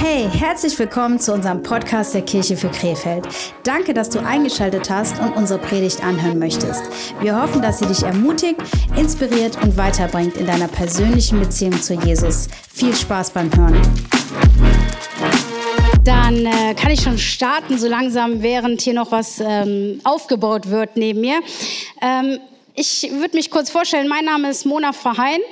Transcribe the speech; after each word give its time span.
Hey, 0.00 0.30
herzlich 0.30 0.78
willkommen 0.78 1.18
zu 1.18 1.34
unserem 1.34 1.60
Podcast 1.60 2.14
der 2.14 2.22
Kirche 2.22 2.56
für 2.56 2.68
Krefeld. 2.68 3.26
Danke, 3.64 3.92
dass 3.92 4.08
du 4.08 4.20
eingeschaltet 4.20 4.88
hast 4.88 5.18
und 5.18 5.32
unsere 5.32 5.58
Predigt 5.58 6.04
anhören 6.04 6.38
möchtest. 6.38 6.84
Wir 7.20 7.42
hoffen, 7.42 7.60
dass 7.60 7.80
sie 7.80 7.86
dich 7.86 8.04
ermutigt, 8.04 8.60
inspiriert 8.96 9.60
und 9.60 9.76
weiterbringt 9.76 10.36
in 10.36 10.46
deiner 10.46 10.68
persönlichen 10.68 11.40
Beziehung 11.40 11.82
zu 11.82 11.94
Jesus. 11.94 12.46
Viel 12.72 12.94
Spaß 12.94 13.30
beim 13.30 13.50
Hören. 13.56 13.82
Dann 16.04 16.46
äh, 16.46 16.74
kann 16.74 16.92
ich 16.92 17.00
schon 17.02 17.18
starten, 17.18 17.76
so 17.76 17.88
langsam, 17.88 18.40
während 18.40 18.80
hier 18.80 18.94
noch 18.94 19.10
was 19.10 19.42
ähm, 19.44 20.00
aufgebaut 20.04 20.70
wird 20.70 20.96
neben 20.96 21.22
mir. 21.22 21.40
Ähm, 22.00 22.38
ich 22.76 23.10
würde 23.14 23.36
mich 23.36 23.50
kurz 23.50 23.68
vorstellen, 23.68 24.06
mein 24.06 24.24
Name 24.24 24.48
ist 24.50 24.64
Mona 24.64 24.92
Verheyen. 24.92 25.42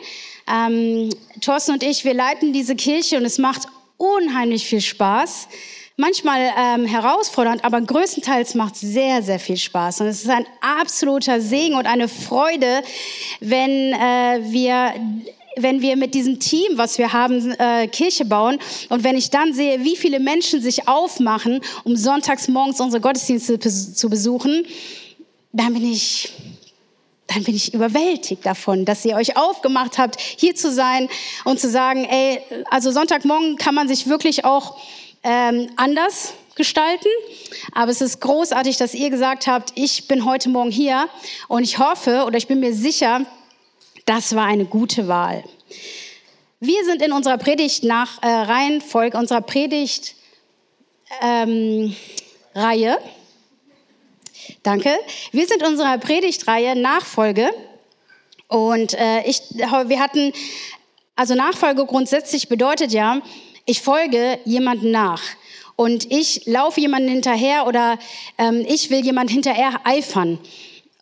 Ähm, 0.49 1.11
Thorsten 1.41 1.73
und 1.73 1.83
ich, 1.83 2.05
wir 2.05 2.15
leiten 2.15 2.53
diese 2.53 2.77
Kirche 2.77 3.17
und 3.17 3.25
es 3.25 3.39
macht 3.39 3.67
unheimlich 3.97 4.67
viel 4.67 4.81
Spaß. 4.81 5.49
Manchmal 5.99 6.53
ähm, 6.59 6.85
herausfordernd, 6.85 7.65
aber 7.65 7.81
größtenteils 7.81 8.55
macht 8.55 8.75
es 8.75 8.83
sehr, 8.83 9.23
sehr 9.23 9.39
viel 9.39 9.57
Spaß. 9.57 10.03
Und 10.03 10.09
es 10.09 10.25
ist 10.25 10.31
ein 10.31 10.47
absoluter 10.61 11.41
Segen 11.41 11.75
und 11.75 11.87
eine 11.87 12.09
Freude, 12.09 12.83
wenn 13.41 13.93
äh, 13.95 14.41
wir 14.53 14.93
wenn 15.59 15.81
wir 15.81 15.97
mit 15.97 16.13
diesem 16.13 16.39
Team, 16.39 16.73
was 16.77 16.99
wir 16.99 17.15
haben, 17.15 17.51
äh, 17.53 17.89
Kirche 17.89 18.27
bauen 18.27 18.59
und 18.91 19.05
wenn 19.05 19.17
ich 19.17 19.31
dann 19.31 19.55
sehe, 19.55 19.83
wie 19.85 19.97
viele 19.97 20.21
Menschen 20.21 20.61
sich 20.61 20.87
aufmachen, 20.87 21.63
um 21.85 21.97
sonntags 21.97 22.47
morgens 22.49 22.79
unsere 22.79 23.01
Gottesdienste 23.01 23.59
zu 23.59 24.11
besuchen, 24.11 24.67
dann 25.53 25.73
bin 25.73 25.91
ich 25.91 26.31
dann 27.27 27.43
bin 27.43 27.57
ich 27.57 27.75
überwältigt 27.75 28.47
davon, 28.47 28.85
dass 28.85 29.05
ihr 29.05 29.17
euch 29.17 29.37
aufgemacht 29.37 29.99
habt, 29.99 30.21
hier 30.21 30.55
zu 30.55 30.73
sein 30.73 31.09
und 31.45 31.59
zu 31.61 31.69
sagen, 31.69 32.05
ey, 32.05 32.41
also 32.71 32.91
Sonntagmorgen 32.91 33.57
kann 33.57 33.75
man 33.75 33.89
sich 33.89 34.07
wirklich 34.07 34.45
auch 34.45 34.77
ähm, 35.23 35.69
anders 35.77 36.35
gestalten. 36.55 37.09
Aber 37.73 37.91
es 37.91 38.01
ist 38.01 38.21
großartig, 38.21 38.77
dass 38.77 38.95
ihr 38.95 39.11
gesagt 39.11 39.47
habt, 39.47 39.73
ich 39.75 40.09
bin 40.09 40.25
heute 40.25 40.49
Morgen 40.49 40.71
hier 40.71 41.09
und 41.49 41.63
ich 41.63 41.79
hoffe 41.79 42.25
oder 42.27 42.39
ich 42.39 42.47
bin 42.47 42.61
mir 42.61 42.73
sicher, 42.73 43.23
das 44.05 44.35
war 44.35 44.47
eine 44.47 44.65
gute 44.65 45.09
Wahl. 45.09 45.45
Wir 46.61 46.85
sind 46.85 47.03
in 47.03 47.13
unserer 47.13 47.39
Predigt 47.39 47.85
nach 47.85 48.23
äh, 48.23 48.27
Reihenfolge 48.29 49.19
unserer 49.19 49.43
Predigt 49.43 50.15
ähm, 51.21 51.95
Reihe 52.55 52.99
Danke. 54.67 54.99
Wir 55.31 55.47
sind 55.47 55.63
in 55.63 55.69
unserer 55.69 55.97
Predigtreihe 55.97 56.75
Nachfolge 56.75 57.51
und 58.49 58.95
äh, 58.95 59.23
ich, 59.25 59.41
wir 59.53 60.01
hatten, 60.01 60.33
also 61.15 61.37
Nachfolge 61.37 61.87
grundsätzlich 61.87 62.49
bedeutet 62.49 62.93
ja, 62.93 63.23
ich 63.65 63.81
folge 63.81 64.41
jemandem 64.45 64.91
nach 64.91 65.23
und 65.77 66.11
ich 66.11 66.47
laufe 66.47 66.81
jemanden 66.81 67.09
hinterher 67.09 67.69
oder 67.69 67.97
ähm, 68.39 68.67
ich 68.69 68.91
will 68.91 69.05
jemand 69.05 69.31
hinterher 69.31 69.83
eifern. 69.85 70.41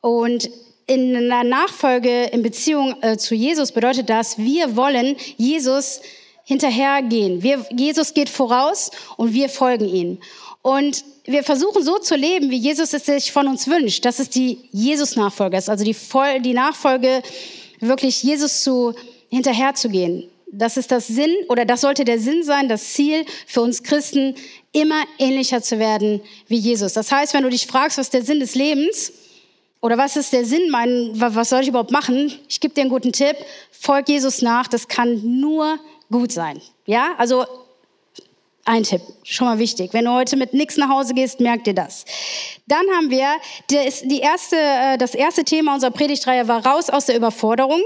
Und 0.03 0.51
in 0.87 1.17
einer 1.17 1.43
Nachfolge 1.43 2.25
in 2.25 2.43
Beziehung 2.43 2.97
äh, 3.01 3.17
zu 3.17 3.35
Jesus 3.35 3.73
bedeutet 3.73 4.11
das, 4.11 4.37
wir 4.37 4.77
wollen 4.77 5.17
Jesus 5.39 6.03
hinterhergehen. 6.45 7.43
Wir, 7.43 7.65
Jesus 7.75 8.13
geht 8.13 8.29
voraus 8.29 8.91
und 9.17 9.33
wir 9.33 9.49
folgen 9.49 9.89
ihm. 9.89 10.19
Und 10.65 11.05
wir 11.27 11.45
versuchen 11.45 11.83
so 11.83 11.99
zu 11.99 12.17
leben, 12.17 12.51
wie 12.51 12.57
Jesus 12.57 12.95
es 12.95 13.05
sich 13.05 13.33
von 13.33 13.49
uns 13.49 13.69
wünscht. 13.69 14.03
Das 14.07 14.19
ist 14.19 14.35
die 14.35 14.61
Jesus-Nachfolge, 14.73 15.59
also 15.59 15.85
die, 15.85 15.93
Voll 15.93 16.41
die 16.41 16.55
Nachfolge, 16.55 17.23
wirklich 17.81 18.23
Jesus 18.23 18.63
zu, 18.63 18.95
hinterherzugehen. 19.29 20.27
Das 20.51 20.79
ist 20.79 20.91
das 20.91 21.07
Sinn 21.07 21.35
oder 21.51 21.67
das 21.67 21.83
sollte 21.83 22.07
der 22.07 22.19
Sinn 22.19 22.43
sein, 22.45 22.71
das 22.71 22.95
Ziel 22.95 23.27
für 23.47 23.61
uns 23.61 23.83
Christen, 23.83 24.37
immer 24.73 25.05
ähnlicher 25.19 25.61
zu 25.61 25.79
werden 25.79 26.23
wie 26.49 26.57
Jesus. 26.57 26.95
Das 26.95 27.13
heißt, 27.13 27.35
wenn 27.35 27.43
du 27.43 27.51
dich 27.51 27.67
fragst, 27.67 27.99
was 27.99 28.07
ist 28.07 28.15
der 28.15 28.25
Sinn 28.25 28.41
des 28.41 28.55
Lebens 28.55 29.13
oder 29.83 29.99
was 29.99 30.17
ist 30.17 30.33
der 30.33 30.47
Sinn, 30.47 30.71
mein, 30.71 31.11
was 31.13 31.51
soll 31.51 31.61
ich 31.61 31.69
überhaupt 31.69 31.91
machen? 31.91 32.33
Ich 32.49 32.59
gebe 32.59 32.73
dir 32.73 32.81
einen 32.81 32.91
guten 32.91 33.13
Tipp, 33.13 33.37
folg 33.71 34.09
Jesus 34.09 34.41
nach, 34.41 34.67
das 34.67 34.89
kann 34.89 35.41
nur 35.41 35.79
gut 36.11 36.33
sein. 36.33 36.63
Ja, 36.87 37.09
also 37.19 37.45
ein 38.65 38.83
Tipp, 38.83 39.03
schon 39.25 39.47
mal 39.47 39.59
wichtig. 39.59 39.93
Wenn 39.93 40.07
du 40.07 40.13
heute 40.13 40.37
mit 40.37 40.55
nichts 40.55 40.77
nach 40.77 40.89
Hause 40.89 41.15
gehst, 41.15 41.41
merk 41.41 41.65
dir 41.65 41.75
das. 41.75 42.05
Dann 42.67 42.85
haben 42.97 43.11
wir 43.11 43.29
das, 43.69 44.03
die 44.03 44.21
erste, 44.21 44.57
äh, 44.57 44.99
das 44.99 45.15
erste 45.15 45.45
Thema 45.45 45.75
unserer 45.75 45.91
Predigtreihe 45.91 46.49
war 46.49 46.65
raus 46.65 46.89
aus 46.89 47.07
der 47.07 47.17
Überforderung. 47.17 47.83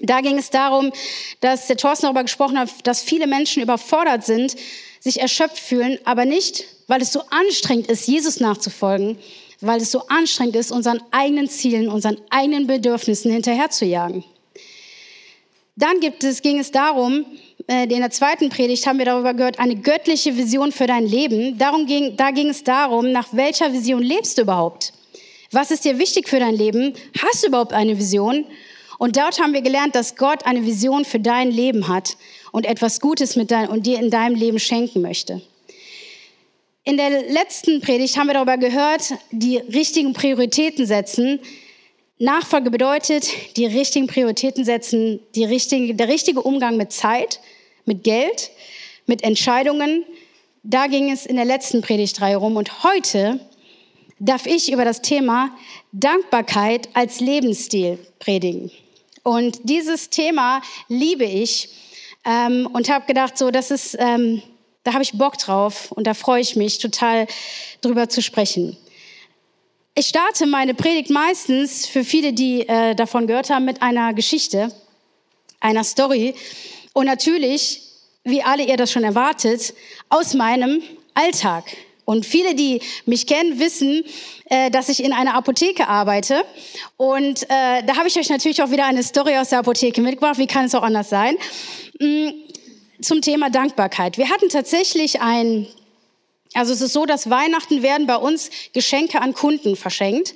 Da 0.00 0.20
ging 0.20 0.36
es 0.36 0.50
darum, 0.50 0.92
dass 1.40 1.68
der 1.68 1.76
Thorsten 1.76 2.06
darüber 2.06 2.24
gesprochen 2.24 2.58
hat, 2.58 2.70
dass 2.84 3.02
viele 3.02 3.26
Menschen 3.26 3.62
überfordert 3.62 4.24
sind, 4.24 4.56
sich 4.98 5.20
erschöpft 5.20 5.58
fühlen, 5.58 5.98
aber 6.04 6.24
nicht, 6.24 6.64
weil 6.88 7.00
es 7.00 7.12
so 7.12 7.22
anstrengend 7.30 7.86
ist, 7.86 8.08
Jesus 8.08 8.40
nachzufolgen, 8.40 9.18
weil 9.60 9.80
es 9.80 9.92
so 9.92 10.08
anstrengend 10.08 10.56
ist, 10.56 10.72
unseren 10.72 11.00
eigenen 11.12 11.48
Zielen, 11.48 11.88
unseren 11.88 12.20
eigenen 12.30 12.66
Bedürfnissen 12.66 13.30
hinterherzujagen. 13.30 14.24
Dann 15.76 16.00
gibt 16.00 16.24
es, 16.24 16.42
ging 16.42 16.58
es 16.58 16.70
darum, 16.70 17.26
in 17.66 17.88
der 17.88 18.10
zweiten 18.10 18.50
Predigt 18.50 18.86
haben 18.86 18.98
wir 18.98 19.06
darüber 19.06 19.32
gehört, 19.32 19.58
eine 19.58 19.76
göttliche 19.76 20.36
Vision 20.36 20.70
für 20.70 20.86
dein 20.86 21.06
Leben. 21.06 21.56
Darum 21.56 21.86
ging, 21.86 22.16
da 22.16 22.30
ging 22.30 22.50
es 22.50 22.62
darum, 22.62 23.10
nach 23.10 23.28
welcher 23.32 23.72
Vision 23.72 24.02
lebst 24.02 24.36
du 24.36 24.42
überhaupt? 24.42 24.92
Was 25.50 25.70
ist 25.70 25.84
dir 25.84 25.98
wichtig 25.98 26.28
für 26.28 26.40
dein 26.40 26.54
Leben? 26.54 26.94
Hast 27.22 27.42
du 27.42 27.48
überhaupt 27.48 27.72
eine 27.72 27.98
Vision? 27.98 28.44
Und 28.98 29.16
dort 29.16 29.40
haben 29.40 29.54
wir 29.54 29.62
gelernt, 29.62 29.94
dass 29.94 30.16
Gott 30.16 30.44
eine 30.44 30.66
Vision 30.66 31.04
für 31.04 31.20
dein 31.20 31.50
Leben 31.50 31.88
hat 31.88 32.16
und 32.52 32.66
etwas 32.66 33.00
Gutes 33.00 33.34
mit 33.34 33.50
dein, 33.50 33.68
und 33.68 33.86
dir 33.86 33.98
in 33.98 34.10
deinem 34.10 34.34
Leben 34.34 34.58
schenken 34.58 35.00
möchte. 35.00 35.40
In 36.84 36.98
der 36.98 37.22
letzten 37.30 37.80
Predigt 37.80 38.18
haben 38.18 38.26
wir 38.26 38.34
darüber 38.34 38.58
gehört, 38.58 39.14
die 39.30 39.56
richtigen 39.56 40.12
Prioritäten 40.12 40.86
setzen, 40.86 41.40
Nachfolge 42.18 42.70
bedeutet, 42.70 43.26
die 43.56 43.66
richtigen 43.66 44.06
Prioritäten 44.06 44.64
setzen, 44.64 45.18
die 45.34 45.44
richtige, 45.44 45.94
der 45.94 46.08
richtige 46.08 46.42
Umgang 46.42 46.76
mit 46.76 46.92
Zeit, 46.92 47.40
mit 47.84 48.04
Geld, 48.04 48.50
mit 49.06 49.22
Entscheidungen. 49.22 50.04
Da 50.62 50.86
ging 50.86 51.10
es 51.10 51.26
in 51.26 51.36
der 51.36 51.44
letzten 51.44 51.82
Predigtreihe 51.82 52.36
rum. 52.36 52.56
Und 52.56 52.84
heute 52.84 53.40
darf 54.18 54.46
ich 54.46 54.72
über 54.72 54.84
das 54.84 55.02
Thema 55.02 55.50
Dankbarkeit 55.92 56.88
als 56.94 57.20
Lebensstil 57.20 57.98
predigen. 58.18 58.70
Und 59.22 59.60
dieses 59.64 60.10
Thema 60.10 60.60
liebe 60.88 61.24
ich 61.24 61.70
ähm, 62.24 62.68
und 62.72 62.88
habe 62.88 63.06
gedacht, 63.06 63.36
so, 63.38 63.50
das 63.50 63.70
ist, 63.70 63.96
ähm, 63.98 64.42
da 64.82 64.92
habe 64.92 65.02
ich 65.02 65.12
Bock 65.12 65.38
drauf 65.38 65.92
und 65.92 66.06
da 66.06 66.14
freue 66.14 66.40
ich 66.40 66.56
mich 66.56 66.78
total 66.78 67.26
drüber 67.80 68.08
zu 68.08 68.22
sprechen. 68.22 68.76
Ich 69.94 70.08
starte 70.08 70.46
meine 70.46 70.74
Predigt 70.74 71.10
meistens 71.10 71.86
für 71.86 72.04
viele, 72.04 72.32
die 72.32 72.68
äh, 72.68 72.94
davon 72.94 73.26
gehört 73.26 73.50
haben, 73.50 73.64
mit 73.64 73.80
einer 73.80 74.12
Geschichte, 74.12 74.72
einer 75.60 75.84
Story. 75.84 76.34
Und 76.94 77.04
natürlich, 77.04 77.82
wie 78.24 78.42
alle 78.42 78.64
ihr 78.64 78.78
das 78.78 78.90
schon 78.90 79.04
erwartet, 79.04 79.74
aus 80.08 80.32
meinem 80.32 80.82
Alltag. 81.12 81.64
Und 82.06 82.24
viele, 82.24 82.54
die 82.54 82.80
mich 83.04 83.26
kennen, 83.26 83.58
wissen, 83.58 84.04
äh, 84.46 84.70
dass 84.70 84.88
ich 84.88 85.04
in 85.04 85.12
einer 85.12 85.34
Apotheke 85.34 85.88
arbeite. 85.88 86.42
Und 86.96 87.42
äh, 87.44 87.82
da 87.86 87.96
habe 87.96 88.08
ich 88.08 88.18
euch 88.18 88.30
natürlich 88.30 88.62
auch 88.62 88.70
wieder 88.70 88.86
eine 88.86 89.02
Story 89.02 89.36
aus 89.36 89.50
der 89.50 89.58
Apotheke 89.58 90.00
mitgebracht. 90.00 90.38
Wie 90.38 90.46
kann 90.46 90.64
es 90.64 90.74
auch 90.74 90.82
anders 90.82 91.10
sein? 91.10 91.36
Mm, 91.98 92.30
zum 93.02 93.20
Thema 93.20 93.50
Dankbarkeit. 93.50 94.16
Wir 94.16 94.30
hatten 94.30 94.48
tatsächlich 94.48 95.20
ein 95.20 95.66
also 96.54 96.72
es 96.72 96.80
ist 96.80 96.92
so, 96.92 97.04
dass 97.04 97.28
Weihnachten 97.28 97.82
werden 97.82 98.06
bei 98.06 98.16
uns 98.16 98.48
Geschenke 98.72 99.20
an 99.20 99.34
Kunden 99.34 99.74
verschenkt, 99.74 100.34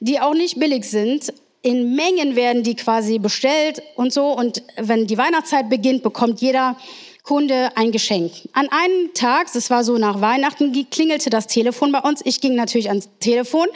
die 0.00 0.18
auch 0.18 0.32
nicht 0.32 0.58
billig 0.58 0.84
sind. 0.84 1.32
In 1.62 1.94
Mengen 1.94 2.36
werden 2.36 2.62
die 2.62 2.76
quasi 2.76 3.18
bestellt 3.18 3.82
und 3.96 4.12
so. 4.12 4.32
Und 4.32 4.62
wenn 4.76 5.06
die 5.06 5.18
Weihnachtszeit 5.18 5.68
beginnt, 5.68 6.02
bekommt 6.02 6.40
jeder 6.40 6.76
Kunde 7.24 7.76
ein 7.76 7.92
Geschenk. 7.92 8.32
An 8.52 8.68
einem 8.70 9.12
Tag, 9.12 9.52
das 9.52 9.68
war 9.68 9.84
so 9.84 9.98
nach 9.98 10.20
Weihnachten, 10.20 10.72
klingelte 10.88 11.30
das 11.30 11.46
Telefon 11.46 11.92
bei 11.92 12.00
uns. 12.00 12.22
Ich 12.24 12.40
ging 12.40 12.54
natürlich 12.54 12.88
ans 12.88 13.08
Telefon 13.20 13.66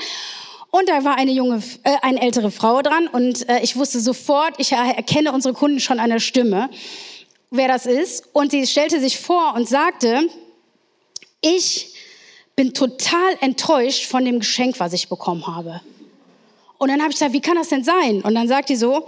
und 0.71 0.89
da 0.89 1.05
war 1.05 1.17
eine 1.17 1.33
junge, 1.33 1.63
äh, 1.83 1.97
eine 2.01 2.23
ältere 2.23 2.51
Frau 2.51 2.81
dran 2.81 3.09
und 3.09 3.47
äh, 3.51 3.61
ich 3.61 3.77
wusste 3.77 4.01
sofort, 4.01 4.55
ich 4.57 4.73
erkenne 4.73 5.33
unsere 5.33 5.53
Kunden 5.53 5.81
schon 5.81 6.01
an 6.01 6.09
der 6.09 6.19
Stimme, 6.19 6.71
wer 7.51 7.69
das 7.69 7.85
ist. 7.85 8.25
Und 8.33 8.53
sie 8.53 8.67
stellte 8.67 8.99
sich 8.99 9.19
vor 9.19 9.53
und 9.55 9.69
sagte, 9.69 10.31
ich 11.43 11.95
bin 12.57 12.73
total 12.73 13.37
enttäuscht 13.41 14.07
von 14.07 14.25
dem 14.25 14.39
Geschenk, 14.39 14.81
was 14.81 14.95
ich 14.95 15.11
bekommen 15.11 15.47
habe. 15.47 15.83
Und 16.83 16.89
dann 16.89 17.01
habe 17.01 17.11
ich 17.13 17.15
gesagt, 17.15 17.33
wie 17.33 17.41
kann 17.41 17.55
das 17.55 17.69
denn 17.69 17.85
sein? 17.85 18.23
Und 18.23 18.35
dann 18.35 18.49
sagt 18.49 18.69
die 18.69 18.75
so, 18.75 19.07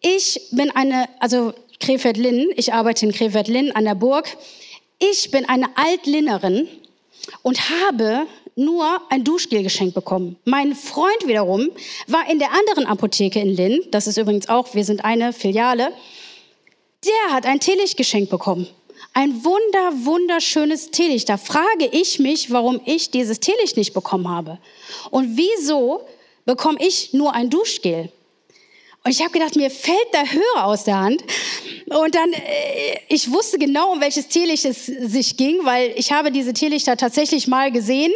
ich 0.00 0.40
bin 0.52 0.70
eine, 0.70 1.10
also 1.20 1.52
Krefeld-Linn, 1.78 2.52
ich 2.56 2.72
arbeite 2.72 3.04
in 3.04 3.12
Krefeld-Linn 3.12 3.72
an 3.72 3.84
der 3.84 3.94
Burg. 3.94 4.34
Ich 4.98 5.30
bin 5.30 5.46
eine 5.46 5.66
Altlinnerin 5.76 6.66
und 7.42 7.58
habe 7.68 8.26
nur 8.54 9.02
ein 9.10 9.24
Duschgel 9.24 9.62
geschenkt 9.62 9.94
bekommen. 9.94 10.36
Mein 10.46 10.74
Freund 10.74 11.26
wiederum 11.26 11.68
war 12.06 12.30
in 12.30 12.38
der 12.38 12.52
anderen 12.52 12.86
Apotheke 12.86 13.40
in 13.40 13.50
Linn, 13.50 13.82
das 13.90 14.06
ist 14.06 14.16
übrigens 14.16 14.48
auch, 14.48 14.72
wir 14.72 14.86
sind 14.86 15.04
eine 15.04 15.34
Filiale, 15.34 15.92
der 17.04 17.34
hat 17.34 17.44
ein 17.44 17.60
Teelicht 17.60 17.98
geschenkt 17.98 18.30
bekommen 18.30 18.68
Ein 19.12 19.44
wunder, 19.44 20.06
wunderschönes 20.06 20.92
Teelicht. 20.92 21.28
Da 21.28 21.36
frage 21.36 21.90
ich 21.92 22.18
mich, 22.20 22.50
warum 22.50 22.80
ich 22.86 23.10
dieses 23.10 23.38
Teelicht 23.38 23.76
nicht 23.76 23.92
bekommen 23.92 24.30
habe. 24.30 24.56
Und 25.10 25.36
wieso 25.36 26.06
bekomme 26.46 26.78
ich 26.80 27.12
nur 27.12 27.34
ein 27.34 27.50
Duschgel? 27.50 28.10
Und 29.04 29.12
ich 29.12 29.20
habe 29.20 29.30
gedacht, 29.30 29.54
mir 29.54 29.70
fällt 29.70 30.12
der 30.12 30.32
Hörer 30.32 30.64
aus 30.64 30.82
der 30.82 30.98
Hand. 30.98 31.22
Und 31.86 32.14
dann, 32.14 32.32
äh, 32.32 32.98
ich 33.08 33.30
wusste 33.30 33.56
genau, 33.56 33.92
um 33.92 34.00
welches 34.00 34.26
Teelicht 34.26 34.64
es 34.64 34.86
sich 34.86 35.36
ging, 35.36 35.64
weil 35.64 35.92
ich 35.96 36.10
habe 36.10 36.32
diese 36.32 36.52
Teelichter 36.52 36.96
tatsächlich 36.96 37.46
mal 37.46 37.70
gesehen 37.70 38.12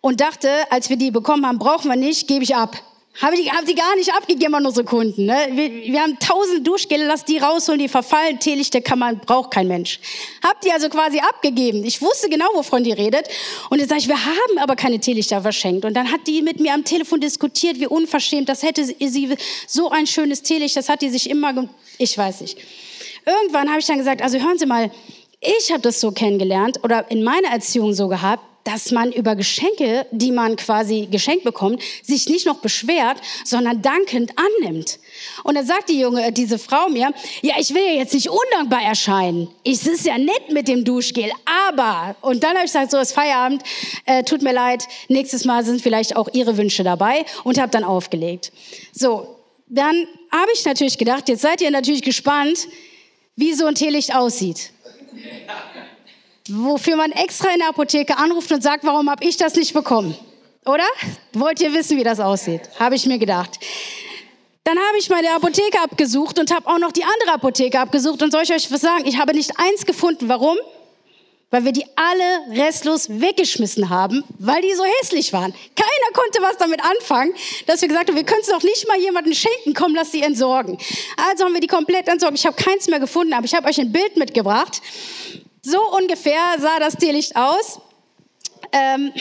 und 0.00 0.20
dachte, 0.20 0.48
als 0.70 0.88
wir 0.88 0.96
die 0.96 1.10
bekommen 1.10 1.44
haben, 1.44 1.58
brauchen 1.58 1.88
wir 1.90 1.96
nicht, 1.96 2.28
gebe 2.28 2.44
ich 2.44 2.54
ab. 2.54 2.76
Habe 3.18 3.36
die, 3.36 3.50
hab 3.50 3.66
die 3.66 3.74
gar 3.74 3.96
nicht 3.96 4.14
abgegeben 4.14 4.54
an 4.54 4.64
unsere 4.64 4.86
Kunden. 4.86 5.26
Ne? 5.26 5.36
Wir, 5.52 5.92
wir 5.92 6.00
haben 6.00 6.18
tausend 6.20 6.66
Duschgele, 6.66 7.06
lass 7.06 7.24
die 7.24 7.38
rausholen, 7.38 7.80
die 7.80 7.88
verfallen. 7.88 8.38
Teelichte 8.38 8.80
kann 8.80 8.98
man, 8.98 9.18
braucht 9.18 9.50
kein 9.50 9.68
Mensch. 9.68 9.98
Hab 10.42 10.60
die 10.62 10.70
also 10.72 10.88
quasi 10.88 11.18
abgegeben. 11.18 11.84
Ich 11.84 12.00
wusste 12.00 12.30
genau, 12.30 12.46
wovon 12.54 12.82
die 12.82 12.92
redet. 12.92 13.28
Und 13.68 13.78
jetzt 13.78 13.90
sage 13.90 14.00
ich, 14.00 14.08
wir 14.08 14.24
haben 14.24 14.58
aber 14.58 14.74
keine 14.76 15.00
Teelichter 15.00 15.42
verschenkt. 15.42 15.84
Und 15.84 15.94
dann 15.94 16.10
hat 16.10 16.26
die 16.26 16.40
mit 16.40 16.60
mir 16.60 16.72
am 16.72 16.84
Telefon 16.84 17.20
diskutiert, 17.20 17.78
wie 17.78 17.86
unverschämt. 17.88 18.48
Das 18.48 18.62
hätte 18.62 18.84
sie 18.84 19.36
so 19.66 19.90
ein 19.90 20.06
schönes 20.06 20.42
Teelicht, 20.42 20.76
das 20.76 20.88
hat 20.88 21.02
die 21.02 21.10
sich 21.10 21.28
immer, 21.28 21.68
ich 21.98 22.16
weiß 22.16 22.40
nicht. 22.40 22.58
Irgendwann 23.26 23.68
habe 23.68 23.80
ich 23.80 23.86
dann 23.86 23.98
gesagt, 23.98 24.22
also 24.22 24.38
hören 24.38 24.56
Sie 24.56 24.66
mal, 24.66 24.90
ich 25.40 25.70
habe 25.70 25.82
das 25.82 26.00
so 26.00 26.12
kennengelernt 26.12 26.80
oder 26.82 27.10
in 27.10 27.22
meiner 27.22 27.48
Erziehung 27.48 27.92
so 27.92 28.08
gehabt, 28.08 28.44
dass 28.64 28.90
man 28.90 29.12
über 29.12 29.36
Geschenke, 29.36 30.06
die 30.10 30.32
man 30.32 30.56
quasi 30.56 31.08
geschenkt 31.10 31.44
bekommt, 31.44 31.82
sich 32.02 32.28
nicht 32.28 32.46
noch 32.46 32.58
beschwert, 32.58 33.18
sondern 33.44 33.82
dankend 33.82 34.32
annimmt. 34.36 34.98
Und 35.44 35.54
dann 35.54 35.66
sagt 35.66 35.88
die 35.88 36.00
junge, 36.00 36.26
äh, 36.26 36.32
diese 36.32 36.58
Frau 36.58 36.88
mir, 36.88 37.12
ja, 37.42 37.54
ich 37.58 37.74
will 37.74 37.82
ja 37.82 37.92
jetzt 37.92 38.14
nicht 38.14 38.28
undankbar 38.28 38.82
erscheinen. 38.82 39.48
Es 39.64 39.86
ist 39.86 40.04
ja 40.06 40.18
nett 40.18 40.50
mit 40.50 40.68
dem 40.68 40.84
Duschgel, 40.84 41.30
aber, 41.68 42.16
und 42.20 42.42
dann 42.42 42.50
habe 42.50 42.66
ich 42.66 42.72
gesagt, 42.72 42.90
so 42.90 42.98
ist 42.98 43.12
Feierabend, 43.12 43.62
äh, 44.04 44.22
tut 44.24 44.42
mir 44.42 44.52
leid, 44.52 44.84
nächstes 45.08 45.44
Mal 45.44 45.64
sind 45.64 45.80
vielleicht 45.80 46.16
auch 46.16 46.28
Ihre 46.32 46.56
Wünsche 46.56 46.84
dabei 46.84 47.24
und 47.44 47.58
habe 47.58 47.70
dann 47.70 47.84
aufgelegt. 47.84 48.52
So, 48.92 49.36
dann 49.68 50.06
habe 50.32 50.50
ich 50.54 50.64
natürlich 50.64 50.98
gedacht, 50.98 51.28
jetzt 51.28 51.42
seid 51.42 51.60
ihr 51.60 51.70
natürlich 51.70 52.02
gespannt, 52.02 52.68
wie 53.36 53.54
so 53.54 53.66
ein 53.66 53.74
Teelicht 53.74 54.14
aussieht 54.14 54.72
wofür 56.52 56.96
man 56.96 57.12
extra 57.12 57.50
in 57.52 57.58
der 57.58 57.68
Apotheke 57.68 58.16
anruft 58.18 58.50
und 58.52 58.62
sagt, 58.62 58.84
warum 58.84 59.10
habe 59.10 59.24
ich 59.24 59.36
das 59.36 59.54
nicht 59.54 59.72
bekommen? 59.72 60.14
Oder? 60.66 60.84
Wollt 61.32 61.60
ihr 61.60 61.72
wissen, 61.72 61.96
wie 61.96 62.04
das 62.04 62.20
aussieht? 62.20 62.62
Habe 62.78 62.94
ich 62.94 63.06
mir 63.06 63.18
gedacht. 63.18 63.58
Dann 64.64 64.78
habe 64.78 64.98
ich 64.98 65.08
meine 65.08 65.30
Apotheke 65.30 65.80
abgesucht 65.80 66.38
und 66.38 66.54
habe 66.54 66.68
auch 66.68 66.78
noch 66.78 66.92
die 66.92 67.02
andere 67.02 67.34
Apotheke 67.34 67.80
abgesucht. 67.80 68.22
Und 68.22 68.30
soll 68.30 68.42
ich 68.42 68.52
euch 68.52 68.70
was 68.70 68.80
sagen? 68.80 69.04
Ich 69.06 69.18
habe 69.18 69.34
nicht 69.34 69.52
eins 69.56 69.86
gefunden. 69.86 70.28
Warum? 70.28 70.58
Weil 71.50 71.64
wir 71.64 71.72
die 71.72 71.84
alle 71.96 72.60
restlos 72.60 73.08
weggeschmissen 73.08 73.88
haben, 73.90 74.22
weil 74.38 74.62
die 74.62 74.72
so 74.74 74.84
hässlich 75.00 75.32
waren. 75.32 75.52
Keiner 75.74 76.12
konnte 76.12 76.40
was 76.42 76.58
damit 76.58 76.80
anfangen, 76.84 77.34
dass 77.66 77.80
wir 77.80 77.88
gesagt 77.88 78.08
haben, 78.08 78.16
wir 78.16 78.24
können 78.24 78.42
es 78.42 78.48
doch 78.48 78.62
nicht 78.62 78.86
mal 78.86 79.00
jemandem 79.00 79.34
schenken, 79.34 79.74
komm, 79.74 79.96
lass 79.96 80.12
sie 80.12 80.22
entsorgen. 80.22 80.78
Also 81.28 81.44
haben 81.44 81.54
wir 81.54 81.60
die 81.60 81.66
komplett 81.66 82.06
entsorgt. 82.06 82.38
Ich 82.38 82.46
habe 82.46 82.54
keins 82.54 82.86
mehr 82.86 83.00
gefunden, 83.00 83.32
aber 83.32 83.46
ich 83.46 83.54
habe 83.54 83.66
euch 83.66 83.80
ein 83.80 83.90
Bild 83.90 84.16
mitgebracht. 84.16 84.80
So 85.62 85.78
ungefähr 85.96 86.56
sah 86.58 86.78
das 86.78 86.96
Teelicht 86.96 87.36
aus. 87.36 87.80
Ähm, 88.72 89.12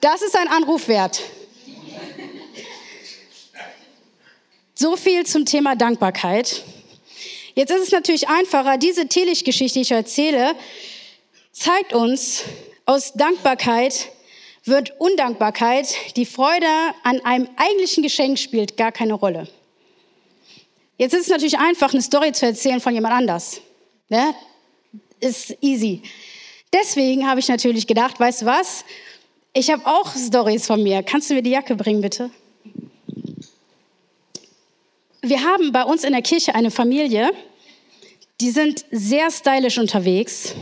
das 0.00 0.22
ist 0.22 0.36
ein 0.36 0.48
Anruf 0.48 0.88
wert. 0.88 1.20
So 4.74 4.96
viel 4.96 5.26
zum 5.26 5.44
Thema 5.44 5.74
Dankbarkeit. 5.74 6.62
Jetzt 7.54 7.70
ist 7.70 7.82
es 7.82 7.90
natürlich 7.90 8.28
einfacher, 8.28 8.78
diese 8.78 9.08
Teelichtgeschichte, 9.08 9.80
die 9.80 9.82
ich 9.82 9.90
erzähle, 9.90 10.54
zeigt 11.52 11.92
uns, 11.92 12.44
aus 12.86 13.12
Dankbarkeit 13.12 14.10
wird 14.64 14.98
Undankbarkeit, 14.98 15.94
die 16.16 16.24
Freude 16.24 16.66
an 17.02 17.20
einem 17.24 17.48
eigentlichen 17.56 18.02
Geschenk 18.02 18.38
spielt 18.38 18.76
gar 18.76 18.92
keine 18.92 19.14
Rolle. 19.14 19.48
Jetzt 20.96 21.12
ist 21.12 21.22
es 21.22 21.28
natürlich 21.28 21.58
einfach, 21.58 21.92
eine 21.92 22.02
Story 22.02 22.32
zu 22.32 22.46
erzählen 22.46 22.80
von 22.80 22.94
jemand 22.94 23.14
anders. 23.14 23.60
Ne? 24.08 24.34
Ist 25.20 25.56
easy. 25.60 26.02
Deswegen 26.72 27.28
habe 27.28 27.40
ich 27.40 27.48
natürlich 27.48 27.86
gedacht, 27.86 28.18
weißt 28.20 28.42
du 28.42 28.46
was? 28.46 28.84
Ich 29.52 29.70
habe 29.70 29.86
auch 29.86 30.14
Stories 30.14 30.66
von 30.66 30.82
mir. 30.82 31.02
Kannst 31.02 31.30
du 31.30 31.34
mir 31.34 31.42
die 31.42 31.50
Jacke 31.50 31.74
bringen, 31.74 32.00
bitte? 32.00 32.30
Wir 35.22 35.42
haben 35.42 35.72
bei 35.72 35.82
uns 35.82 36.04
in 36.04 36.12
der 36.12 36.22
Kirche 36.22 36.54
eine 36.54 36.70
Familie, 36.70 37.30
die 38.40 38.50
sind 38.50 38.84
sehr 38.90 39.30
stylisch 39.30 39.78
unterwegs. 39.78 40.54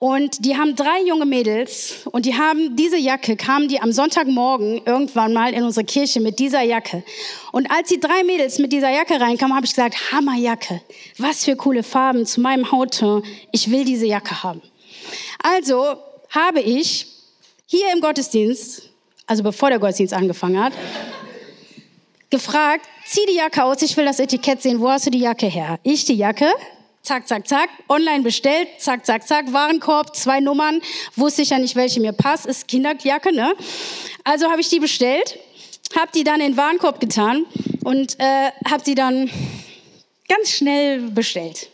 Und 0.00 0.46
die 0.46 0.56
haben 0.56 0.76
drei 0.76 1.02
junge 1.06 1.26
Mädels 1.26 2.06
und 2.10 2.24
die 2.24 2.34
haben 2.34 2.74
diese 2.74 2.96
Jacke, 2.96 3.36
kamen 3.36 3.68
die 3.68 3.82
am 3.82 3.92
Sonntagmorgen 3.92 4.80
irgendwann 4.86 5.34
mal 5.34 5.52
in 5.52 5.62
unsere 5.62 5.84
Kirche 5.84 6.20
mit 6.20 6.38
dieser 6.38 6.62
Jacke. 6.62 7.04
Und 7.52 7.70
als 7.70 7.90
die 7.90 8.00
drei 8.00 8.24
Mädels 8.24 8.58
mit 8.58 8.72
dieser 8.72 8.88
Jacke 8.88 9.20
reinkamen, 9.20 9.54
habe 9.54 9.66
ich 9.66 9.72
gesagt, 9.72 10.10
Hammerjacke, 10.10 10.80
was 11.18 11.44
für 11.44 11.54
coole 11.54 11.82
Farben 11.82 12.24
zu 12.24 12.40
meinem 12.40 12.72
Hautton, 12.72 13.22
ich 13.52 13.70
will 13.70 13.84
diese 13.84 14.06
Jacke 14.06 14.42
haben. 14.42 14.62
Also 15.42 15.98
habe 16.30 16.60
ich 16.62 17.06
hier 17.66 17.92
im 17.92 18.00
Gottesdienst, 18.00 18.88
also 19.26 19.42
bevor 19.42 19.68
der 19.68 19.80
Gottesdienst 19.80 20.14
angefangen 20.14 20.64
hat, 20.64 20.72
gefragt, 22.30 22.86
zieh 23.04 23.26
die 23.28 23.36
Jacke 23.36 23.62
aus, 23.62 23.82
ich 23.82 23.94
will 23.98 24.06
das 24.06 24.18
Etikett 24.18 24.62
sehen, 24.62 24.80
wo 24.80 24.88
hast 24.88 25.04
du 25.04 25.10
die 25.10 25.20
Jacke 25.20 25.44
her? 25.44 25.78
Ich 25.82 26.06
die 26.06 26.14
Jacke, 26.14 26.50
zack, 27.02 27.26
zack, 27.26 27.48
zack, 27.48 27.70
online 27.88 28.22
bestellt, 28.22 28.68
zack, 28.78 29.04
zack, 29.04 29.26
zack, 29.26 29.52
Warenkorb, 29.52 30.14
zwei 30.14 30.40
Nummern, 30.40 30.80
wusste 31.16 31.42
ich 31.42 31.50
ja 31.50 31.58
nicht, 31.58 31.76
welche 31.76 32.00
mir 32.00 32.12
passt, 32.12 32.46
ist 32.46 32.68
Kinderjacke, 32.68 33.34
ne? 33.34 33.54
Also 34.24 34.50
habe 34.50 34.60
ich 34.60 34.68
die 34.68 34.80
bestellt, 34.80 35.38
habe 35.98 36.10
die 36.14 36.24
dann 36.24 36.40
in 36.40 36.52
den 36.52 36.56
Warenkorb 36.56 37.00
getan 37.00 37.46
und 37.84 38.18
äh, 38.20 38.50
habe 38.68 38.84
sie 38.84 38.94
dann 38.94 39.30
ganz 40.28 40.50
schnell 40.50 41.00
bestellt. 41.10 41.68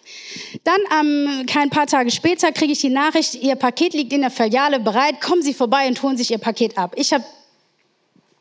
Dann, 0.64 0.80
ähm, 0.98 1.46
kein 1.46 1.70
paar 1.70 1.86
Tage 1.86 2.10
später, 2.10 2.52
kriege 2.52 2.72
ich 2.72 2.80
die 2.80 2.88
Nachricht, 2.88 3.34
Ihr 3.34 3.56
Paket 3.56 3.92
liegt 3.94 4.12
in 4.12 4.22
der 4.22 4.30
Filiale 4.30 4.80
bereit, 4.80 5.20
kommen 5.20 5.42
Sie 5.42 5.54
vorbei 5.54 5.86
und 5.88 6.02
holen 6.02 6.16
sich 6.16 6.30
Ihr 6.30 6.38
Paket 6.38 6.78
ab. 6.78 6.94
Ich 6.96 7.12
hab, 7.12 7.22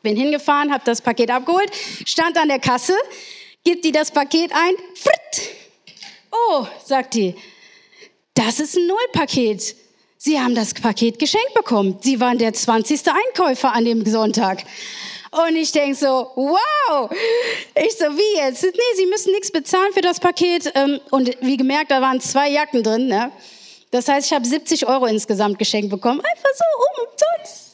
bin 0.02 0.16
hingefahren, 0.16 0.72
habe 0.72 0.82
das 0.84 1.02
Paket 1.02 1.30
abgeholt, 1.30 1.70
stand 2.06 2.38
an 2.38 2.48
der 2.48 2.58
Kasse, 2.58 2.94
gibt 3.64 3.84
die 3.84 3.92
das 3.92 4.10
Paket 4.10 4.52
ein, 4.52 4.74
fritt, 4.94 5.65
Oh, 6.48 6.66
sagt 6.84 7.14
die, 7.14 7.34
das 8.34 8.60
ist 8.60 8.76
ein 8.76 8.86
Nullpaket. 8.86 9.74
Sie 10.18 10.40
haben 10.40 10.54
das 10.54 10.74
Paket 10.74 11.18
geschenkt 11.18 11.54
bekommen. 11.54 11.98
Sie 12.00 12.20
waren 12.20 12.38
der 12.38 12.52
20. 12.52 13.00
Einkäufer 13.08 13.72
an 13.72 13.84
dem 13.84 14.04
Sonntag. 14.04 14.64
Und 15.30 15.56
ich 15.56 15.72
denke 15.72 15.94
so, 15.94 16.30
wow. 16.34 17.10
Ich 17.74 17.96
so, 17.96 18.04
wie 18.04 18.38
jetzt? 18.38 18.62
Nee, 18.62 18.96
Sie 18.96 19.06
müssen 19.06 19.32
nichts 19.32 19.50
bezahlen 19.50 19.92
für 19.92 20.00
das 20.00 20.18
Paket. 20.18 20.72
Ähm, 20.74 21.00
und 21.10 21.30
wie 21.40 21.56
gemerkt, 21.56 21.90
da 21.90 22.00
waren 22.00 22.20
zwei 22.20 22.48
Jacken 22.50 22.82
drin. 22.82 23.06
Ne? 23.06 23.30
Das 23.90 24.08
heißt, 24.08 24.26
ich 24.26 24.32
habe 24.32 24.46
70 24.46 24.86
Euro 24.86 25.06
insgesamt 25.06 25.58
geschenkt 25.58 25.90
bekommen. 25.90 26.20
Einfach 26.20 26.50
so, 26.54 27.02
umsonst 27.02 27.65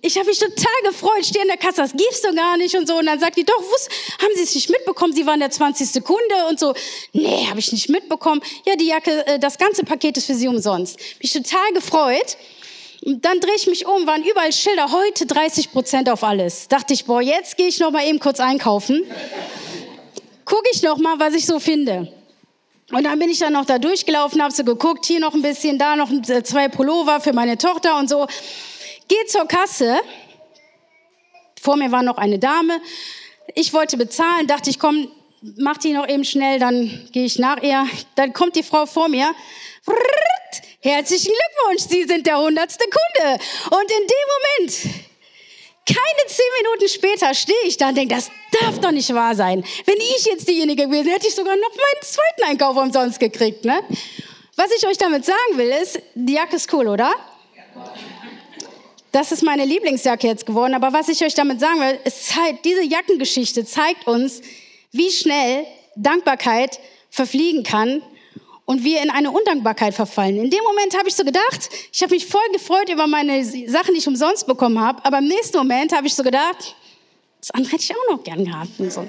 ich 0.00 0.16
habe 0.16 0.28
mich 0.28 0.38
total 0.38 0.82
gefreut, 0.84 1.26
stehe 1.26 1.42
in 1.42 1.48
der 1.48 1.56
Kasse, 1.56 1.82
das 1.82 1.92
gibst 1.92 2.24
du 2.24 2.32
gar 2.32 2.56
nicht 2.56 2.76
und 2.76 2.86
so. 2.86 2.96
Und 2.98 3.06
dann 3.06 3.18
sagt 3.18 3.36
die, 3.36 3.44
doch, 3.44 3.58
wuss, 3.58 3.88
haben 4.22 4.32
Sie 4.36 4.42
es 4.42 4.54
nicht 4.54 4.70
mitbekommen? 4.70 5.12
Sie 5.12 5.26
waren 5.26 5.40
der 5.40 5.50
20. 5.50 6.04
Kunde 6.04 6.46
und 6.48 6.60
so. 6.60 6.72
Nee, 7.12 7.46
habe 7.48 7.58
ich 7.58 7.72
nicht 7.72 7.88
mitbekommen. 7.88 8.40
Ja, 8.64 8.76
die 8.76 8.86
Jacke, 8.86 9.26
äh, 9.26 9.38
das 9.40 9.58
ganze 9.58 9.82
Paket 9.84 10.16
ist 10.16 10.26
für 10.26 10.34
Sie 10.34 10.46
umsonst. 10.46 10.98
Mich 11.20 11.32
total 11.32 11.72
gefreut. 11.72 12.36
Und 13.04 13.24
dann 13.24 13.40
drehe 13.40 13.54
ich 13.56 13.66
mich 13.66 13.86
um, 13.86 14.06
waren 14.06 14.22
überall 14.22 14.52
Schilder, 14.52 14.90
heute 14.92 15.26
30 15.26 15.72
Prozent 15.72 16.08
auf 16.08 16.22
alles. 16.22 16.68
Dachte 16.68 16.94
ich, 16.94 17.04
boah, 17.04 17.20
jetzt 17.20 17.56
gehe 17.56 17.68
ich 17.68 17.80
noch 17.80 17.90
mal 17.90 18.06
eben 18.06 18.20
kurz 18.20 18.38
einkaufen. 18.38 19.04
Gucke 20.44 20.68
ich 20.72 20.82
noch 20.82 20.98
mal, 20.98 21.18
was 21.18 21.34
ich 21.34 21.46
so 21.46 21.58
finde. 21.58 22.12
Und 22.90 23.04
dann 23.04 23.18
bin 23.18 23.28
ich 23.28 23.38
dann 23.38 23.52
noch 23.52 23.66
da 23.66 23.78
durchgelaufen, 23.78 24.42
habe 24.42 24.52
so 24.54 24.64
geguckt, 24.64 25.06
hier 25.06 25.20
noch 25.20 25.34
ein 25.34 25.42
bisschen, 25.42 25.78
da 25.78 25.94
noch 25.94 26.10
äh, 26.10 26.42
zwei 26.42 26.68
Pullover 26.68 27.20
für 27.20 27.32
meine 27.32 27.58
Tochter 27.58 27.98
und 27.98 28.08
so. 28.08 28.26
Geh 29.08 29.26
zur 29.26 29.46
Kasse. 29.48 30.00
Vor 31.60 31.76
mir 31.76 31.90
war 31.90 32.02
noch 32.02 32.18
eine 32.18 32.38
Dame. 32.38 32.80
Ich 33.54 33.72
wollte 33.72 33.96
bezahlen, 33.96 34.46
dachte 34.46 34.68
ich, 34.70 34.78
komm, 34.78 35.10
mach 35.56 35.78
die 35.78 35.92
noch 35.92 36.06
eben 36.08 36.24
schnell, 36.24 36.58
dann 36.58 37.08
gehe 37.12 37.24
ich 37.24 37.38
nach 37.38 37.62
ihr. 37.62 37.86
Dann 38.16 38.32
kommt 38.32 38.54
die 38.56 38.62
Frau 38.62 38.84
vor 38.86 39.08
mir. 39.08 39.34
Herzlichen 40.80 41.32
Glückwunsch, 41.32 41.88
Sie 41.88 42.04
sind 42.04 42.26
der 42.26 42.38
hundertste 42.38 42.84
Kunde. 42.84 43.42
Und 43.70 43.90
in 43.90 44.06
dem 44.06 44.26
Moment, 44.34 44.94
keine 45.86 46.26
zehn 46.28 46.44
Minuten 46.62 46.88
später, 46.88 47.34
stehe 47.34 47.58
ich 47.64 47.78
da 47.78 47.88
und 47.88 47.96
denke, 47.96 48.14
das 48.14 48.30
darf 48.60 48.78
doch 48.78 48.90
nicht 48.90 49.12
wahr 49.14 49.34
sein. 49.34 49.64
Wenn 49.86 49.96
ich 49.96 50.26
jetzt 50.26 50.46
diejenige 50.46 50.84
gewesen 50.84 51.06
wäre, 51.06 51.14
hätte 51.16 51.28
ich 51.28 51.34
sogar 51.34 51.56
noch 51.56 51.70
meinen 51.70 52.02
zweiten 52.02 52.50
Einkauf 52.50 52.76
umsonst 52.76 53.18
gekriegt. 53.18 53.64
Ne? 53.64 53.80
Was 54.54 54.70
ich 54.76 54.86
euch 54.86 54.98
damit 54.98 55.24
sagen 55.24 55.56
will, 55.56 55.70
ist, 55.70 55.98
die 56.14 56.34
Jacke 56.34 56.56
ist 56.56 56.72
cool, 56.72 56.88
oder? 56.88 57.14
Ja. 57.56 57.92
Das 59.12 59.32
ist 59.32 59.42
meine 59.42 59.64
Lieblingsjacke 59.64 60.26
jetzt 60.26 60.44
geworden. 60.44 60.74
Aber 60.74 60.92
was 60.92 61.08
ich 61.08 61.24
euch 61.24 61.34
damit 61.34 61.60
sagen 61.60 61.80
will, 61.80 61.98
es 62.04 62.26
zeigt, 62.26 62.64
diese 62.64 62.82
Jackengeschichte 62.82 63.64
zeigt 63.64 64.06
uns, 64.06 64.42
wie 64.92 65.10
schnell 65.10 65.66
Dankbarkeit 65.96 66.78
verfliegen 67.10 67.62
kann 67.62 68.02
und 68.64 68.84
wir 68.84 69.02
in 69.02 69.10
eine 69.10 69.30
Undankbarkeit 69.30 69.94
verfallen. 69.94 70.36
In 70.36 70.50
dem 70.50 70.62
Moment 70.62 70.96
habe 70.96 71.08
ich 71.08 71.14
so 71.14 71.24
gedacht, 71.24 71.70
ich 71.90 72.02
habe 72.02 72.14
mich 72.14 72.26
voll 72.26 72.46
gefreut 72.52 72.90
über 72.90 73.06
meine 73.06 73.42
Sachen, 73.44 73.94
die 73.94 73.98
ich 73.98 74.06
umsonst 74.06 74.46
bekommen 74.46 74.78
habe, 74.78 75.02
aber 75.04 75.18
im 75.18 75.28
nächsten 75.28 75.56
Moment 75.56 75.96
habe 75.96 76.06
ich 76.06 76.14
so 76.14 76.22
gedacht, 76.22 76.76
das 77.40 77.50
andere 77.52 77.72
hätte 77.72 77.84
ich 77.84 77.92
auch 77.92 78.16
noch 78.16 78.22
gern 78.22 78.44
gehabt. 78.44 78.68
Und, 78.78 78.92
so. 78.92 79.06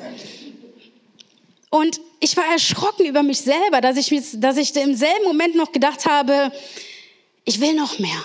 und 1.72 2.00
ich 2.22 2.38
war 2.38 2.46
erschrocken 2.46 3.06
über 3.06 3.22
mich 3.22 3.42
selber, 3.42 3.82
dass 3.82 3.98
ich, 3.98 4.10
dass 4.36 4.56
ich 4.56 4.74
im 4.78 4.96
selben 4.96 5.26
Moment 5.26 5.56
noch 5.56 5.74
gedacht 5.74 6.06
habe, 6.06 6.54
ich 7.44 7.60
will 7.60 7.74
noch 7.74 8.00
mehr. 8.00 8.24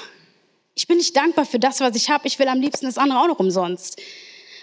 Ich 0.74 0.86
bin 0.86 0.96
nicht 0.96 1.16
dankbar 1.16 1.46
für 1.46 1.58
das, 1.58 1.80
was 1.80 1.94
ich 1.96 2.10
habe. 2.10 2.26
Ich 2.26 2.38
will 2.38 2.48
am 2.48 2.60
liebsten 2.60 2.86
das 2.86 2.98
andere 2.98 3.20
auch 3.20 3.28
noch 3.28 3.38
umsonst. 3.38 4.00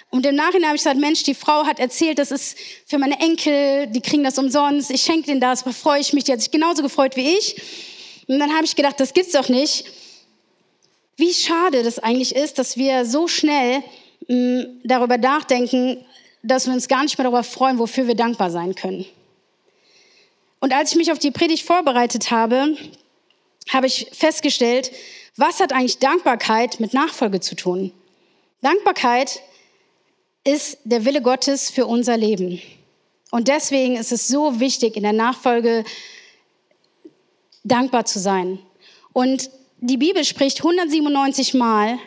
Und 0.10 0.26
im 0.26 0.36
Nachhinein 0.36 0.66
habe 0.66 0.76
ich 0.76 0.82
gesagt, 0.82 1.00
Mensch, 1.00 1.24
die 1.24 1.34
Frau 1.34 1.66
hat 1.66 1.80
erzählt, 1.80 2.20
das 2.20 2.32
ist 2.32 2.58
für 2.86 2.98
meine 2.98 3.18
Enkel, 3.20 3.88
die 3.88 4.02
kriegen 4.02 4.24
das 4.24 4.38
umsonst. 4.38 4.92
Ich 4.92 5.02
schenke 5.04 5.28
denen 5.28 5.40
das, 5.40 5.64
da 5.64 5.72
freue 5.72 6.02
ich 6.02 6.12
mich. 6.12 6.26
Die 6.26 6.34
hat 6.34 6.42
sich 6.42 6.52
genauso 6.52 6.84
gefreut 6.84 7.16
wie 7.16 7.38
ich. 7.38 7.56
Und 8.28 8.40
dann 8.40 8.54
habe 8.54 8.66
ich 8.66 8.76
gedacht, 8.76 9.00
das 9.00 9.14
gibt's 9.14 9.32
doch 9.32 9.48
nicht. 9.48 9.86
Wie 11.16 11.34
schade 11.34 11.84
das 11.84 12.00
eigentlich 12.00 12.36
ist, 12.36 12.60
dass 12.60 12.76
wir 12.76 13.06
so 13.06 13.30
schnell 13.30 13.84
mh, 14.28 14.36
mm, 14.36 14.82
darüber 14.84 15.18
nachdenken, 15.18 16.04
dass 16.44 16.66
wir 16.66 16.74
uns 16.74 16.90
gar 16.90 17.04
nicht 17.04 17.18
mehr 17.18 17.24
darüber 17.24 17.44
freuen, 17.44 17.80
wofür 17.80 18.08
wir 18.08 18.16
dankbar 18.16 18.52
sein 18.52 18.76
können. 18.76 19.06
Und 20.60 20.74
als 20.74 20.92
ich 20.92 20.98
mich 20.98 21.12
auf 21.12 21.20
die 21.20 21.32
Predigt 21.32 21.66
vorbereitet 21.66 22.32
habe, 22.32 22.76
habe 23.70 23.88
ich 23.88 24.08
festgestellt, 24.12 24.92
was 25.42 25.60
hat 25.60 25.74
eigentlich 25.74 25.98
Dankbarkeit 25.98 26.80
mit 26.80 26.94
Nachfolge 26.94 27.40
zu 27.40 27.56
tun? 27.56 27.92
Dankbarkeit 28.62 29.42
ist 30.44 30.78
der 30.84 31.04
Wille 31.04 31.22
Gottes 31.22 31.72
für 31.72 31.88
unser 31.88 32.16
Leben. 32.16 32.62
Und 33.32 33.48
deswegen 33.48 33.96
ist 33.96 34.12
es 34.12 34.28
so 34.28 34.60
wichtig, 34.60 34.96
in 34.96 35.04
der 35.04 35.14
Nachfolge 35.14 35.84
dankbar 37.64 38.06
zu 38.06 38.20
sein. 38.20 38.60
Und 39.14 39.50
die 39.80 39.98
Bibel 39.98 40.24
spricht 40.24 40.60
197 40.60 41.56
Mal, 41.56 41.98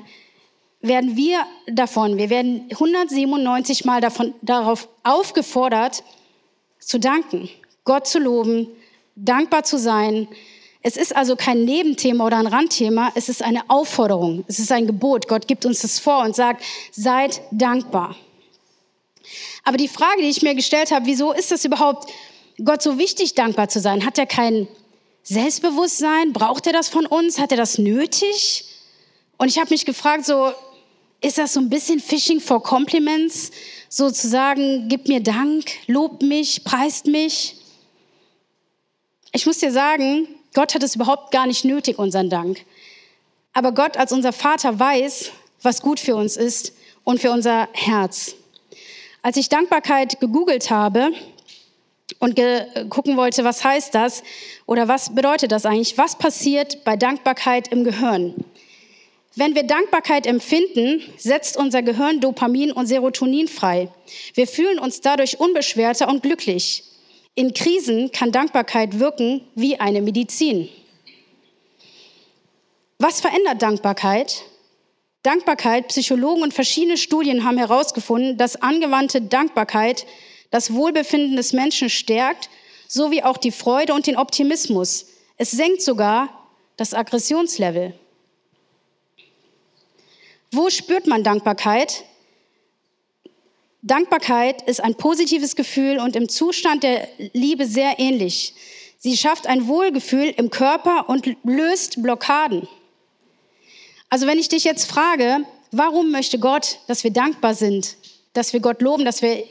werden 0.81 1.17
wir 1.17 1.45
davon, 1.67 2.19
wir 2.19 2.31
werden 2.31 2.69
197 2.71 3.85
Mal 3.85 4.01
davon, 4.01 4.35
darauf 4.43 4.89
aufgefordert, 5.03 6.05
zu 6.79 7.01
danken, 7.01 7.49
Gott 7.85 8.07
zu 8.07 8.21
loben, 8.21 8.69
dankbar 9.17 9.65
zu 9.65 9.79
sein, 9.79 10.29
es 10.87 10.99
ist 10.99 11.17
also 11.17 11.35
kein 11.35 11.65
Nebenthema 11.65 12.27
oder 12.27 12.37
ein 12.37 12.47
Randthema, 12.47 13.11
es 13.15 13.31
ist 13.31 13.43
eine 13.43 13.69
Aufforderung, 13.71 14.45
es 14.49 14.59
ist 14.59 14.71
ein 14.71 14.87
Gebot. 14.87 15.29
Gott 15.29 15.49
gibt 15.49 15.65
uns 15.65 15.81
das 15.81 15.99
vor 15.99 16.23
und 16.23 16.37
sagt, 16.37 16.63
seid 16.93 17.41
dankbar. 17.51 18.15
Aber 19.65 19.79
die 19.79 19.89
Frage, 19.89 20.21
die 20.21 20.29
ich 20.29 20.43
mir 20.43 20.55
gestellt 20.55 20.91
habe, 20.91 21.07
wieso 21.07 21.33
ist 21.33 21.51
es 21.53 21.65
überhaupt 21.65 22.13
Gott 22.63 22.83
so 22.83 22.99
wichtig, 22.99 23.35
dankbar 23.35 23.71
zu 23.71 23.81
sein? 23.81 24.05
Hat 24.05 24.19
er 24.19 24.27
kein 24.27 24.69
Selbstbewusstsein? 25.23 26.35
Braucht 26.35 26.67
er 26.67 26.75
das 26.75 26.91
von 26.91 27.07
uns? 27.07 27.39
Hat 27.39 27.51
er 27.51 27.57
das 27.57 27.79
nötig? 27.79 28.67
Und 29.39 29.49
ich 29.49 29.59
habe 29.59 29.71
mich 29.71 29.87
gefragt, 29.87 30.27
so, 30.27 30.53
ist 31.23 31.39
das 31.39 31.55
so 31.55 31.61
ein 31.61 31.71
bisschen 31.71 31.99
Fishing 31.99 32.41
for 32.41 32.63
Compliments? 32.63 33.53
Sozusagen, 33.89 34.91
gib 34.91 35.09
mir 35.09 35.21
Dank, 35.21 35.65
lobt 35.87 36.21
mich, 36.21 36.63
preist 36.63 37.07
mich? 37.07 37.57
Ich 39.33 39.47
muss 39.47 39.57
dir 39.57 39.73
sagen, 39.73 40.29
Gott 40.55 40.75
hat 40.75 40.83
es 40.83 40.95
überhaupt 40.95 41.33
gar 41.33 41.47
nicht 41.47 41.65
nötig, 41.65 41.99
unseren 41.99 42.31
Dank. 42.31 42.65
Aber 43.53 43.73
Gott 43.73 43.97
als 43.97 44.13
unser 44.13 44.33
Vater 44.33 44.79
weiß, 44.79 45.33
was 45.63 45.83
gut 45.83 46.01
für 46.01 46.17
uns 46.17 46.37
ist 46.37 46.73
und 47.03 47.21
für 47.21 47.31
unser 47.31 47.69
Herz. 47.73 48.37
Als 49.23 49.37
ich 49.37 49.49
Dankbarkeit 49.49 50.21
gegoogelt 50.21 50.71
habe 50.71 51.13
und 52.19 52.37
ge 52.37 52.67
gucken 52.89 53.17
wollte, 53.17 53.43
was 53.45 53.65
heißt 53.65 53.95
das 53.95 54.23
oder 54.67 54.89
was 54.89 55.15
bedeutet 55.15 55.51
das 55.51 55.67
eigentlich, 55.67 55.99
was 55.99 56.17
passiert 56.17 56.85
bei 56.85 56.97
Dankbarkeit 56.97 57.69
im 57.69 57.85
Gehirn? 57.85 58.35
Wenn 59.37 59.57
wir 59.57 59.65
Dankbarkeit 59.65 60.27
empfinden, 60.27 61.03
setzt 61.17 61.57
unser 61.57 61.83
Gehirn 61.83 62.21
Dopamin 62.21 62.71
und 62.71 62.87
Serotonin 62.87 63.49
frei. 63.49 63.89
Wir 64.35 64.47
fühlen 64.47 64.79
uns 64.79 65.01
dadurch 65.01 65.41
unbeschwerter 65.41 66.09
und 66.09 66.23
glücklich. 66.23 66.85
In 67.35 67.53
Krisen 67.53 68.13
kann 68.13 68.31
Dankbarkeit 68.31 69.01
wirken 69.01 69.41
wie 69.55 69.81
eine 69.81 70.01
Medizin. 70.01 70.69
Was 72.99 73.21
verändert 73.21 73.61
Dankbarkeit? 73.61 74.45
Dankbarkeit, 75.25 75.89
Psychologen 75.89 76.43
und 76.43 76.55
verschiedene 76.55 76.97
Studien 76.97 77.45
haben 77.45 77.59
herausgefunden, 77.59 78.37
dass 78.37 78.57
angewandte 78.57 79.21
Dankbarkeit 79.21 80.07
das 80.51 80.73
Wohlbefinden 80.73 81.37
des 81.37 81.53
Menschen 81.53 81.91
stärkt, 81.91 82.51
sowie 82.87 83.23
auch 83.23 83.39
die 83.39 83.51
Freude 83.51 83.95
und 83.95 84.07
den 84.07 84.17
Optimismus. 84.17 85.07
Es 85.37 85.51
senkt 85.51 85.83
sogar 85.83 86.29
das 86.77 86.95
Aggressionslevel. 86.95 87.95
Wo 90.53 90.71
spürt 90.71 91.09
man 91.09 91.25
Dankbarkeit? 91.25 92.05
Dankbarkeit 93.87 94.63
ist 94.63 94.83
ein 94.83 94.95
positives 94.95 95.57
Gefühl 95.57 95.99
und 95.99 96.17
im 96.17 96.31
Zustand 96.31 96.83
der 96.83 97.07
Liebe 97.35 97.67
sehr 97.67 97.99
ähnlich. 97.99 98.55
Sie 98.99 99.15
schafft 99.15 99.47
ein 99.47 99.69
Wohlgefühl 99.69 100.33
im 100.39 100.49
Körper 100.49 101.11
und 101.11 101.37
löst 101.45 102.03
Blockaden. 102.03 102.67
Also 104.09 104.27
wenn 104.27 104.39
ich 104.39 104.49
dich 104.49 104.65
jetzt 104.65 104.87
frage, 104.87 105.45
warum 105.71 106.11
möchte 106.11 106.39
Gott, 106.39 106.79
dass 106.87 107.05
wir 107.05 107.11
dankbar 107.11 107.55
sind, 107.55 107.99
dass 108.33 108.55
wir 108.55 108.61
Gott 108.61 108.81
loben, 108.81 109.05
dass 109.05 109.21
wir 109.21 109.45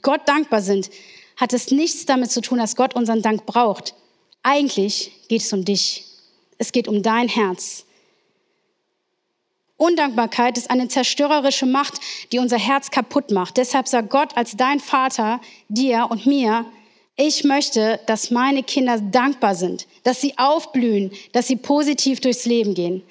Gott 0.00 0.22
dankbar 0.26 0.62
sind, 0.62 0.88
hat 1.36 1.52
es 1.52 1.70
nichts 1.70 2.06
damit 2.06 2.30
zu 2.30 2.40
tun, 2.40 2.56
dass 2.56 2.76
Gott 2.76 2.94
unseren 2.94 3.20
Dank 3.20 3.44
braucht. 3.44 3.94
Eigentlich 4.42 5.12
geht 5.28 5.42
es 5.42 5.52
um 5.52 5.66
dich. 5.66 6.04
Es 6.56 6.72
geht 6.72 6.88
um 6.88 7.02
dein 7.02 7.28
Herz. 7.28 7.85
Undankbarkeit 9.76 10.56
ist 10.56 10.70
eine 10.70 10.88
zerstörerische 10.88 11.66
Macht, 11.66 12.00
die 12.32 12.38
unser 12.38 12.58
Herz 12.58 12.90
kaputt 12.90 13.30
macht. 13.30 13.58
Deshalb 13.58 13.88
sagt 13.88 14.10
Gott 14.10 14.36
als 14.36 14.56
dein 14.56 14.80
Vater 14.80 15.40
dir 15.68 16.06
und 16.10 16.26
mir, 16.26 16.64
ich 17.16 17.44
möchte, 17.44 18.00
dass 18.06 18.30
meine 18.30 18.62
Kinder 18.62 18.98
dankbar 19.00 19.54
sind, 19.54 19.86
dass 20.02 20.20
sie 20.20 20.36
aufblühen, 20.36 21.12
dass 21.32 21.46
sie 21.46 21.56
positiv 21.56 22.20
durchs 22.20 22.44
Leben 22.44 22.74
gehen. 22.74 23.02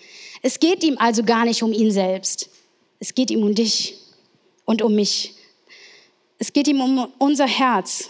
Es 0.42 0.60
geht 0.60 0.84
ihm 0.84 0.98
also 1.00 1.24
gar 1.24 1.46
nicht 1.46 1.64
um 1.64 1.74
ihn 1.74 1.92
selbst. 1.92 2.50
Es 3.00 3.14
geht 3.14 3.32
ihm 3.32 3.44
um 3.44 3.56
dich 3.56 3.98
und 4.64 4.82
um 4.82 4.94
mich. 4.96 5.34
Es 6.38 6.54
geht 6.54 6.68
ihm 6.68 6.82
um 6.82 7.12
unser 7.18 7.48
Herz. 7.48 8.10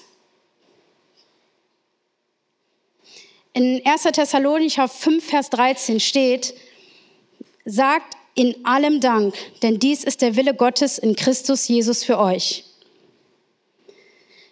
In 3.53 3.81
1. 3.85 4.03
Thessalonicher 4.03 4.89
5, 4.89 5.23
Vers 5.23 5.49
13 5.49 6.01
steht, 6.01 6.53
sagt 7.63 8.17
in 8.35 8.65
allem 8.65 8.99
Dank, 8.99 9.33
denn 9.61 9.79
dies 9.79 10.03
ist 10.03 10.21
der 10.21 10.35
Wille 10.35 10.53
Gottes 10.53 10.97
in 10.97 11.15
Christus 11.15 11.67
Jesus 11.67 12.03
für 12.03 12.19
euch. 12.19 12.65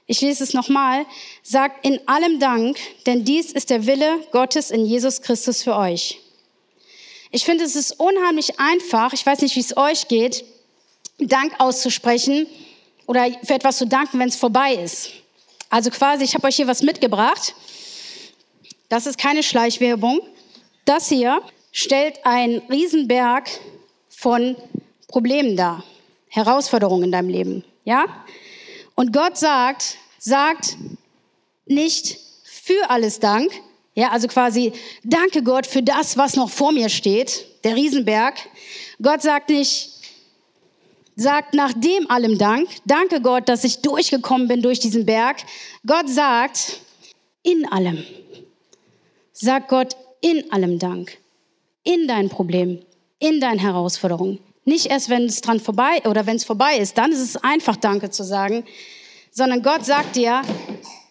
Ich 0.07 0.21
lese 0.21 0.43
es 0.43 0.53
nochmal. 0.53 1.05
Sagt 1.43 1.85
in 1.85 1.99
allem 2.07 2.39
Dank, 2.39 2.77
denn 3.05 3.25
dies 3.25 3.51
ist 3.51 3.69
der 3.69 3.85
Wille 3.85 4.19
Gottes 4.31 4.71
in 4.71 4.85
Jesus 4.85 5.21
Christus 5.21 5.63
für 5.63 5.75
euch. 5.75 6.19
Ich 7.31 7.45
finde, 7.45 7.63
es 7.63 7.75
ist 7.75 7.99
unheimlich 7.99 8.59
einfach, 8.59 9.13
ich 9.13 9.25
weiß 9.25 9.41
nicht, 9.41 9.55
wie 9.55 9.61
es 9.61 9.75
euch 9.75 10.07
geht, 10.07 10.45
Dank 11.17 11.59
auszusprechen 11.59 12.47
oder 13.05 13.25
für 13.43 13.53
etwas 13.53 13.77
zu 13.77 13.87
danken, 13.87 14.19
wenn 14.19 14.29
es 14.29 14.35
vorbei 14.35 14.75
ist. 14.75 15.09
Also 15.69 15.89
quasi, 15.89 16.23
ich 16.23 16.35
habe 16.35 16.47
euch 16.47 16.55
hier 16.55 16.67
was 16.67 16.83
mitgebracht. 16.83 17.55
Das 18.87 19.07
ist 19.07 19.17
keine 19.17 19.41
Schleichwerbung. 19.41 20.21
Das 20.85 21.09
hier 21.09 21.41
stellt 21.73 22.25
einen 22.25 22.59
Riesenberg 22.69 23.49
von 24.07 24.55
Problemen 25.09 25.57
dar, 25.57 25.83
Herausforderungen 26.29 27.05
in 27.05 27.11
deinem 27.11 27.29
Leben, 27.29 27.63
ja? 27.83 28.05
Und 28.95 29.11
Gott 29.11 29.37
sagt, 29.37 29.97
sagt 30.19 30.77
nicht 31.65 32.17
für 32.43 32.89
alles 32.89 33.19
Dank, 33.19 33.51
ja, 33.95 34.11
also 34.11 34.27
quasi 34.27 34.71
danke 35.03 35.43
Gott 35.43 35.67
für 35.67 35.83
das, 35.83 36.15
was 36.17 36.35
noch 36.35 36.49
vor 36.49 36.71
mir 36.71 36.89
steht, 36.89 37.45
der 37.63 37.75
Riesenberg. 37.75 38.35
Gott 39.01 39.21
sagt 39.21 39.49
nicht, 39.49 39.89
sagt 41.15 41.53
nach 41.53 41.73
dem 41.73 42.09
allem 42.09 42.37
Dank, 42.37 42.69
danke 42.85 43.21
Gott, 43.21 43.49
dass 43.49 43.63
ich 43.63 43.81
durchgekommen 43.81 44.47
bin 44.47 44.61
durch 44.61 44.79
diesen 44.79 45.05
Berg. 45.05 45.37
Gott 45.85 46.09
sagt 46.09 46.79
in 47.43 47.71
allem. 47.71 48.03
Sagt 49.31 49.69
Gott 49.69 49.95
in 50.21 50.51
allem 50.51 50.79
Dank. 50.79 51.17
In 51.83 52.07
dein 52.07 52.29
Problem, 52.29 52.81
in 53.19 53.39
deinen 53.39 53.59
Herausforderungen. 53.59 54.39
Nicht 54.65 54.85
erst, 54.85 55.09
wenn 55.09 55.25
es 55.25 55.41
dran 55.41 55.59
vorbei 55.59 56.01
oder 56.05 56.25
wenn 56.25 56.37
es 56.37 56.45
vorbei 56.45 56.77
ist, 56.77 56.97
dann 56.97 57.11
ist 57.11 57.19
es 57.19 57.35
einfach 57.37 57.75
Danke 57.75 58.09
zu 58.09 58.23
sagen, 58.23 58.63
sondern 59.31 59.61
Gott 59.61 59.85
sagt 59.85 60.15
dir, 60.15 60.41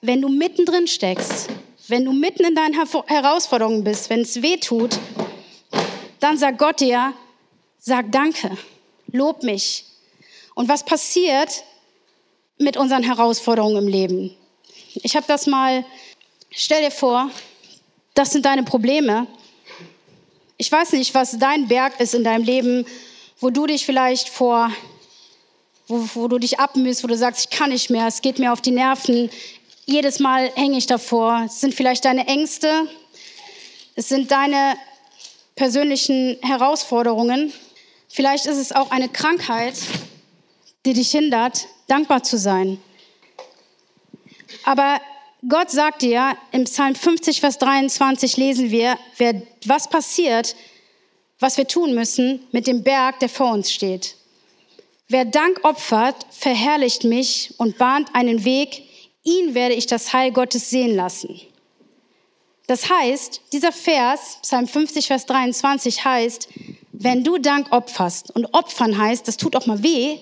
wenn 0.00 0.22
du 0.22 0.28
mittendrin 0.28 0.86
steckst, 0.86 1.48
wenn 1.88 2.04
du 2.04 2.12
mitten 2.12 2.44
in 2.44 2.54
deinen 2.54 2.74
Herausforderungen 3.06 3.84
bist, 3.84 4.08
wenn 4.08 4.20
es 4.20 4.40
weh 4.40 4.56
tut, 4.56 4.98
dann 6.20 6.38
sagt 6.38 6.58
Gott 6.58 6.80
dir, 6.80 7.12
sag 7.78 8.10
Danke, 8.12 8.56
lob 9.08 9.42
mich. 9.42 9.84
Und 10.54 10.68
was 10.68 10.84
passiert 10.84 11.64
mit 12.58 12.76
unseren 12.76 13.02
Herausforderungen 13.02 13.76
im 13.78 13.88
Leben? 13.88 14.36
Ich 14.94 15.16
habe 15.16 15.26
das 15.26 15.46
mal, 15.46 15.84
stell 16.50 16.82
dir 16.82 16.90
vor, 16.90 17.30
das 18.14 18.30
sind 18.30 18.46
deine 18.46 18.62
Probleme. 18.62 19.26
Ich 20.62 20.70
weiß 20.70 20.92
nicht, 20.92 21.12
was 21.12 21.36
dein 21.40 21.66
Berg 21.66 21.98
ist 21.98 22.14
in 22.14 22.22
deinem 22.22 22.44
Leben, 22.44 22.86
wo 23.40 23.50
du 23.50 23.66
dich 23.66 23.84
vielleicht 23.84 24.28
vor, 24.28 24.70
wo, 25.88 26.08
wo 26.14 26.28
du 26.28 26.38
dich 26.38 26.60
abmühst, 26.60 27.02
wo 27.02 27.08
du 27.08 27.16
sagst, 27.16 27.48
ich 27.50 27.58
kann 27.58 27.70
nicht 27.70 27.90
mehr, 27.90 28.06
es 28.06 28.22
geht 28.22 28.38
mir 28.38 28.52
auf 28.52 28.60
die 28.60 28.70
Nerven. 28.70 29.28
Jedes 29.86 30.20
Mal 30.20 30.52
hänge 30.54 30.78
ich 30.78 30.86
davor. 30.86 31.42
Es 31.46 31.60
sind 31.60 31.74
vielleicht 31.74 32.04
deine 32.04 32.28
Ängste, 32.28 32.86
es 33.96 34.08
sind 34.08 34.30
deine 34.30 34.76
persönlichen 35.56 36.38
Herausforderungen. 36.42 37.52
Vielleicht 38.08 38.46
ist 38.46 38.58
es 38.58 38.70
auch 38.70 38.92
eine 38.92 39.08
Krankheit, 39.08 39.74
die 40.86 40.92
dich 40.92 41.10
hindert, 41.10 41.66
dankbar 41.88 42.22
zu 42.22 42.38
sein. 42.38 42.80
Aber 44.62 45.00
Gott 45.48 45.72
sagt 45.72 46.02
dir, 46.02 46.36
im 46.52 46.64
Psalm 46.64 46.94
50, 46.94 47.40
Vers 47.40 47.58
23 47.58 48.36
lesen 48.36 48.70
wir, 48.70 48.96
wer, 49.16 49.42
was 49.66 49.90
passiert, 49.90 50.54
was 51.40 51.56
wir 51.56 51.66
tun 51.66 51.94
müssen 51.94 52.46
mit 52.52 52.68
dem 52.68 52.84
Berg, 52.84 53.18
der 53.18 53.28
vor 53.28 53.52
uns 53.52 53.72
steht. 53.72 54.14
Wer 55.08 55.24
Dank 55.24 55.64
opfert, 55.64 56.14
verherrlicht 56.30 57.02
mich 57.02 57.54
und 57.58 57.76
bahnt 57.76 58.14
einen 58.14 58.44
Weg, 58.44 58.84
ihn 59.24 59.54
werde 59.54 59.74
ich 59.74 59.86
das 59.86 60.12
Heil 60.12 60.30
Gottes 60.30 60.70
sehen 60.70 60.94
lassen. 60.94 61.40
Das 62.68 62.88
heißt, 62.88 63.40
dieser 63.52 63.72
Vers, 63.72 64.38
Psalm 64.42 64.68
50, 64.68 65.08
Vers 65.08 65.26
23 65.26 66.04
heißt, 66.04 66.48
wenn 66.92 67.24
du 67.24 67.38
Dank 67.38 67.72
opferst, 67.72 68.30
und 68.30 68.54
opfern 68.54 68.96
heißt, 68.96 69.26
das 69.26 69.36
tut 69.36 69.56
auch 69.56 69.66
mal 69.66 69.82
weh, 69.82 70.18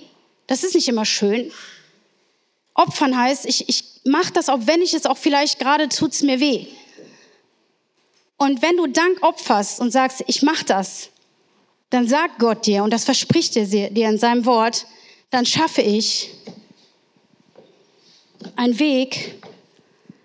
das 0.46 0.64
ist 0.64 0.74
nicht 0.74 0.88
immer 0.88 1.04
schön. 1.04 1.52
Opfern 2.74 3.16
heißt, 3.16 3.44
ich, 3.44 3.68
ich 3.68 3.79
mache 4.04 4.33
das, 4.33 4.49
auch 4.49 4.61
wenn 4.64 4.83
ich 4.83 4.95
es 4.95 5.07
auch 5.07 5.16
vielleicht 5.16 5.59
gerade 5.59 5.88
tut 5.88 6.12
es 6.12 6.23
mir 6.23 6.40
weh. 6.40 6.66
Und 8.37 8.62
wenn 8.62 8.76
du 8.76 8.87
Dank 8.87 9.23
opferst 9.23 9.80
und 9.80 9.90
sagst, 9.90 10.25
ich 10.26 10.42
mache 10.42 10.64
das, 10.64 11.11
dann 11.90 12.09
sagt 12.09 12.38
Gott 12.38 12.66
dir, 12.66 12.83
und 12.85 12.90
das 12.90 13.04
verspricht 13.04 13.57
er 13.57 13.66
dir 13.66 14.09
in 14.09 14.19
seinem 14.19 14.47
Wort, 14.47 14.87
dann 15.30 15.45
schaffe 15.45 15.83
ich 15.83 16.30
einen 18.57 18.78
Weg 18.78 19.35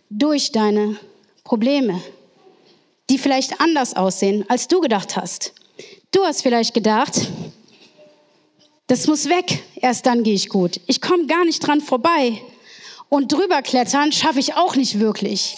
durch 0.10 0.52
deine 0.52 0.98
Probleme, 1.44 2.02
die 3.10 3.18
vielleicht 3.18 3.60
anders 3.60 3.96
aussehen, 3.96 4.46
als 4.48 4.68
du 4.68 4.80
gedacht 4.80 5.18
hast. 5.18 5.54
Du 6.12 6.24
hast 6.24 6.42
vielleicht 6.42 6.74
gedacht, 6.74 7.28
das 8.88 9.08
muss 9.08 9.28
weg, 9.28 9.64
erst 9.76 10.06
dann 10.06 10.24
gehe 10.24 10.34
ich 10.34 10.48
gut. 10.48 10.80
Ich 10.88 11.02
komme 11.02 11.26
gar 11.26 11.44
nicht 11.44 11.60
dran 11.60 11.82
vorbei. 11.82 12.40
Und 13.10 13.32
drüber 13.32 13.62
klettern 13.62 14.12
schaffe 14.12 14.40
ich 14.40 14.56
auch 14.56 14.76
nicht 14.76 15.00
wirklich. 15.00 15.58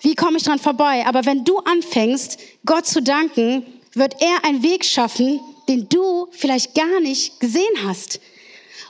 Wie 0.00 0.14
komme 0.14 0.38
ich 0.38 0.44
dran 0.44 0.58
vorbei? 0.58 1.04
Aber 1.06 1.26
wenn 1.26 1.44
du 1.44 1.58
anfängst, 1.58 2.38
Gott 2.64 2.86
zu 2.86 3.02
danken, 3.02 3.66
wird 3.94 4.20
er 4.20 4.44
einen 4.44 4.62
Weg 4.62 4.84
schaffen, 4.84 5.40
den 5.68 5.88
du 5.88 6.28
vielleicht 6.30 6.74
gar 6.74 7.00
nicht 7.00 7.40
gesehen 7.40 7.84
hast. 7.84 8.20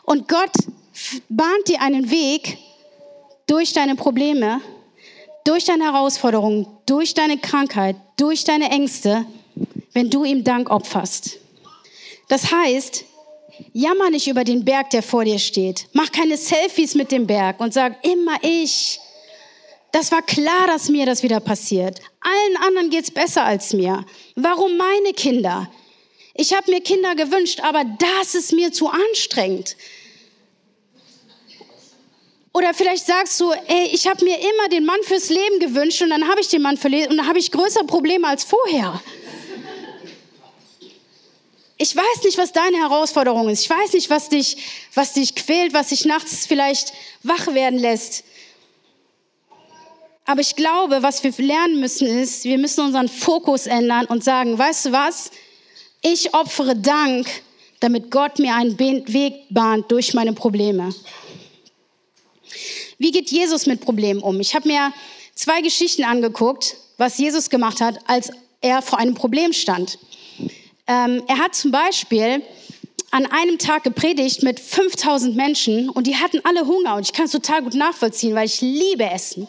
Und 0.05 0.29
Gott 0.29 0.53
bahnt 1.29 1.69
dir 1.69 1.81
einen 1.81 2.11
Weg 2.11 2.59
durch 3.47 3.73
deine 3.73 3.95
Probleme 3.95 4.61
durch 5.49 5.65
deine 5.65 5.85
Herausforderungen, 5.85 6.67
durch 6.85 7.15
deine 7.15 7.39
Krankheit, 7.39 7.97
durch 8.19 8.45
deine 8.45 8.71
Ängste, 8.71 9.25
wenn 9.95 10.11
du 10.11 10.23
ihm 10.25 10.45
Dank 10.45 10.69
opferst. 10.69 11.39
Das 12.29 12.53
heißt, 12.53 13.07
jammer 13.73 14.11
nicht 14.11 14.29
über 14.29 14.45
den 14.45 14.65
Berg, 14.65 14.91
der 14.91 15.03
vor 15.03 15.25
dir 15.25 15.39
steht. 15.39 15.87
Mach 15.93 16.11
keine 16.11 16.37
Selfies 16.37 16.95
mit 16.95 17.13
dem 17.13 17.27
Berg 17.27 17.61
und 17.61 17.75
sag 17.75 18.05
immer 18.05 18.37
ich. 18.43 19.01
Das 19.93 20.13
war 20.13 20.23
klar, 20.23 20.67
dass 20.67 20.89
mir 20.89 21.07
das 21.07 21.23
wieder 21.23 21.41
passiert. 21.41 22.01
Allen 22.21 22.57
anderen 22.67 22.91
geht's 22.91 23.11
besser 23.11 23.45
als 23.45 23.73
mir. 23.73 24.05
Warum 24.35 24.77
meine 24.77 25.13
Kinder? 25.15 25.71
Ich 26.35 26.55
habe 26.55 26.71
mir 26.71 26.81
Kinder 26.81 27.15
gewünscht, 27.15 27.61
aber 27.63 27.85
das 27.99 28.35
ist 28.35 28.53
mir 28.53 28.73
zu 28.73 28.89
anstrengend. 28.89 29.77
Oder 32.53 32.75
vielleicht 32.75 33.07
sagst 33.07 33.41
du, 33.41 33.53
ey, 33.53 33.91
ich 33.93 34.07
habe 34.07 34.25
mir 34.25 34.37
immer 34.37 34.69
den 34.69 34.85
Mann 34.85 35.01
fürs 35.05 35.31
Leben 35.31 35.59
gewünscht 35.61 36.03
und 36.03 36.11
dann 36.11 36.29
habe 36.29 36.41
ich 36.41 36.49
den 36.49 36.63
Mann 36.63 36.77
für 36.77 36.89
und 36.89 37.17
dann 37.17 37.27
habe 37.27 37.39
ich 37.39 37.53
größere 37.53 37.85
Probleme 37.85 38.27
als 38.27 38.45
vorher. 38.45 39.01
Ich 41.81 41.95
weiß 41.95 42.25
nicht, 42.25 42.37
was 42.39 42.53
deine 42.53 42.77
Herausforderung 42.79 43.49
ist. 43.49 43.63
Ich 43.63 43.71
weiß 43.71 43.93
nicht, 43.93 44.11
was 44.11 44.29
dich, 44.29 44.57
was 44.95 45.13
dich 45.13 45.37
quält, 45.37 45.73
was 45.73 45.89
dich 45.89 46.05
nachts 46.05 46.45
vielleicht 46.45 46.93
wach 47.23 47.47
werden 47.55 47.79
lässt. 47.79 48.25
Aber 50.25 50.41
ich 50.41 50.57
glaube, 50.57 51.03
was 51.03 51.23
wir 51.23 51.33
lernen 51.39 51.79
müssen, 51.79 52.07
ist, 52.07 52.45
wir 52.45 52.59
müssen 52.59 52.85
unseren 52.85 53.09
Fokus 53.09 53.67
ändern 53.67 54.07
und 54.07 54.25
sagen, 54.25 54.59
weißt 54.59 54.87
du 54.87 54.93
was? 54.93 55.31
Ich 56.03 56.35
opfere 56.35 56.77
Dank, 56.77 57.29
damit 57.81 58.11
Gott 58.11 58.41
mir 58.41 58.55
einen 58.55 58.79
Weg 58.79 59.47
bahnt 59.49 59.91
durch 59.91 60.15
meine 60.15 60.33
Probleme. 60.33 60.93
Wie 62.99 63.13
geht 63.13 63.31
Jesus 63.31 63.67
mit 63.67 63.81
Problemen 63.81 64.21
um? 64.21 64.41
Ich 64.41 64.55
habe 64.55 64.67
mir 64.67 64.93
zwei 65.35 65.61
Geschichten 65.61 66.03
angeguckt, 66.03 66.77
was 66.97 67.19
Jesus 67.19 67.49
gemacht 67.49 67.81
hat, 67.81 67.99
als 68.09 68.31
er 68.61 68.83
vor 68.83 68.99
einem 68.99 69.15
Problem 69.15 69.53
stand. 69.53 69.99
Ähm, 70.89 71.23
er 71.29 71.39
hat 71.39 71.55
zum 71.55 71.71
Beispiel 71.71 72.43
an 73.11 73.27
einem 73.27 73.59
Tag 73.59 73.85
gepredigt 73.85 74.43
mit 74.43 74.61
5000 74.61 75.37
Menschen 75.37 75.89
und 75.89 76.07
die 76.07 76.17
hatten 76.17 76.41
alle 76.45 76.67
Hunger 76.67 76.97
und 76.97 77.03
ich 77.03 77.13
kann 77.13 77.27
es 77.27 77.33
total 77.33 77.63
gut 77.63 77.75
nachvollziehen, 77.75 78.35
weil 78.35 78.47
ich 78.47 78.61
liebe 78.61 79.05
Essen. 79.05 79.49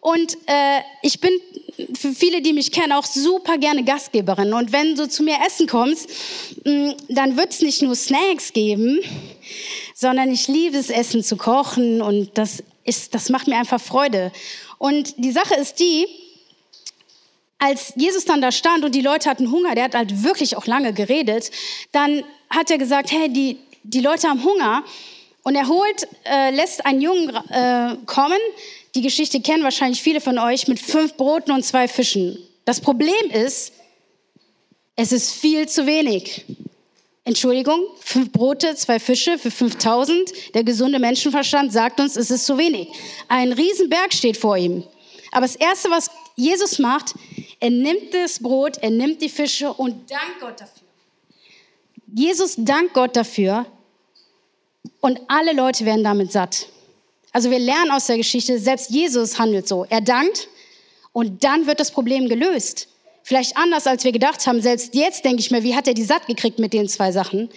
Und 0.00 0.36
äh, 0.46 0.80
ich 1.02 1.20
bin 1.20 1.30
für 1.94 2.12
viele, 2.12 2.40
die 2.40 2.52
mich 2.52 2.72
kennen, 2.72 2.92
auch 2.92 3.04
super 3.04 3.58
gerne 3.58 3.84
Gastgeberin. 3.84 4.52
Und 4.52 4.72
wenn 4.72 4.96
du 4.96 5.08
zu 5.08 5.22
mir 5.22 5.36
essen 5.46 5.66
kommst, 5.66 6.08
mm, 6.64 6.90
dann 7.08 7.36
wird 7.36 7.52
es 7.52 7.60
nicht 7.60 7.82
nur 7.82 7.94
Snacks 7.94 8.52
geben, 8.52 9.00
sondern 9.94 10.30
ich 10.32 10.48
liebe 10.48 10.76
es, 10.78 10.90
Essen 10.90 11.22
zu 11.22 11.36
kochen 11.36 12.00
und 12.00 12.30
das, 12.34 12.62
ist, 12.84 13.14
das 13.14 13.28
macht 13.28 13.46
mir 13.46 13.56
einfach 13.56 13.80
Freude. 13.80 14.32
Und 14.78 15.14
die 15.18 15.32
Sache 15.32 15.54
ist 15.54 15.80
die, 15.80 16.06
als 17.60 17.92
Jesus 17.94 18.24
dann 18.24 18.40
da 18.40 18.50
stand 18.50 18.84
und 18.84 18.94
die 18.94 19.02
Leute 19.02 19.28
hatten 19.30 19.50
Hunger, 19.52 19.74
der 19.74 19.84
hat 19.84 19.94
halt 19.94 20.24
wirklich 20.24 20.56
auch 20.56 20.66
lange 20.66 20.92
geredet, 20.92 21.50
dann 21.92 22.24
hat 22.48 22.70
er 22.70 22.78
gesagt, 22.78 23.12
hey, 23.12 23.32
die, 23.32 23.58
die 23.84 24.00
Leute 24.00 24.28
haben 24.28 24.42
Hunger. 24.42 24.82
Und 25.42 25.54
er 25.54 25.68
holt, 25.68 26.08
äh, 26.24 26.50
lässt 26.50 26.84
einen 26.84 27.00
Jungen 27.00 27.30
äh, 27.30 27.96
kommen, 28.06 28.38
die 28.94 29.02
Geschichte 29.02 29.40
kennen 29.40 29.62
wahrscheinlich 29.62 30.02
viele 30.02 30.20
von 30.20 30.38
euch, 30.38 30.68
mit 30.68 30.80
fünf 30.80 31.14
Broten 31.14 31.52
und 31.52 31.64
zwei 31.64 31.86
Fischen. 31.86 32.38
Das 32.64 32.80
Problem 32.80 33.30
ist, 33.32 33.72
es 34.96 35.12
ist 35.12 35.32
viel 35.32 35.68
zu 35.68 35.86
wenig. 35.86 36.44
Entschuldigung, 37.24 37.84
fünf 38.00 38.32
Brote, 38.32 38.74
zwei 38.74 38.98
Fische 38.98 39.38
für 39.38 39.50
5000. 39.50 40.54
Der 40.54 40.64
gesunde 40.64 40.98
Menschenverstand 40.98 41.72
sagt 41.72 42.00
uns, 42.00 42.16
es 42.16 42.30
ist 42.30 42.46
zu 42.46 42.58
wenig. 42.58 42.88
Ein 43.28 43.52
Riesenberg 43.52 44.12
steht 44.12 44.36
vor 44.36 44.56
ihm. 44.56 44.82
Aber 45.30 45.42
das 45.42 45.56
Erste, 45.56 45.90
was 45.90 46.10
Jesus 46.40 46.78
macht, 46.78 47.14
er 47.60 47.70
nimmt 47.70 48.14
das 48.14 48.40
Brot, 48.40 48.78
er 48.78 48.90
nimmt 48.90 49.20
die 49.20 49.28
Fische 49.28 49.72
und 49.72 50.10
dankt 50.10 50.40
Gott 50.40 50.60
dafür. 50.60 50.88
Jesus 52.14 52.54
dankt 52.56 52.94
Gott 52.94 53.14
dafür 53.14 53.66
und 55.00 55.20
alle 55.28 55.52
Leute 55.52 55.84
werden 55.84 56.02
damit 56.02 56.32
satt. 56.32 56.66
Also 57.32 57.50
wir 57.50 57.58
lernen 57.58 57.90
aus 57.90 58.06
der 58.06 58.16
Geschichte, 58.16 58.58
selbst 58.58 58.90
Jesus 58.90 59.38
handelt 59.38 59.68
so. 59.68 59.86
Er 59.88 60.00
dankt 60.00 60.48
und 61.12 61.44
dann 61.44 61.66
wird 61.66 61.78
das 61.78 61.90
Problem 61.90 62.28
gelöst. 62.28 62.88
Vielleicht 63.22 63.56
anders, 63.56 63.86
als 63.86 64.02
wir 64.04 64.12
gedacht 64.12 64.44
haben. 64.46 64.62
Selbst 64.62 64.94
jetzt 64.94 65.24
denke 65.24 65.40
ich 65.40 65.50
mir, 65.50 65.62
wie 65.62 65.76
hat 65.76 65.86
er 65.86 65.94
die 65.94 66.02
satt 66.02 66.26
gekriegt 66.26 66.58
mit 66.58 66.72
den 66.72 66.88
zwei 66.88 67.12
Sachen? 67.12 67.50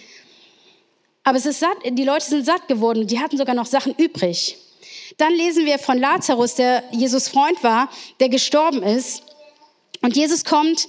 Aber 1.24 1.38
es 1.38 1.46
ist 1.46 1.60
satt, 1.60 1.78
die 1.90 2.04
Leute 2.04 2.26
sind 2.26 2.44
satt 2.44 2.68
geworden. 2.68 3.06
Die 3.06 3.18
hatten 3.18 3.38
sogar 3.38 3.54
noch 3.54 3.66
Sachen 3.66 3.94
übrig. 3.94 4.58
Dann 5.18 5.32
lesen 5.34 5.66
wir 5.66 5.78
von 5.78 5.98
Lazarus, 5.98 6.54
der 6.54 6.82
Jesus 6.92 7.28
Freund 7.28 7.62
war, 7.62 7.90
der 8.20 8.28
gestorben 8.28 8.82
ist. 8.82 9.22
Und 10.02 10.16
Jesus 10.16 10.44
kommt 10.44 10.86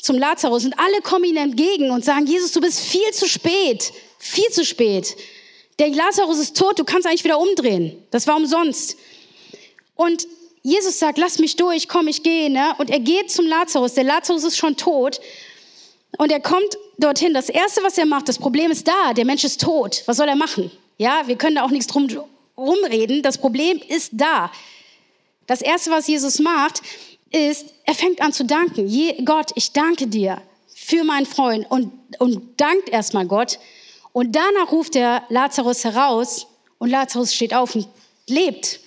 zum 0.00 0.16
Lazarus 0.16 0.64
und 0.64 0.78
alle 0.78 1.00
kommen 1.02 1.24
ihm 1.24 1.36
entgegen 1.36 1.90
und 1.90 2.04
sagen, 2.04 2.26
Jesus, 2.26 2.52
du 2.52 2.60
bist 2.60 2.80
viel 2.80 3.10
zu 3.12 3.28
spät, 3.28 3.92
viel 4.18 4.48
zu 4.50 4.64
spät. 4.64 5.16
Der 5.78 5.88
Lazarus 5.88 6.38
ist 6.38 6.56
tot, 6.56 6.78
du 6.78 6.84
kannst 6.84 7.06
eigentlich 7.06 7.24
wieder 7.24 7.38
umdrehen. 7.38 8.02
Das 8.10 8.26
war 8.26 8.36
umsonst. 8.36 8.96
Und 9.94 10.26
Jesus 10.62 10.98
sagt, 10.98 11.18
lass 11.18 11.38
mich 11.38 11.56
durch, 11.56 11.88
komm, 11.88 12.08
ich 12.08 12.22
gehe. 12.22 12.50
Ne? 12.50 12.74
Und 12.78 12.90
er 12.90 13.00
geht 13.00 13.30
zum 13.30 13.46
Lazarus. 13.46 13.94
Der 13.94 14.04
Lazarus 14.04 14.44
ist 14.44 14.56
schon 14.56 14.76
tot. 14.76 15.20
Und 16.18 16.32
er 16.32 16.40
kommt 16.40 16.76
dorthin. 16.98 17.32
Das 17.32 17.48
Erste, 17.48 17.82
was 17.82 17.96
er 17.96 18.06
macht, 18.06 18.28
das 18.28 18.38
Problem 18.38 18.70
ist 18.70 18.86
da. 18.86 19.14
Der 19.14 19.24
Mensch 19.24 19.44
ist 19.44 19.60
tot. 19.60 20.02
Was 20.06 20.16
soll 20.16 20.28
er 20.28 20.36
machen? 20.36 20.70
Ja, 20.96 21.22
wir 21.26 21.36
können 21.36 21.56
da 21.56 21.64
auch 21.64 21.70
nichts 21.70 21.86
drum 21.86 22.08
rumreden. 22.58 23.22
Das 23.22 23.38
Problem 23.38 23.80
ist 23.88 24.10
da. 24.12 24.50
Das 25.46 25.62
Erste, 25.62 25.90
was 25.90 26.06
Jesus 26.08 26.40
macht, 26.40 26.82
ist, 27.30 27.72
er 27.84 27.94
fängt 27.94 28.20
an 28.20 28.32
zu 28.32 28.44
danken. 28.44 28.86
Je, 28.86 29.22
Gott, 29.24 29.52
ich 29.54 29.72
danke 29.72 30.06
dir 30.06 30.42
für 30.74 31.04
meinen 31.04 31.26
Freund 31.26 31.70
und, 31.70 31.92
und 32.18 32.60
dankt 32.60 32.88
erstmal 32.88 33.26
Gott. 33.26 33.58
Und 34.12 34.34
danach 34.34 34.72
ruft 34.72 34.94
der 34.94 35.22
Lazarus 35.28 35.84
heraus 35.84 36.46
und 36.78 36.90
Lazarus 36.90 37.34
steht 37.34 37.54
auf 37.54 37.74
und 37.74 37.88
lebt. 38.26 38.80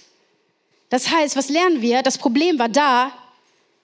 Das 0.90 1.10
heißt, 1.10 1.36
was 1.36 1.50
lernen 1.50 1.82
wir? 1.82 2.02
Das 2.04 2.18
Problem 2.18 2.60
war 2.60 2.70
da, 2.70 3.12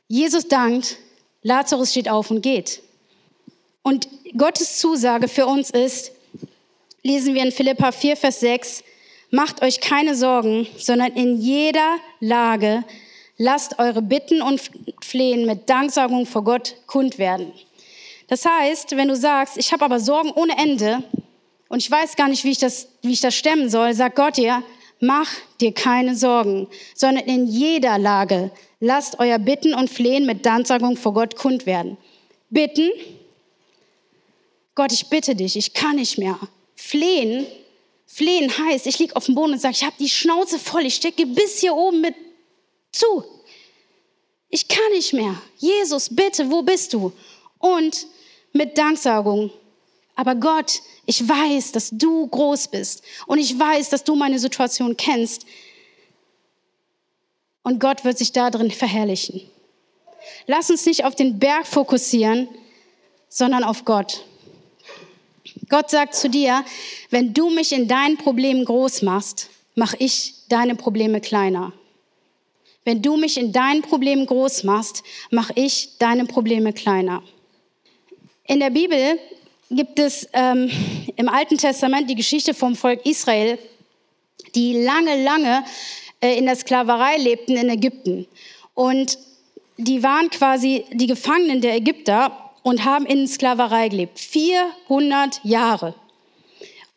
Jesus 0.08 0.48
dankt, 0.48 0.98
Lazarus 1.42 1.92
steht 1.92 2.10
auf 2.10 2.32
und 2.32 2.42
geht. 2.42 2.82
Und 3.82 4.08
Gottes 4.38 4.80
Zusage 4.80 5.28
für 5.28 5.46
uns 5.46 5.70
ist, 5.70 6.12
lesen 7.04 7.34
wir 7.34 7.44
in 7.44 7.52
Philippa 7.52 7.92
4, 7.92 8.18
Vers 8.18 8.40
6, 8.42 8.84
macht 9.30 9.62
euch 9.62 9.80
keine 9.80 10.16
Sorgen, 10.16 10.68
sondern 10.78 11.14
in 11.14 11.40
jeder 11.40 11.98
Lage 12.20 12.84
lasst 13.38 13.80
eure 13.80 14.02
Bitten 14.02 14.42
und 14.42 14.62
Flehen 15.04 15.46
mit 15.46 15.70
Danksagung 15.70 16.26
vor 16.26 16.44
Gott 16.44 16.76
kund 16.88 17.18
werden. 17.18 17.52
Das 18.28 18.46
heißt, 18.46 18.98
wenn 18.98 19.08
du 19.08 19.16
sagst, 19.16 19.58
ich 19.58 19.72
habe 19.72 19.86
aber 19.86 20.00
Sorgen 20.00 20.32
ohne 20.32 20.58
Ende 20.58 21.04
und 21.70 21.80
ich 21.80 21.90
weiß 21.90 22.16
gar 22.16 22.28
nicht, 22.28 22.44
wie 22.44 22.52
ich 22.52 22.58
das, 22.58 22.88
wie 23.02 23.14
ich 23.14 23.22
das 23.22 23.36
stemmen 23.36 23.70
soll, 23.70 23.94
sagt 23.94 24.16
Gott 24.16 24.38
dir, 24.38 24.64
mach 25.00 25.30
dir 25.62 25.74
keine 25.74 26.16
Sorgen, 26.16 26.68
sondern 26.96 27.26
in 27.26 27.48
jeder 27.48 27.98
Lage 27.98 28.52
lasst 28.80 29.20
euer 29.20 29.40
Bitten 29.40 29.74
und 29.74 29.90
Flehen 29.90 30.26
mit 30.26 30.46
Danksagung 30.46 30.98
vor 30.98 31.14
Gott 31.14 31.36
kund 31.36 31.66
werden. 31.66 31.98
Bitten, 32.50 32.90
Gott, 34.76 34.92
ich 34.92 35.08
bitte 35.08 35.36
dich, 35.36 35.56
ich 35.56 35.74
kann 35.74 35.96
nicht 35.96 36.18
mehr. 36.18 36.38
Flehen, 36.76 37.46
flehen 38.18 38.52
heißt, 38.58 38.88
ich 38.88 38.98
liege 38.98 39.16
auf 39.16 39.26
dem 39.26 39.36
Boden 39.36 39.54
und 39.54 39.60
sage, 39.60 39.76
ich 39.78 39.84
habe 39.84 39.96
die 40.00 40.10
Schnauze 40.10 40.58
voll, 40.58 40.86
ich 40.88 40.96
stecke 40.96 41.28
bis 41.28 41.60
hier 41.60 41.76
oben 41.76 42.02
mit 42.02 42.16
zu. 42.92 43.24
Ich 44.50 44.68
kann 44.68 44.92
nicht 44.94 45.14
mehr. 45.14 45.40
Jesus, 45.58 46.10
bitte, 46.10 46.50
wo 46.50 46.64
bist 46.64 46.94
du? 46.94 47.14
Und 47.60 48.08
mit 48.54 48.76
Danksagung. 48.76 49.52
Aber 50.16 50.34
Gott, 50.34 50.82
ich 51.06 51.28
weiß, 51.28 51.74
dass 51.74 51.92
du 51.92 52.26
groß 52.28 52.70
bist 52.70 53.04
und 53.28 53.38
ich 53.38 53.58
weiß, 53.58 53.90
dass 53.90 54.04
du 54.04 54.16
meine 54.16 54.40
Situation 54.40 54.98
kennst. 54.98 55.46
Und 57.62 57.80
Gott 57.80 58.04
wird 58.04 58.18
sich 58.18 58.32
darin 58.32 58.72
verherrlichen. 58.72 59.42
Lass 60.48 60.72
uns 60.72 60.88
nicht 60.88 61.06
auf 61.06 61.14
den 61.14 61.38
Berg 61.38 61.68
fokussieren, 61.68 62.48
sondern 63.30 63.64
auf 63.64 63.86
Gott. 63.86 64.26
Gott 65.70 65.90
sagt 65.90 66.16
zu 66.16 66.30
dir, 66.30 66.64
wenn 67.10 67.34
du 67.34 67.50
mich 67.50 67.72
in 67.72 67.88
deinen 67.88 68.18
Problemen 68.18 68.66
groß 68.66 69.02
machst, 69.02 69.50
mache 69.76 69.98
ich 70.00 70.34
deine 70.50 70.76
Probleme 70.76 71.22
kleiner. 71.22 71.74
Wenn 72.84 73.02
du 73.02 73.18
mich 73.18 73.38
in 73.38 73.52
deinen 73.52 73.82
Problemen 73.82 74.26
groß 74.26 74.64
machst, 74.64 75.04
mache 75.30 75.54
ich 75.56 75.98
deine 76.00 76.26
Probleme 76.26 76.72
kleiner. 76.74 77.22
In 78.46 78.60
der 78.60 78.70
Bibel 78.70 79.20
gibt 79.70 80.00
es 80.00 80.28
ähm, 80.32 80.72
im 81.16 81.28
Alten 81.28 81.58
Testament 81.58 82.10
die 82.10 82.16
Geschichte 82.16 82.54
vom 82.54 82.76
Volk 82.76 83.06
Israel, 83.06 83.60
die 84.56 84.82
lange, 84.84 85.22
lange 85.22 85.66
äh, 86.22 86.38
in 86.38 86.46
der 86.46 86.56
Sklaverei 86.56 87.18
lebten 87.18 87.58
in 87.58 87.70
Ägypten. 87.70 88.26
Und 88.74 89.18
die 89.78 90.02
waren 90.02 90.30
quasi 90.30 90.86
die 90.94 91.08
Gefangenen 91.08 91.62
der 91.62 91.76
Ägypter 91.76 92.47
und 92.68 92.84
haben 92.84 93.06
in 93.06 93.26
Sklaverei 93.30 93.88
gelebt. 93.88 94.20
400 94.20 95.40
Jahre. 95.46 95.96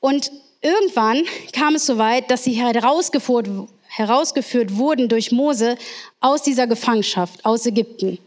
Und 0.00 0.32
irgendwann 0.60 1.24
kam 1.52 1.76
es 1.76 1.86
so 1.86 1.96
weit, 1.96 2.28
dass 2.28 2.42
sie 2.42 2.54
herausgeführt, 2.54 3.48
herausgeführt 3.86 4.74
wurden 4.74 5.08
durch 5.08 5.30
Mose 5.30 5.78
aus 6.18 6.42
dieser 6.42 6.66
Gefangenschaft, 6.66 7.44
aus 7.44 7.66
Ägypten. 7.66 8.18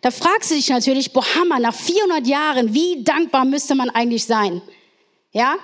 Da 0.00 0.12
fragst 0.12 0.52
du 0.52 0.54
dich 0.54 0.68
natürlich, 0.68 1.12
boah, 1.12 1.24
nach 1.58 1.74
400 1.74 2.24
Jahren, 2.28 2.72
wie 2.72 3.02
dankbar 3.02 3.44
müsste 3.44 3.74
man 3.74 3.90
eigentlich 3.90 4.24
sein? 4.24 4.62
Ja? 5.32 5.56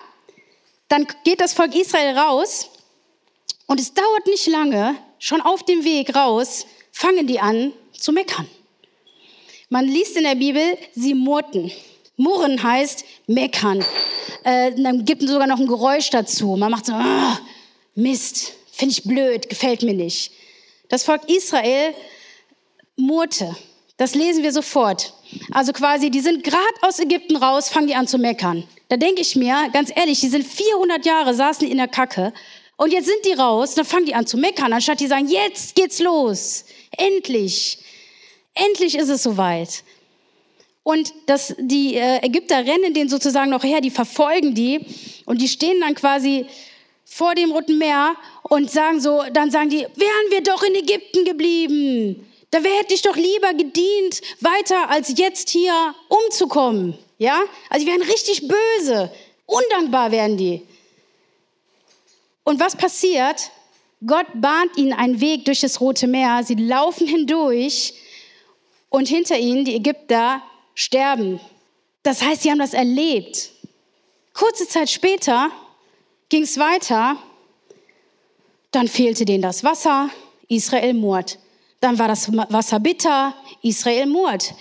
Dann 0.88 1.06
geht 1.22 1.40
das 1.40 1.54
Volk 1.54 1.72
Israel 1.76 2.18
raus 2.18 2.68
und 3.66 3.78
es 3.78 3.94
dauert 3.94 4.26
nicht 4.26 4.48
lange, 4.48 4.96
schon 5.20 5.40
auf 5.40 5.62
dem 5.62 5.84
Weg 5.84 6.16
raus, 6.16 6.66
fangen 6.90 7.28
die 7.28 7.38
an 7.38 7.72
zu 7.92 8.10
meckern. 8.10 8.48
Man 9.68 9.86
liest 9.86 10.16
in 10.16 10.22
der 10.22 10.36
Bibel, 10.36 10.78
sie 10.94 11.14
murrten. 11.14 11.72
Murren 12.16 12.62
heißt 12.62 13.04
meckern. 13.26 13.84
Äh, 14.44 14.72
dann 14.76 15.04
gibt 15.04 15.22
es 15.22 15.30
sogar 15.30 15.46
noch 15.46 15.58
ein 15.58 15.66
Geräusch 15.66 16.10
dazu. 16.10 16.56
Man 16.56 16.70
macht 16.70 16.86
so, 16.86 16.92
ah, 16.92 17.38
Mist, 17.94 18.52
finde 18.72 18.92
ich 18.92 19.02
blöd, 19.02 19.48
gefällt 19.48 19.82
mir 19.82 19.94
nicht. 19.94 20.30
Das 20.88 21.02
Volk 21.02 21.28
Israel 21.28 21.94
murrte. 22.96 23.56
Das 23.96 24.14
lesen 24.14 24.42
wir 24.42 24.52
sofort. 24.52 25.14
Also 25.52 25.72
quasi, 25.72 26.10
die 26.10 26.20
sind 26.20 26.44
gerade 26.44 26.62
aus 26.82 27.00
Ägypten 27.00 27.36
raus, 27.36 27.68
fangen 27.68 27.88
die 27.88 27.94
an 27.94 28.06
zu 28.06 28.18
meckern. 28.18 28.64
Da 28.88 28.96
denke 28.96 29.22
ich 29.22 29.34
mir, 29.34 29.68
ganz 29.72 29.90
ehrlich, 29.94 30.20
die 30.20 30.28
sind 30.28 30.44
400 30.44 31.04
Jahre, 31.04 31.34
saßen 31.34 31.66
in 31.66 31.78
der 31.78 31.88
Kacke. 31.88 32.32
Und 32.76 32.92
jetzt 32.92 33.06
sind 33.06 33.24
die 33.24 33.32
raus, 33.32 33.74
dann 33.74 33.84
fangen 33.84 34.06
die 34.06 34.14
an 34.14 34.26
zu 34.26 34.36
meckern, 34.36 34.72
anstatt 34.72 35.00
die 35.00 35.06
sagen, 35.06 35.28
jetzt 35.28 35.74
geht's 35.74 35.98
los. 35.98 36.66
Endlich. 36.96 37.78
Endlich 38.56 38.96
ist 38.96 39.10
es 39.10 39.22
soweit. 39.22 39.84
Und 40.82 41.12
das, 41.26 41.54
die 41.58 41.96
äh, 41.96 42.24
Ägypter 42.24 42.58
rennen 42.58 42.94
den 42.94 43.08
sozusagen 43.08 43.50
noch 43.50 43.64
her, 43.64 43.80
die 43.80 43.90
verfolgen 43.90 44.54
die. 44.54 44.80
Und 45.26 45.42
die 45.42 45.48
stehen 45.48 45.80
dann 45.80 45.94
quasi 45.94 46.46
vor 47.04 47.34
dem 47.34 47.52
Roten 47.52 47.76
Meer 47.76 48.14
und 48.44 48.70
sagen 48.70 49.00
so, 49.00 49.22
dann 49.32 49.50
sagen 49.50 49.68
die, 49.68 49.80
wären 49.80 50.30
wir 50.30 50.42
doch 50.42 50.62
in 50.62 50.74
Ägypten 50.74 51.24
geblieben. 51.24 52.26
Da 52.50 52.58
hätte 52.60 52.94
ich 52.94 53.02
doch 53.02 53.16
lieber 53.16 53.52
gedient, 53.52 54.22
weiter 54.40 54.88
als 54.88 55.12
jetzt 55.16 55.50
hier 55.50 55.94
umzukommen. 56.08 56.96
Ja? 57.18 57.42
Also 57.68 57.84
die 57.84 57.90
wären 57.90 58.02
richtig 58.02 58.48
böse. 58.48 59.12
Undankbar 59.44 60.12
wären 60.12 60.36
die. 60.36 60.62
Und 62.44 62.60
was 62.60 62.76
passiert? 62.76 63.50
Gott 64.06 64.26
bahnt 64.34 64.76
ihnen 64.76 64.92
einen 64.92 65.20
Weg 65.20 65.44
durch 65.44 65.60
das 65.60 65.80
Rote 65.80 66.06
Meer. 66.06 66.42
Sie 66.44 66.54
laufen 66.54 67.06
hindurch 67.06 67.94
und 68.88 69.08
hinter 69.08 69.38
ihnen 69.38 69.64
die 69.64 69.76
Ägypter 69.76 70.42
sterben. 70.74 71.40
Das 72.02 72.22
heißt, 72.22 72.42
sie 72.42 72.50
haben 72.50 72.58
das 72.58 72.74
erlebt. 72.74 73.50
Kurze 74.32 74.68
Zeit 74.68 74.90
später 74.90 75.50
ging 76.28 76.42
es 76.42 76.58
weiter. 76.58 77.16
Dann 78.70 78.88
fehlte 78.88 79.24
denen 79.24 79.42
das 79.42 79.64
Wasser. 79.64 80.10
Israel 80.48 80.94
murrt. 80.94 81.38
Dann 81.80 81.98
war 81.98 82.08
das 82.08 82.32
Wasser 82.32 82.80
bitter, 82.80 83.34
Israel 83.62 84.06
murrt. 84.06 84.54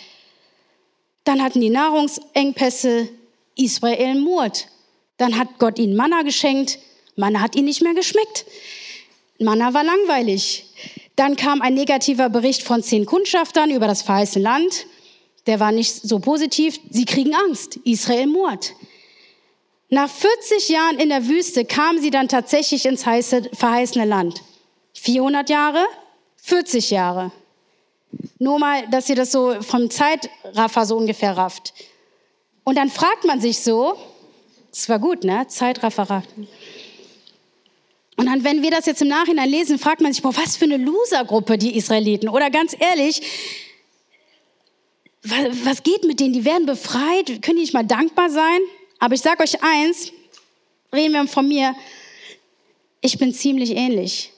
Dann 1.23 1.41
hatten 1.41 1.61
die 1.61 1.69
Nahrungsengpässe, 1.69 3.09
Israel 3.55 4.15
murrt. 4.15 4.67
Dann 5.17 5.37
hat 5.37 5.59
Gott 5.59 5.79
ihnen 5.79 5.95
Manna 5.95 6.23
geschenkt, 6.23 6.79
Manna 7.15 7.41
hat 7.41 7.55
ihnen 7.55 7.65
nicht 7.65 7.81
mehr 7.81 7.93
geschmeckt. 7.93 8.45
Manna 9.39 9.73
war 9.73 9.83
langweilig. 9.83 10.64
Dann 11.15 11.35
kam 11.35 11.61
ein 11.61 11.73
negativer 11.73 12.29
Bericht 12.29 12.63
von 12.63 12.83
zehn 12.83 13.05
Kundschaftern 13.05 13.71
über 13.71 13.87
das 13.87 14.01
verheißene 14.01 14.43
Land. 14.43 14.85
Der 15.47 15.59
war 15.59 15.71
nicht 15.71 15.93
so 15.93 16.19
positiv. 16.19 16.79
Sie 16.89 17.05
kriegen 17.05 17.33
Angst. 17.33 17.77
Israel 17.83 18.27
murrt. 18.27 18.73
Nach 19.89 20.09
40 20.09 20.69
Jahren 20.69 20.99
in 20.99 21.09
der 21.09 21.27
Wüste 21.27 21.63
kamen 21.63 22.01
sie 22.01 22.09
dann 22.09 22.27
tatsächlich 22.27 22.85
ins 22.85 23.03
verheißene 23.03 24.05
Land. 24.05 24.41
400 24.93 25.49
Jahre, 25.49 25.85
40 26.37 26.89
Jahre. 26.89 27.31
Nur 28.39 28.59
mal, 28.59 28.87
dass 28.89 29.09
ihr 29.09 29.15
das 29.15 29.31
so 29.31 29.61
vom 29.61 29.89
Zeitraffer 29.89 30.85
so 30.85 30.97
ungefähr 30.97 31.37
rafft. 31.37 31.73
Und 32.63 32.77
dann 32.77 32.89
fragt 32.89 33.25
man 33.25 33.39
sich 33.39 33.59
so, 33.59 33.95
das 34.71 34.89
war 34.89 34.99
gut, 34.99 35.23
ne? 35.23 35.47
Zeitraffer. 35.47 36.23
Und 38.17 38.27
dann, 38.27 38.43
wenn 38.43 38.61
wir 38.61 38.71
das 38.71 38.85
jetzt 38.85 39.01
im 39.01 39.09
Nachhinein 39.09 39.49
lesen, 39.49 39.77
fragt 39.77 40.01
man 40.01 40.13
sich, 40.13 40.21
boah, 40.21 40.35
was 40.35 40.55
für 40.55 40.65
eine 40.65 40.77
Losergruppe 40.77 41.57
die 41.57 41.75
Israeliten. 41.75 42.29
Oder 42.29 42.49
ganz 42.49 42.75
ehrlich, 42.79 43.21
was 45.21 45.83
geht 45.83 46.03
mit 46.03 46.19
denen? 46.19 46.33
Die 46.33 46.45
werden 46.45 46.65
befreit, 46.65 47.27
können 47.41 47.57
die 47.57 47.63
nicht 47.63 47.73
mal 47.73 47.85
dankbar 47.85 48.29
sein? 48.29 48.59
Aber 48.99 49.15
ich 49.15 49.21
sage 49.21 49.43
euch 49.43 49.61
eins, 49.61 50.11
reden 50.93 51.13
wir 51.13 51.27
von 51.27 51.47
mir, 51.47 51.75
ich 53.01 53.17
bin 53.17 53.33
ziemlich 53.33 53.71
ähnlich. 53.71 54.31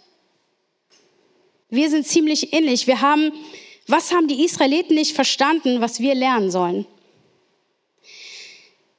Wir 1.69 1.89
sind 1.89 2.07
ziemlich 2.07 2.53
ähnlich. 2.53 2.87
Wir 2.87 3.01
haben, 3.01 3.31
was 3.87 4.11
haben 4.11 4.27
die 4.27 4.43
Israeliten 4.43 4.95
nicht 4.95 5.13
verstanden, 5.13 5.81
was 5.81 5.99
wir 5.99 6.15
lernen 6.15 6.49
sollen? 6.49 6.85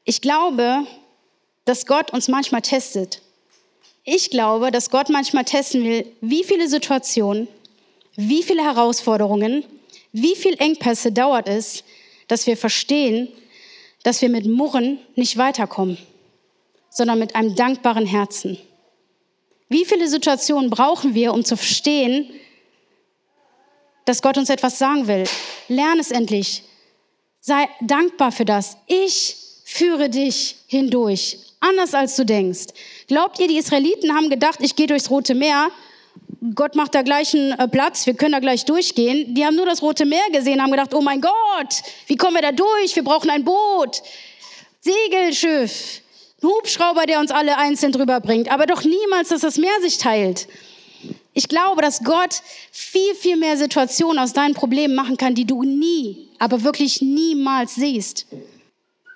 Ich 0.04 0.20
glaube, 0.20 0.86
dass 1.64 1.86
Gott 1.86 2.12
uns 2.12 2.28
manchmal 2.28 2.62
testet. 2.62 3.22
Ich 4.04 4.30
glaube, 4.30 4.70
dass 4.70 4.90
Gott 4.90 5.08
manchmal 5.08 5.44
testen 5.44 5.84
will, 5.84 6.06
wie 6.20 6.44
viele 6.44 6.68
Situationen, 6.68 7.48
wie 8.16 8.42
viele 8.42 8.62
Herausforderungen, 8.64 9.64
wie 10.12 10.34
viele 10.34 10.56
Engpässe 10.56 11.12
dauert 11.12 11.48
es, 11.48 11.84
dass 12.26 12.46
wir 12.46 12.56
verstehen, 12.56 13.28
dass 14.02 14.22
wir 14.22 14.28
mit 14.28 14.46
Murren 14.46 14.98
nicht 15.16 15.37
weiterkommen, 15.37 15.98
sondern 16.90 17.18
mit 17.18 17.34
einem 17.34 17.54
dankbaren 17.54 18.06
Herzen. 18.06 18.58
Wie 19.68 19.84
viele 19.84 20.08
Situationen 20.08 20.70
brauchen 20.70 21.14
wir, 21.14 21.34
um 21.34 21.44
zu 21.44 21.56
verstehen, 21.56 22.30
dass 24.04 24.22
Gott 24.22 24.38
uns 24.38 24.48
etwas 24.48 24.78
sagen 24.78 25.06
will. 25.06 25.24
Lern 25.68 25.98
es 25.98 26.11
endlich. 26.11 26.62
Sei 27.40 27.68
dankbar 27.82 28.32
für 28.32 28.46
das. 28.46 28.78
Ich 28.87 29.37
führe 29.64 30.08
dich 30.08 30.56
hindurch, 30.66 31.38
anders 31.61 31.94
als 31.94 32.16
du 32.16 32.25
denkst. 32.25 32.66
Glaubt 33.07 33.38
ihr, 33.40 33.49
die 33.49 33.59
Israeliten 33.59 34.14
haben 34.14 34.31
gedacht, 34.31 34.59
ich 34.61 34.77
gehe 34.77 34.87
durchs 34.87 35.11
Rote 35.11 35.35
Meer 35.35 35.71
Gott 36.55 36.77
macht 36.77 36.94
da 36.94 37.03
gleich 37.03 37.35
einen 37.35 37.53
äh, 37.53 37.68
Platz, 37.68 38.07
wir 38.07 38.14
können 38.14 38.33
da 38.33 38.38
gleich 38.38 38.64
durchgehen. 38.64 39.35
Die 39.35 39.44
haben 39.44 39.57
nur 39.57 39.66
das 39.66 39.83
Rote 39.83 40.05
Meer 40.05 40.31
gesehen, 40.33 40.62
haben 40.62 40.71
gedacht, 40.71 40.94
oh 40.94 41.01
mein 41.01 41.21
Gott, 41.21 41.83
wie 42.07 42.16
kommen 42.16 42.37
wir 42.37 42.42
da 42.42 42.53
durch? 42.53 42.94
Wir 42.94 43.03
brauchen 43.03 43.31
ein 43.31 43.44
Boot, 43.44 44.03
Segelschiff, 44.81 46.01
Hubschrauber, 46.42 47.07
der 47.07 47.18
uns 47.18 47.31
alle 47.31 47.57
einzeln 47.57 47.92
drüber 47.92 48.21
bringt. 48.21 48.51
Aber 48.51 48.66
doch 48.66 48.85
niemals, 48.85 49.29
dass 49.29 49.40
das 49.40 49.59
Meer 49.59 49.81
sich 49.81 49.99
teilt. 49.99 50.47
Ich 51.35 51.49
glaube, 51.49 51.83
dass 51.83 52.05
Gott 52.05 52.42
viel, 52.71 53.14
viel 53.14 53.37
mehr 53.37 53.57
Situationen 53.57 54.18
aus 54.18 54.33
deinen 54.33 54.55
Problemen 54.55 54.94
machen 54.94 55.16
kann, 55.16 55.35
die 55.35 55.44
du 55.44 55.62
nie, 55.62 56.29
aber 56.38 56.62
wirklich 56.62 57.01
niemals 57.01 57.75
siehst. 57.75 58.27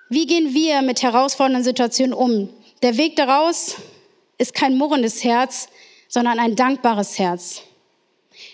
Wie 0.09 0.25
gehen 0.25 0.53
wir 0.53 0.81
mit 0.81 1.01
herausfordernden 1.01 1.63
Situationen 1.63 2.13
um? 2.13 2.49
Der 2.81 2.97
Weg 2.97 3.15
daraus 3.15 3.75
ist 4.37 4.53
kein 4.53 4.77
murrendes 4.77 5.23
Herz, 5.23 5.67
sondern 6.07 6.39
ein 6.39 6.55
dankbares 6.55 7.17
Herz. 7.17 7.61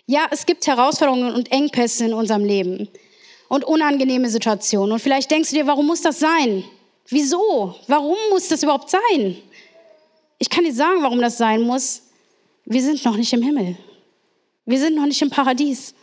Ja, 0.05 0.27
es 0.31 0.45
gibt 0.45 0.67
Herausforderungen 0.67 1.33
und 1.33 1.51
Engpässe 1.51 2.05
in 2.05 2.13
unserem 2.13 2.45
Leben 2.45 2.89
und 3.47 3.65
unangenehme 3.65 4.29
Situationen. 4.29 4.93
Und 4.93 4.99
vielleicht 4.99 5.31
denkst 5.31 5.49
du 5.49 5.55
dir, 5.55 5.67
warum 5.67 5.87
muss 5.87 6.01
das 6.01 6.19
sein? 6.19 6.63
Wieso? 7.07 7.75
Warum 7.87 8.17
muss 8.29 8.47
das 8.47 8.63
überhaupt 8.63 8.89
sein? 8.89 9.37
Ich 10.37 10.49
kann 10.49 10.63
dir 10.63 10.73
sagen, 10.73 11.01
warum 11.01 11.19
das 11.19 11.37
sein 11.37 11.61
muss. 11.61 12.03
Wir 12.65 12.81
sind 12.81 13.03
noch 13.03 13.17
nicht 13.17 13.33
im 13.33 13.41
Himmel. 13.41 13.77
Wir 14.65 14.79
sind 14.79 14.95
noch 14.95 15.05
nicht 15.05 15.21
im 15.21 15.29
Paradies. 15.29 15.95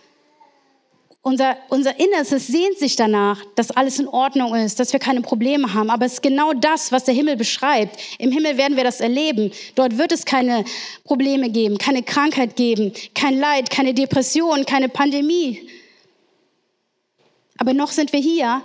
Unser, 1.27 1.57
unser 1.71 1.99
Innerstes 1.99 2.47
sehnt 2.47 2.79
sich 2.79 2.95
danach, 2.95 3.45
dass 3.57 3.73
alles 3.73 3.99
in 3.99 4.07
Ordnung 4.07 4.55
ist, 4.55 4.79
dass 4.79 4.93
wir 4.93 5.01
keine 5.01 5.23
Probleme 5.23 5.75
haben. 5.75 5.91
Aber 5.91 6.07
es 6.07 6.13
ist 6.13 6.23
genau 6.23 6.53
das, 6.53 6.93
was 6.93 7.03
der 7.03 7.15
Himmel 7.15 7.35
beschreibt. 7.35 7.99
Im 8.21 8.31
Himmel 8.31 8.57
werden 8.57 8.77
wir 8.77 8.85
das 8.85 9.01
erleben. 9.01 9.51
Dort 9.75 9.99
wird 9.99 10.13
es 10.13 10.25
keine 10.25 10.65
Probleme 11.03 11.51
geben, 11.51 11.79
keine 11.79 12.05
Krankheit 12.05 12.55
geben, 12.55 12.93
kein 13.13 13.41
Leid, 13.41 13.71
keine 13.71 13.93
Depression, 13.93 14.65
keine 14.67 14.89
Pandemie. 14.89 15.69
Aber 17.59 17.75
noch 17.75 17.91
sind 17.91 18.13
wir 18.13 18.21
hier. 18.21 18.63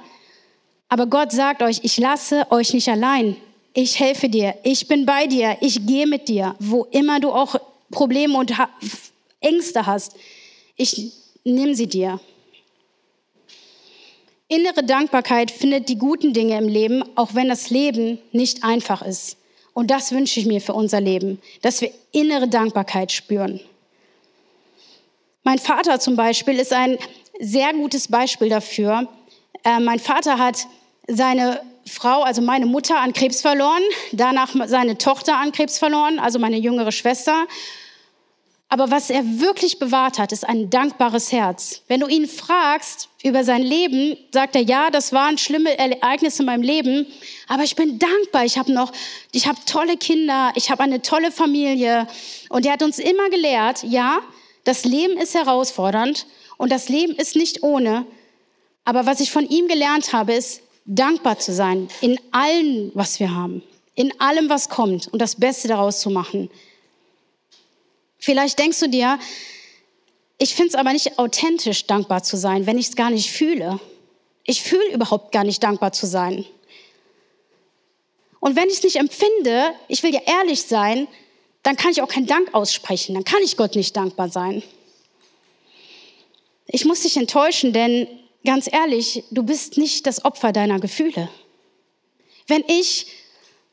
Aber 0.87 1.07
Gott 1.07 1.31
sagt 1.31 1.63
euch, 1.63 1.79
ich 1.81 1.97
lasse 1.97 2.45
euch 2.51 2.75
nicht 2.75 2.89
allein. 2.89 3.37
Ich 3.73 3.99
helfe 3.99 4.29
dir. 4.29 4.53
Ich 4.61 4.87
bin 4.87 5.07
bei 5.07 5.25
dir. 5.25 5.57
Ich 5.61 5.83
gehe 5.87 6.05
mit 6.05 6.27
dir, 6.29 6.55
wo 6.59 6.83
immer 6.91 7.19
du 7.19 7.31
auch 7.31 7.55
Probleme 7.89 8.37
und 8.37 8.53
Ängste 9.39 9.87
hast. 9.87 10.15
Ich 10.75 11.11
nehme 11.43 11.73
sie 11.73 11.87
dir. 11.87 12.19
Innere 14.51 14.83
Dankbarkeit 14.83 15.49
findet 15.49 15.87
die 15.87 15.97
guten 15.97 16.33
Dinge 16.33 16.57
im 16.57 16.67
Leben, 16.67 17.05
auch 17.15 17.35
wenn 17.35 17.47
das 17.47 17.69
Leben 17.69 18.19
nicht 18.33 18.65
einfach 18.65 19.01
ist. 19.01 19.37
Und 19.73 19.89
das 19.89 20.11
wünsche 20.11 20.41
ich 20.41 20.45
mir 20.45 20.59
für 20.59 20.73
unser 20.73 20.99
Leben, 20.99 21.41
dass 21.61 21.79
wir 21.79 21.89
innere 22.11 22.49
Dankbarkeit 22.49 23.13
spüren. 23.13 23.61
Mein 25.43 25.57
Vater 25.57 26.01
zum 26.01 26.17
Beispiel 26.17 26.59
ist 26.59 26.73
ein 26.73 26.97
sehr 27.39 27.71
gutes 27.71 28.09
Beispiel 28.09 28.49
dafür. 28.49 29.07
Äh, 29.63 29.79
mein 29.79 29.99
Vater 29.99 30.37
hat 30.37 30.67
seine 31.07 31.61
Frau, 31.85 32.23
also 32.23 32.41
meine 32.41 32.65
Mutter, 32.65 32.99
an 32.99 33.13
Krebs 33.13 33.41
verloren, 33.41 33.83
danach 34.11 34.53
seine 34.67 34.97
Tochter 34.97 35.37
an 35.37 35.53
Krebs 35.53 35.79
verloren, 35.79 36.19
also 36.19 36.39
meine 36.39 36.57
jüngere 36.57 36.91
Schwester. 36.91 37.47
Aber 38.73 38.89
was 38.89 39.09
er 39.09 39.41
wirklich 39.41 39.79
bewahrt 39.79 40.17
hat, 40.17 40.31
ist 40.31 40.47
ein 40.47 40.69
dankbares 40.69 41.33
Herz. 41.33 41.81
Wenn 41.89 41.99
du 41.99 42.07
ihn 42.07 42.25
fragst 42.25 43.09
über 43.21 43.43
sein 43.43 43.61
Leben, 43.61 44.15
sagt 44.31 44.55
er, 44.55 44.61
ja, 44.61 44.89
das 44.89 45.11
waren 45.11 45.37
schlimme 45.37 45.77
Ereignisse 45.77 46.43
in 46.43 46.45
meinem 46.45 46.61
Leben, 46.61 47.05
aber 47.49 47.63
ich 47.63 47.75
bin 47.75 47.99
dankbar. 47.99 48.45
Ich 48.45 48.57
habe 48.57 48.71
noch, 48.71 48.93
ich 49.33 49.45
habe 49.45 49.59
tolle 49.65 49.97
Kinder, 49.97 50.53
ich 50.55 50.71
habe 50.71 50.83
eine 50.83 51.01
tolle 51.01 51.33
Familie. 51.33 52.07
Und 52.47 52.65
er 52.65 52.71
hat 52.71 52.81
uns 52.81 52.97
immer 52.97 53.29
gelehrt, 53.29 53.83
ja, 53.83 54.21
das 54.63 54.85
Leben 54.85 55.17
ist 55.17 55.35
herausfordernd 55.35 56.25
und 56.55 56.71
das 56.71 56.87
Leben 56.87 57.13
ist 57.15 57.35
nicht 57.35 57.63
ohne. 57.63 58.05
Aber 58.85 59.05
was 59.05 59.19
ich 59.19 59.31
von 59.31 59.45
ihm 59.49 59.67
gelernt 59.67 60.13
habe, 60.13 60.31
ist, 60.31 60.61
dankbar 60.85 61.37
zu 61.39 61.51
sein 61.51 61.89
in 61.99 62.17
allem, 62.31 62.91
was 62.93 63.19
wir 63.19 63.35
haben, 63.35 63.63
in 63.95 64.17
allem, 64.21 64.47
was 64.47 64.69
kommt 64.69 65.09
und 65.09 65.21
das 65.21 65.35
Beste 65.35 65.67
daraus 65.67 65.99
zu 65.99 66.09
machen. 66.09 66.49
Vielleicht 68.23 68.59
denkst 68.59 68.79
du 68.79 68.87
dir, 68.87 69.19
ich 70.37 70.53
finde 70.53 70.69
es 70.69 70.75
aber 70.75 70.93
nicht 70.93 71.17
authentisch, 71.17 71.87
dankbar 71.87 72.21
zu 72.21 72.37
sein, 72.37 72.67
wenn 72.67 72.77
ich 72.77 72.89
es 72.89 72.95
gar 72.95 73.09
nicht 73.09 73.31
fühle. 73.31 73.79
Ich 74.43 74.61
fühle 74.61 74.93
überhaupt 74.93 75.31
gar 75.31 75.43
nicht 75.43 75.61
dankbar 75.63 75.91
zu 75.91 76.05
sein. 76.05 76.45
Und 78.39 78.55
wenn 78.55 78.67
ich 78.67 78.75
es 78.75 78.83
nicht 78.83 78.97
empfinde, 78.97 79.73
ich 79.87 80.03
will 80.03 80.13
ja 80.13 80.21
ehrlich 80.25 80.61
sein, 80.61 81.07
dann 81.63 81.75
kann 81.75 81.91
ich 81.91 82.01
auch 82.01 82.07
keinen 82.07 82.27
Dank 82.27 82.53
aussprechen. 82.53 83.15
Dann 83.15 83.23
kann 83.23 83.41
ich 83.43 83.57
Gott 83.57 83.75
nicht 83.75 83.95
dankbar 83.97 84.29
sein. 84.29 84.61
Ich 86.67 86.85
muss 86.85 87.01
dich 87.01 87.17
enttäuschen, 87.17 87.73
denn 87.73 88.07
ganz 88.45 88.71
ehrlich, 88.71 89.23
du 89.31 89.41
bist 89.43 89.77
nicht 89.77 90.05
das 90.05 90.23
Opfer 90.25 90.51
deiner 90.51 90.79
Gefühle. 90.79 91.29
Wenn 92.47 92.63
ich 92.67 93.07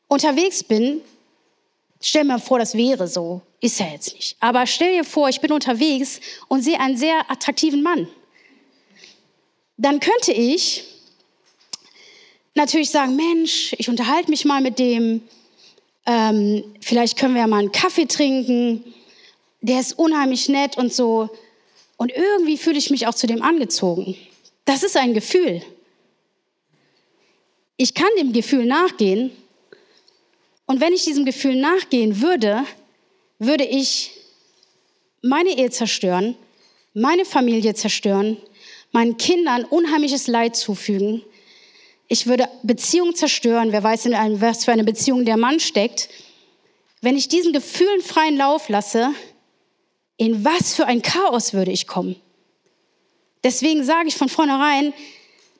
unterwegs 0.09 0.65
bin, 0.65 1.03
stell 2.01 2.25
mir 2.25 2.39
vor, 2.39 2.59
das 2.59 2.75
wäre 2.75 3.09
so. 3.09 3.43
Ist 3.61 3.81
ja 3.81 3.87
jetzt 3.89 4.15
nicht. 4.15 4.37
Aber 4.41 4.67
stell 4.67 4.95
dir 4.95 5.05
vor, 5.05 5.29
ich 5.29 5.41
bin 5.41 5.53
unterwegs 5.53 6.21
und 6.47 6.63
sehe 6.63 6.79
einen 6.79 6.97
sehr 6.97 7.29
attraktiven 7.31 7.83
Mann. 7.83 8.09
Dann 9.77 10.01
könnte 10.01 10.33
ich 10.33 10.85
natürlich 12.55 12.91
sagen, 12.91 13.17
Mensch, 13.17 13.75
ich 13.79 13.89
unterhalte 13.89 14.31
mich 14.31 14.45
mal 14.45 14.61
mit 14.61 14.79
dem. 14.79 15.23
Ähm, 16.07 16.65
vielleicht 16.81 17.19
können 17.19 17.35
wir 17.35 17.43
ja 17.43 17.47
mal 17.47 17.59
einen 17.59 17.73
Kaffee 17.73 18.07
trinken. 18.07 18.85
Der 19.61 19.81
ist 19.81 19.99
unheimlich 19.99 20.49
nett 20.49 20.77
und 20.77 20.93
so. 20.93 21.29
Und 21.97 22.13
irgendwie 22.13 22.57
fühle 22.57 22.79
ich 22.79 22.91
mich 22.91 23.07
auch 23.07 23.15
zu 23.15 23.27
dem 23.27 23.43
angezogen. 23.43 24.17
Das 24.65 24.83
ist 24.85 24.97
ein 24.97 25.15
Gefühl. 25.15 25.63
Ich 27.77 27.95
kann 27.95 28.09
dem 28.19 28.33
Gefühl 28.33 28.67
nachgehen. 28.67 29.31
Und 30.67 30.81
wenn 30.81 30.93
ich 30.93 31.05
diesem 31.05 31.25
Gefühl 31.25 31.57
nachgehen 31.57 32.21
würde, 32.21 32.65
würde 33.39 33.65
ich 33.65 34.11
meine 35.23 35.57
Ehe 35.57 35.71
zerstören, 35.71 36.37
meine 36.95 37.25
Familie 37.25 37.75
zerstören, 37.75 38.37
meinen 38.93 39.17
Kindern 39.17 39.65
unheimliches 39.65 40.27
Leid 40.27 40.57
zufügen. 40.57 41.23
Ich 42.09 42.27
würde 42.27 42.49
Beziehungen 42.63 43.15
zerstören. 43.15 43.73
Wer 43.73 43.83
weiß, 43.83 44.07
in 44.07 44.15
einem, 44.15 44.41
was 44.41 44.65
für 44.65 44.73
eine 44.73 44.85
Beziehung 44.85 45.25
der 45.25 45.37
Mann 45.37 45.61
steckt. 45.61 46.09
Wenn 47.01 47.17
ich 47.17 47.29
diesen 47.29 47.53
Gefühlen 47.53 48.01
freien 48.01 48.37
Lauf 48.37 48.69
lasse, 48.69 49.11
in 50.17 50.45
was 50.45 50.75
für 50.75 50.87
ein 50.87 51.03
Chaos 51.03 51.53
würde 51.53 51.71
ich 51.71 51.87
kommen? 51.87 52.17
Deswegen 53.45 53.85
sage 53.85 54.09
ich 54.09 54.17
von 54.17 54.29
vornherein, 54.29 54.93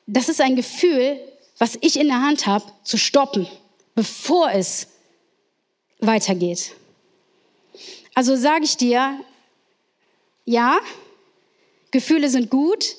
das 0.05 0.27
ist 0.27 0.41
ein 0.41 0.55
Gefühl, 0.55 1.19
was 1.59 1.77
ich 1.81 1.97
in 1.97 2.07
der 2.07 2.21
Hand 2.21 2.45
habe, 2.45 2.65
zu 2.83 2.97
stoppen, 2.97 3.47
bevor 3.95 4.51
es 4.51 4.87
weitergeht. 5.99 6.73
Also 8.19 8.35
sage 8.35 8.65
ich 8.65 8.75
dir, 8.75 9.17
ja, 10.43 10.77
Gefühle 11.91 12.27
sind 12.27 12.49
gut, 12.49 12.97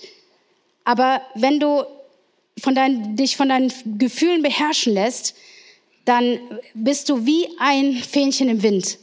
aber 0.84 1.20
wenn 1.34 1.60
du 1.60 1.84
von 2.58 2.74
dein, 2.74 3.16
dich 3.16 3.36
von 3.36 3.50
deinen 3.50 3.70
Gefühlen 3.98 4.40
beherrschen 4.40 4.94
lässt, 4.94 5.34
dann 6.06 6.40
bist 6.72 7.10
du 7.10 7.26
wie 7.26 7.46
ein 7.58 7.96
Fähnchen 7.96 8.48
im 8.48 8.62
Wind. 8.62 8.96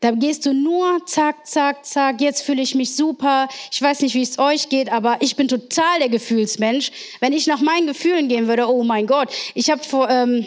Da 0.00 0.10
gehst 0.10 0.44
du 0.44 0.52
nur 0.52 1.00
zack, 1.06 1.46
zack, 1.46 1.86
zack, 1.86 2.20
jetzt 2.20 2.42
fühle 2.42 2.60
ich 2.60 2.74
mich 2.74 2.94
super. 2.94 3.48
Ich 3.72 3.80
weiß 3.80 4.00
nicht, 4.00 4.14
wie 4.14 4.20
es 4.20 4.38
euch 4.38 4.68
geht, 4.68 4.92
aber 4.92 5.16
ich 5.20 5.34
bin 5.34 5.48
total 5.48 5.98
der 5.98 6.10
Gefühlsmensch. 6.10 6.92
Wenn 7.20 7.32
ich 7.32 7.46
nach 7.46 7.62
meinen 7.62 7.86
Gefühlen 7.86 8.28
gehen 8.28 8.48
würde, 8.48 8.68
oh 8.68 8.84
mein 8.84 9.06
Gott, 9.06 9.30
ich 9.54 9.70
habe 9.70 9.82
vor... 9.82 10.10
Ähm, 10.10 10.46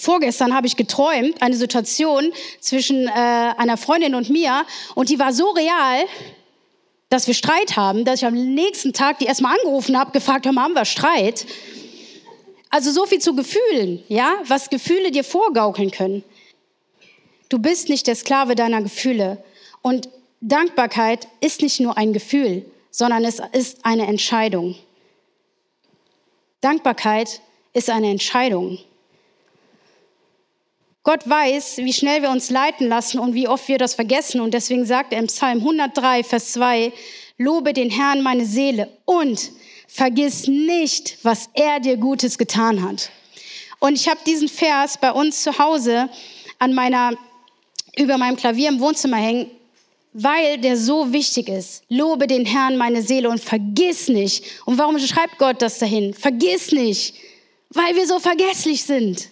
Vorgestern 0.00 0.54
habe 0.54 0.66
ich 0.66 0.76
geträumt, 0.76 1.42
eine 1.42 1.56
Situation 1.56 2.32
zwischen 2.58 3.06
äh, 3.06 3.10
einer 3.10 3.76
Freundin 3.76 4.14
und 4.14 4.30
mir 4.30 4.64
und 4.94 5.10
die 5.10 5.18
war 5.18 5.34
so 5.34 5.50
real, 5.50 6.04
dass 7.10 7.26
wir 7.26 7.34
Streit 7.34 7.76
haben, 7.76 8.06
dass 8.06 8.22
ich 8.22 8.26
am 8.26 8.32
nächsten 8.32 8.94
Tag 8.94 9.18
die 9.18 9.26
erstmal 9.26 9.58
angerufen 9.58 9.98
habe, 9.98 10.12
gefragt 10.12 10.46
habe, 10.46 10.58
haben 10.58 10.72
wir 10.72 10.86
Streit? 10.86 11.44
Also 12.70 12.92
so 12.92 13.04
viel 13.04 13.18
zu 13.18 13.36
Gefühlen, 13.36 14.02
ja, 14.08 14.36
was 14.46 14.70
Gefühle 14.70 15.10
dir 15.10 15.22
vorgaukeln 15.22 15.90
können. 15.90 16.24
Du 17.50 17.58
bist 17.58 17.90
nicht 17.90 18.06
der 18.06 18.16
Sklave 18.16 18.54
deiner 18.54 18.80
Gefühle 18.80 19.44
und 19.82 20.08
Dankbarkeit 20.40 21.28
ist 21.42 21.60
nicht 21.60 21.78
nur 21.78 21.98
ein 21.98 22.14
Gefühl, 22.14 22.64
sondern 22.90 23.22
es 23.26 23.42
ist 23.52 23.84
eine 23.84 24.06
Entscheidung. 24.06 24.76
Dankbarkeit 26.62 27.42
ist 27.74 27.90
eine 27.90 28.10
Entscheidung. 28.10 28.78
Gott 31.02 31.28
weiß, 31.28 31.78
wie 31.78 31.94
schnell 31.94 32.20
wir 32.20 32.30
uns 32.30 32.50
leiten 32.50 32.86
lassen 32.88 33.18
und 33.18 33.34
wie 33.34 33.48
oft 33.48 33.68
wir 33.68 33.78
das 33.78 33.94
vergessen. 33.94 34.40
Und 34.40 34.52
deswegen 34.52 34.84
sagt 34.84 35.12
er 35.14 35.18
im 35.18 35.28
Psalm 35.28 35.58
103, 35.58 36.24
Vers 36.24 36.52
2, 36.52 36.92
Lobe 37.38 37.72
den 37.72 37.88
Herrn 37.88 38.22
meine 38.22 38.44
Seele 38.44 38.88
und 39.06 39.50
vergiss 39.88 40.46
nicht, 40.46 41.16
was 41.22 41.48
er 41.54 41.80
dir 41.80 41.96
Gutes 41.96 42.36
getan 42.36 42.82
hat. 42.82 43.10
Und 43.78 43.94
ich 43.94 44.08
habe 44.08 44.20
diesen 44.26 44.48
Vers 44.48 44.98
bei 44.98 45.10
uns 45.10 45.42
zu 45.42 45.58
Hause 45.58 46.10
an 46.58 46.74
meiner, 46.74 47.14
über 47.96 48.18
meinem 48.18 48.36
Klavier 48.36 48.68
im 48.68 48.80
Wohnzimmer 48.80 49.16
hängen. 49.16 49.50
weil 50.12 50.58
der 50.58 50.76
so 50.76 51.12
wichtig 51.12 51.48
ist. 51.48 51.84
Lobe 51.88 52.26
den 52.26 52.44
Herrn, 52.44 52.76
meine 52.76 53.00
Seele, 53.00 53.30
und 53.30 53.40
vergiss 53.40 54.08
nicht. 54.08 54.44
Und 54.66 54.76
warum 54.76 54.98
schreibt 54.98 55.38
Gott 55.38 55.62
das 55.62 55.78
dahin? 55.78 56.14
Vergiss 56.14 56.72
nicht, 56.72 57.14
weil 57.70 57.94
wir 57.94 58.06
so 58.08 58.18
vergesslich 58.18 58.82
sind. 58.82 59.29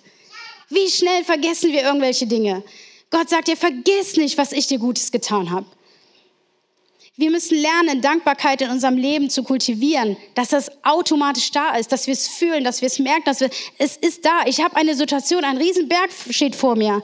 Wie 0.69 0.89
schnell 0.89 1.25
vergessen 1.25 1.73
wir 1.73 1.83
irgendwelche 1.83 2.27
Dinge? 2.27 2.63
Gott 3.11 3.31
sagt 3.31 3.49
dir, 3.49 3.57
vergiss 3.57 4.17
nicht, 4.17 4.37
was 4.37 4.53
ich 4.53 4.67
dir 4.67 4.79
Gutes 4.79 5.11
getan 5.11 5.51
habe. 5.51 5.67
Wir 7.17 7.33
müssen 7.33 7.59
lernen, 7.59 8.01
Dankbarkeit 8.01 8.61
in 8.61 8.71
unserem 8.71 8.97
Leben 8.97 9.29
zu 9.29 9.43
kultivieren, 9.43 10.17
dass 10.37 10.51
das 10.51 10.71
automatisch 10.85 11.51
da 11.51 11.75
ist, 11.77 11.91
dass 11.91 12.07
wir 12.07 12.13
es 12.13 12.29
fühlen, 12.29 12.63
dass 12.63 12.81
wir 12.81 12.87
es 12.87 13.01
merken, 13.01 13.25
dass 13.25 13.41
wir, 13.41 13.51
es 13.79 13.97
ist 13.97 14.25
da. 14.25 14.47
Ich 14.47 14.63
habe 14.63 14.77
eine 14.77 14.95
Situation, 14.95 15.43
ein 15.43 15.57
Riesenberg 15.57 16.11
steht 16.31 16.55
vor 16.55 16.77
mir. 16.77 17.03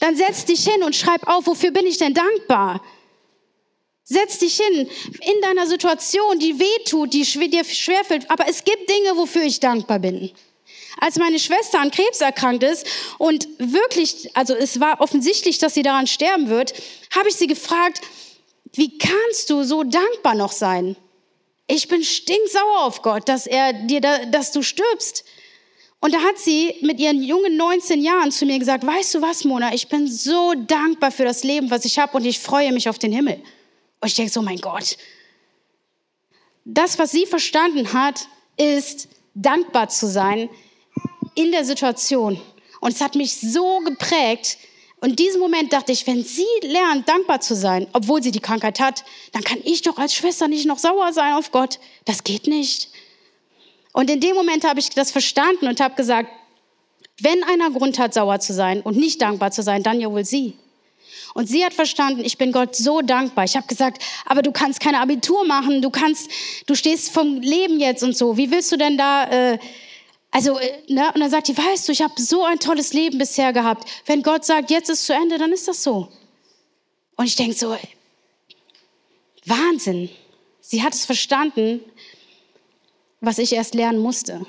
Dann 0.00 0.16
setz 0.16 0.44
dich 0.44 0.64
hin 0.64 0.82
und 0.82 0.96
schreib 0.96 1.28
auf, 1.28 1.46
wofür 1.46 1.70
bin 1.70 1.86
ich 1.86 1.98
denn 1.98 2.14
dankbar? 2.14 2.82
Setz 4.02 4.38
dich 4.38 4.56
hin 4.56 4.88
in 5.20 5.40
deiner 5.40 5.68
Situation, 5.68 6.38
die 6.40 6.58
weh 6.58 6.84
tut, 6.84 7.14
die 7.14 7.22
dir 7.22 7.64
schwerfällt. 7.64 8.28
Aber 8.30 8.48
es 8.48 8.64
gibt 8.64 8.90
Dinge, 8.90 9.16
wofür 9.16 9.42
ich 9.42 9.60
dankbar 9.60 10.00
bin. 10.00 10.32
Als 10.98 11.16
meine 11.16 11.38
Schwester 11.38 11.80
an 11.80 11.90
Krebs 11.90 12.20
erkrankt 12.20 12.62
ist 12.62 12.86
und 13.18 13.48
wirklich, 13.58 14.30
also 14.36 14.54
es 14.54 14.80
war 14.80 15.00
offensichtlich, 15.00 15.58
dass 15.58 15.74
sie 15.74 15.82
daran 15.82 16.06
sterben 16.06 16.48
wird, 16.48 16.74
habe 17.14 17.28
ich 17.28 17.36
sie 17.36 17.46
gefragt, 17.46 18.00
wie 18.72 18.98
kannst 18.98 19.50
du 19.50 19.64
so 19.64 19.82
dankbar 19.82 20.34
noch 20.34 20.52
sein? 20.52 20.96
Ich 21.66 21.88
bin 21.88 22.02
stinksauer 22.02 22.82
auf 22.82 23.02
Gott, 23.02 23.28
dass 23.28 23.46
er 23.46 23.72
dir, 23.72 24.00
da, 24.00 24.26
dass 24.26 24.52
du 24.52 24.62
stirbst. 24.62 25.24
Und 26.00 26.12
da 26.12 26.20
hat 26.20 26.38
sie 26.38 26.74
mit 26.82 27.00
ihren 27.00 27.22
jungen 27.22 27.56
19 27.56 28.02
Jahren 28.02 28.30
zu 28.30 28.44
mir 28.44 28.58
gesagt, 28.58 28.86
weißt 28.86 29.14
du 29.14 29.22
was, 29.22 29.44
Mona, 29.44 29.72
ich 29.72 29.88
bin 29.88 30.06
so 30.06 30.52
dankbar 30.54 31.10
für 31.10 31.24
das 31.24 31.44
Leben, 31.44 31.70
was 31.70 31.86
ich 31.86 31.98
habe 31.98 32.16
und 32.16 32.26
ich 32.26 32.38
freue 32.38 32.72
mich 32.72 32.88
auf 32.88 32.98
den 32.98 33.12
Himmel. 33.12 33.42
Und 34.00 34.08
ich 34.08 34.14
denke 34.14 34.30
so, 34.30 34.42
mein 34.42 34.58
Gott. 34.58 34.98
Das, 36.66 36.98
was 36.98 37.10
sie 37.10 37.24
verstanden 37.24 37.92
hat, 37.94 38.28
ist 38.58 39.08
dankbar 39.34 39.88
zu 39.88 40.06
sein 40.06 40.50
in 41.34 41.52
der 41.52 41.64
Situation. 41.64 42.40
Und 42.80 42.92
es 42.92 43.00
hat 43.00 43.14
mich 43.14 43.36
so 43.36 43.80
geprägt. 43.80 44.58
Und 45.00 45.10
in 45.10 45.16
diesem 45.16 45.40
Moment 45.40 45.72
dachte 45.72 45.92
ich, 45.92 46.06
wenn 46.06 46.24
sie 46.24 46.46
lernt, 46.62 47.08
dankbar 47.08 47.40
zu 47.40 47.54
sein, 47.54 47.86
obwohl 47.92 48.22
sie 48.22 48.30
die 48.30 48.40
Krankheit 48.40 48.80
hat, 48.80 49.04
dann 49.32 49.42
kann 49.42 49.58
ich 49.64 49.82
doch 49.82 49.98
als 49.98 50.14
Schwester 50.14 50.48
nicht 50.48 50.66
noch 50.66 50.78
sauer 50.78 51.12
sein 51.12 51.34
auf 51.34 51.50
Gott. 51.50 51.78
Das 52.04 52.24
geht 52.24 52.46
nicht. 52.46 52.88
Und 53.92 54.10
in 54.10 54.20
dem 54.20 54.34
Moment 54.34 54.64
habe 54.64 54.80
ich 54.80 54.90
das 54.90 55.10
verstanden 55.10 55.68
und 55.68 55.80
habe 55.80 55.94
gesagt, 55.94 56.28
wenn 57.20 57.44
einer 57.44 57.70
Grund 57.70 57.98
hat, 57.98 58.12
sauer 58.12 58.40
zu 58.40 58.52
sein 58.52 58.80
und 58.80 58.96
nicht 58.96 59.22
dankbar 59.22 59.50
zu 59.50 59.62
sein, 59.62 59.82
dann 59.82 60.00
ja 60.00 60.10
wohl 60.10 60.24
sie. 60.24 60.54
Und 61.32 61.48
sie 61.48 61.64
hat 61.64 61.74
verstanden, 61.74 62.24
ich 62.24 62.38
bin 62.38 62.52
Gott 62.52 62.76
so 62.76 63.00
dankbar. 63.00 63.44
Ich 63.44 63.56
habe 63.56 63.66
gesagt, 63.66 64.02
aber 64.24 64.42
du 64.42 64.52
kannst 64.52 64.80
keine 64.80 65.00
Abitur 65.00 65.46
machen, 65.46 65.82
du 65.82 65.90
kannst, 65.90 66.30
du 66.66 66.74
stehst 66.74 67.12
vom 67.12 67.40
Leben 67.40 67.78
jetzt 67.78 68.02
und 68.02 68.16
so. 68.16 68.36
Wie 68.36 68.50
willst 68.50 68.70
du 68.72 68.76
denn 68.76 68.96
da, 68.96 69.24
äh, 69.24 69.58
also, 70.34 70.58
äh, 70.58 70.82
ne? 70.88 71.12
Und 71.14 71.20
dann 71.20 71.30
sagt 71.30 71.46
die, 71.46 71.56
weißt 71.56 71.86
du, 71.86 71.92
ich 71.92 72.02
habe 72.02 72.20
so 72.20 72.42
ein 72.42 72.58
tolles 72.58 72.92
Leben 72.92 73.18
bisher 73.18 73.52
gehabt. 73.52 73.88
Wenn 74.04 74.20
Gott 74.20 74.44
sagt, 74.44 74.68
jetzt 74.68 74.90
ist 74.90 75.06
zu 75.06 75.14
Ende, 75.14 75.38
dann 75.38 75.52
ist 75.52 75.68
das 75.68 75.84
so. 75.84 76.08
Und 77.14 77.26
ich 77.26 77.36
denke 77.36 77.54
so, 77.54 77.76
Wahnsinn. 79.44 80.10
Sie 80.60 80.82
hat 80.82 80.92
es 80.92 81.04
verstanden, 81.04 81.80
was 83.20 83.38
ich 83.38 83.52
erst 83.52 83.74
lernen 83.74 84.00
musste. 84.00 84.44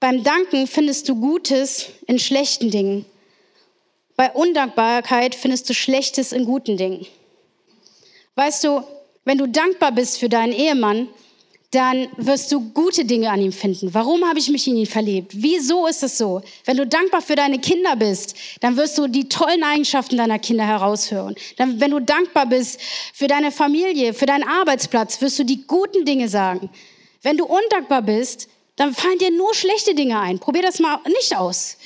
Beim 0.00 0.24
Danken 0.24 0.66
findest 0.66 1.06
du 1.06 1.16
Gutes 1.16 1.88
in 2.06 2.18
schlechten 2.18 2.70
Dingen. 2.70 3.04
Bei 4.16 4.32
Undankbarkeit 4.32 5.34
findest 5.34 5.68
du 5.68 5.74
Schlechtes 5.74 6.32
in 6.32 6.46
guten 6.46 6.78
Dingen. 6.78 7.06
Weißt 8.36 8.64
du, 8.64 8.82
wenn 9.26 9.36
du 9.36 9.46
dankbar 9.46 9.92
bist 9.92 10.18
für 10.18 10.30
deinen 10.30 10.54
Ehemann, 10.54 11.08
dann 11.72 12.08
wirst 12.16 12.52
du 12.52 12.60
gute 12.60 13.06
Dinge 13.06 13.30
an 13.30 13.40
ihm 13.40 13.52
finden. 13.52 13.94
Warum 13.94 14.28
habe 14.28 14.38
ich 14.38 14.50
mich 14.50 14.68
in 14.68 14.76
ihn 14.76 14.86
verliebt? 14.86 15.32
Wieso 15.34 15.86
ist 15.86 16.02
es 16.02 16.18
so? 16.18 16.42
Wenn 16.66 16.76
du 16.76 16.86
dankbar 16.86 17.22
für 17.22 17.34
deine 17.34 17.58
Kinder 17.58 17.96
bist, 17.96 18.36
dann 18.60 18.76
wirst 18.76 18.98
du 18.98 19.06
die 19.08 19.26
tollen 19.30 19.64
Eigenschaften 19.64 20.18
deiner 20.18 20.38
Kinder 20.38 20.66
heraushören. 20.66 21.34
Dann, 21.56 21.80
wenn 21.80 21.90
du 21.90 22.00
dankbar 22.00 22.44
bist 22.44 22.78
für 23.14 23.26
deine 23.26 23.50
Familie, 23.50 24.12
für 24.12 24.26
deinen 24.26 24.46
Arbeitsplatz, 24.46 25.22
wirst 25.22 25.38
du 25.38 25.44
die 25.44 25.66
guten 25.66 26.04
Dinge 26.04 26.28
sagen. 26.28 26.68
Wenn 27.22 27.38
du 27.38 27.46
undankbar 27.46 28.02
bist, 28.02 28.48
dann 28.76 28.92
fallen 28.92 29.18
dir 29.18 29.30
nur 29.30 29.54
schlechte 29.54 29.94
Dinge 29.94 30.20
ein. 30.20 30.38
Probier 30.38 30.62
das 30.62 30.78
mal 30.78 31.00
nicht 31.06 31.34
aus. 31.34 31.78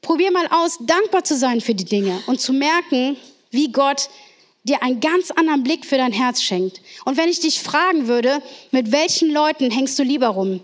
Probier 0.00 0.32
mal 0.32 0.48
aus, 0.48 0.78
dankbar 0.80 1.22
zu 1.22 1.36
sein 1.36 1.60
für 1.60 1.76
die 1.76 1.84
Dinge 1.84 2.20
und 2.26 2.40
zu 2.40 2.52
merken, 2.52 3.16
wie 3.52 3.70
Gott 3.70 4.08
dir 4.64 4.82
einen 4.82 5.00
ganz 5.00 5.30
anderen 5.30 5.62
Blick 5.62 5.84
für 5.84 5.98
dein 5.98 6.12
Herz 6.12 6.42
schenkt. 6.42 6.80
Und 7.04 7.16
wenn 7.16 7.28
ich 7.28 7.40
dich 7.40 7.60
fragen 7.60 8.08
würde, 8.08 8.42
mit 8.70 8.92
welchen 8.92 9.30
Leuten 9.30 9.70
hängst 9.70 9.98
du 9.98 10.02
lieber 10.02 10.28
rum? 10.28 10.60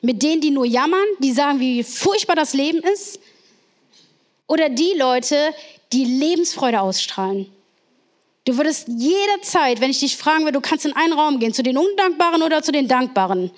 Mit 0.00 0.22
denen, 0.22 0.40
die 0.40 0.50
nur 0.50 0.64
jammern, 0.64 1.04
die 1.18 1.32
sagen, 1.32 1.60
wie 1.60 1.82
furchtbar 1.82 2.36
das 2.36 2.54
Leben 2.54 2.78
ist? 2.78 3.20
Oder 4.46 4.68
die 4.68 4.94
Leute, 4.96 5.36
die 5.92 6.04
Lebensfreude 6.04 6.80
ausstrahlen? 6.80 7.46
Du 8.44 8.56
würdest 8.56 8.88
jederzeit, 8.88 9.80
wenn 9.80 9.90
ich 9.90 10.00
dich 10.00 10.16
fragen 10.16 10.44
würde, 10.44 10.52
du 10.52 10.60
kannst 10.60 10.86
in 10.86 10.94
einen 10.94 11.12
Raum 11.12 11.38
gehen, 11.38 11.52
zu 11.52 11.62
den 11.62 11.76
Undankbaren 11.76 12.42
oder 12.42 12.62
zu 12.62 12.72
den 12.72 12.88
Dankbaren. 12.88 13.50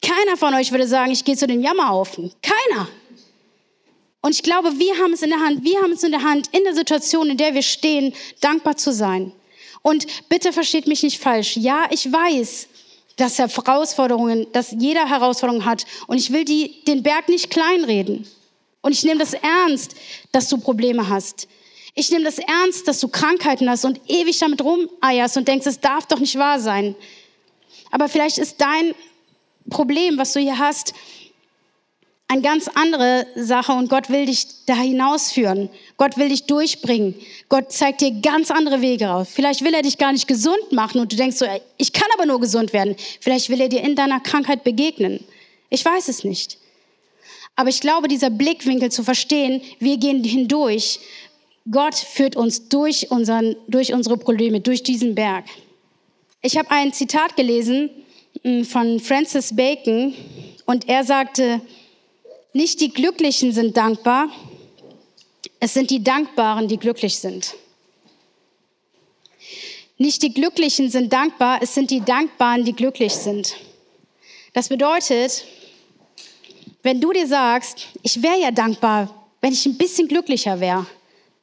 Keiner 0.00 0.36
von 0.36 0.54
euch 0.54 0.70
würde 0.70 0.86
sagen, 0.86 1.10
ich 1.10 1.24
gehe 1.24 1.36
zu 1.36 1.46
den 1.46 1.62
Jammerhaufen. 1.62 2.32
Keiner. 2.42 2.88
Und 4.22 4.34
ich 4.34 4.42
glaube, 4.42 4.78
wir 4.78 4.96
haben 4.98 5.12
es 5.12 5.22
in 5.22 5.30
der 5.30 5.40
Hand, 5.40 5.64
wir 5.64 5.82
haben 5.82 5.92
es 5.92 6.02
in 6.04 6.12
der 6.12 6.22
Hand, 6.22 6.48
in 6.52 6.64
der 6.64 6.74
Situation, 6.74 7.28
in 7.28 7.36
der 7.36 7.54
wir 7.54 7.62
stehen, 7.62 8.14
dankbar 8.40 8.76
zu 8.76 8.92
sein. 8.92 9.32
Und 9.82 10.06
bitte 10.28 10.52
versteht 10.52 10.86
mich 10.86 11.02
nicht 11.02 11.20
falsch. 11.20 11.56
Ja, 11.56 11.86
ich 11.90 12.10
weiß, 12.10 12.68
dass 13.16 13.38
Herausforderungen, 13.38 14.46
dass 14.52 14.74
jeder 14.78 15.08
Herausforderungen 15.08 15.64
hat. 15.64 15.84
Und 16.06 16.18
ich 16.18 16.32
will 16.32 16.44
die, 16.44 16.82
den 16.86 17.02
Berg 17.02 17.28
nicht 17.28 17.50
kleinreden. 17.50 18.26
Und 18.80 18.92
ich 18.92 19.04
nehme 19.04 19.18
das 19.18 19.34
ernst, 19.34 19.96
dass 20.30 20.48
du 20.48 20.56
Probleme 20.58 21.08
hast. 21.08 21.48
Ich 21.94 22.10
nehme 22.10 22.24
das 22.24 22.38
ernst, 22.38 22.88
dass 22.88 23.00
du 23.00 23.08
Krankheiten 23.08 23.68
hast 23.68 23.84
und 23.84 24.00
ewig 24.08 24.38
damit 24.38 24.62
rumeierst 24.62 25.36
und 25.36 25.46
denkst, 25.46 25.66
es 25.66 25.80
darf 25.80 26.06
doch 26.06 26.20
nicht 26.20 26.38
wahr 26.38 26.58
sein. 26.58 26.94
Aber 27.90 28.08
vielleicht 28.08 28.38
ist 28.38 28.60
dein 28.60 28.94
Problem, 29.68 30.16
was 30.16 30.32
du 30.32 30.40
hier 30.40 30.58
hast, 30.58 30.94
eine 32.32 32.40
ganz 32.40 32.66
andere 32.74 33.26
Sache 33.36 33.72
und 33.72 33.90
Gott 33.90 34.08
will 34.08 34.24
dich 34.24 34.64
da 34.64 34.74
hinausführen. 34.74 35.68
Gott 35.98 36.16
will 36.16 36.30
dich 36.30 36.46
durchbringen. 36.46 37.14
Gott 37.50 37.72
zeigt 37.72 38.00
dir 38.00 38.10
ganz 38.22 38.50
andere 38.50 38.80
Wege 38.80 39.12
auf. 39.12 39.28
Vielleicht 39.28 39.62
will 39.62 39.74
er 39.74 39.82
dich 39.82 39.98
gar 39.98 40.12
nicht 40.12 40.26
gesund 40.26 40.72
machen 40.72 40.98
und 41.02 41.12
du 41.12 41.16
denkst 41.16 41.36
so, 41.36 41.44
ich 41.76 41.92
kann 41.92 42.08
aber 42.14 42.24
nur 42.24 42.40
gesund 42.40 42.72
werden. 42.72 42.96
Vielleicht 43.20 43.50
will 43.50 43.60
er 43.60 43.68
dir 43.68 43.82
in 43.82 43.96
deiner 43.96 44.18
Krankheit 44.18 44.64
begegnen. 44.64 45.22
Ich 45.68 45.84
weiß 45.84 46.08
es 46.08 46.24
nicht. 46.24 46.56
Aber 47.54 47.68
ich 47.68 47.82
glaube, 47.82 48.08
dieser 48.08 48.30
Blickwinkel 48.30 48.90
zu 48.90 49.04
verstehen, 49.04 49.60
wir 49.78 49.98
gehen 49.98 50.24
hindurch. 50.24 51.00
Gott 51.70 51.94
führt 51.94 52.34
uns 52.34 52.66
durch, 52.70 53.10
unseren, 53.10 53.56
durch 53.68 53.92
unsere 53.92 54.16
Probleme, 54.16 54.60
durch 54.60 54.82
diesen 54.82 55.14
Berg. 55.14 55.44
Ich 56.40 56.56
habe 56.56 56.70
ein 56.70 56.94
Zitat 56.94 57.36
gelesen 57.36 57.90
hm, 58.42 58.64
von 58.64 59.00
Francis 59.00 59.54
Bacon 59.54 60.14
und 60.64 60.88
er 60.88 61.04
sagte, 61.04 61.60
nicht 62.52 62.80
die 62.80 62.92
Glücklichen 62.92 63.52
sind 63.52 63.76
dankbar, 63.76 64.28
es 65.58 65.74
sind 65.74 65.90
die 65.90 66.02
Dankbaren, 66.02 66.68
die 66.68 66.76
glücklich 66.76 67.18
sind. 67.18 67.54
Nicht 69.96 70.22
die 70.22 70.34
Glücklichen 70.34 70.90
sind 70.90 71.12
dankbar, 71.12 71.60
es 71.62 71.74
sind 71.74 71.90
die 71.90 72.00
Dankbaren, 72.00 72.64
die 72.64 72.72
glücklich 72.72 73.14
sind. 73.14 73.56
Das 74.52 74.68
bedeutet, 74.68 75.44
wenn 76.82 77.00
du 77.00 77.12
dir 77.12 77.26
sagst, 77.26 77.86
ich 78.02 78.20
wäre 78.22 78.40
ja 78.40 78.50
dankbar, 78.50 79.14
wenn 79.40 79.52
ich 79.52 79.64
ein 79.64 79.76
bisschen 79.76 80.08
glücklicher 80.08 80.58
wäre, 80.58 80.86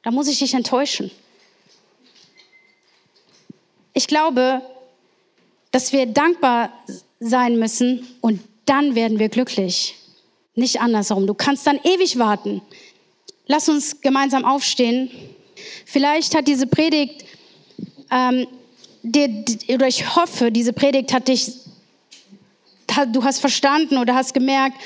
dann 0.02 0.14
muss 0.14 0.28
ich 0.28 0.38
dich 0.38 0.54
enttäuschen. 0.54 1.10
Ich 3.94 4.06
glaube, 4.06 4.62
dass 5.70 5.92
wir 5.92 6.06
dankbar 6.06 6.72
sein 7.18 7.58
müssen 7.58 8.06
und 8.20 8.40
dann 8.66 8.94
werden 8.94 9.18
wir 9.18 9.28
glücklich. 9.28 9.94
Nicht 10.60 10.78
andersherum. 10.78 11.26
Du 11.26 11.32
kannst 11.32 11.66
dann 11.66 11.80
ewig 11.82 12.18
warten. 12.18 12.60
Lass 13.46 13.70
uns 13.70 14.02
gemeinsam 14.02 14.44
aufstehen. 14.44 15.10
Vielleicht 15.86 16.34
hat 16.34 16.46
diese 16.46 16.66
Predigt, 16.66 17.24
ähm, 18.10 18.46
dir, 19.02 19.42
oder 19.70 19.88
ich 19.88 20.14
hoffe, 20.16 20.52
diese 20.52 20.74
Predigt 20.74 21.14
hat 21.14 21.28
dich, 21.28 21.50
du 23.10 23.24
hast 23.24 23.40
verstanden 23.40 23.96
oder 23.96 24.14
hast 24.14 24.34
gemerkt, 24.34 24.76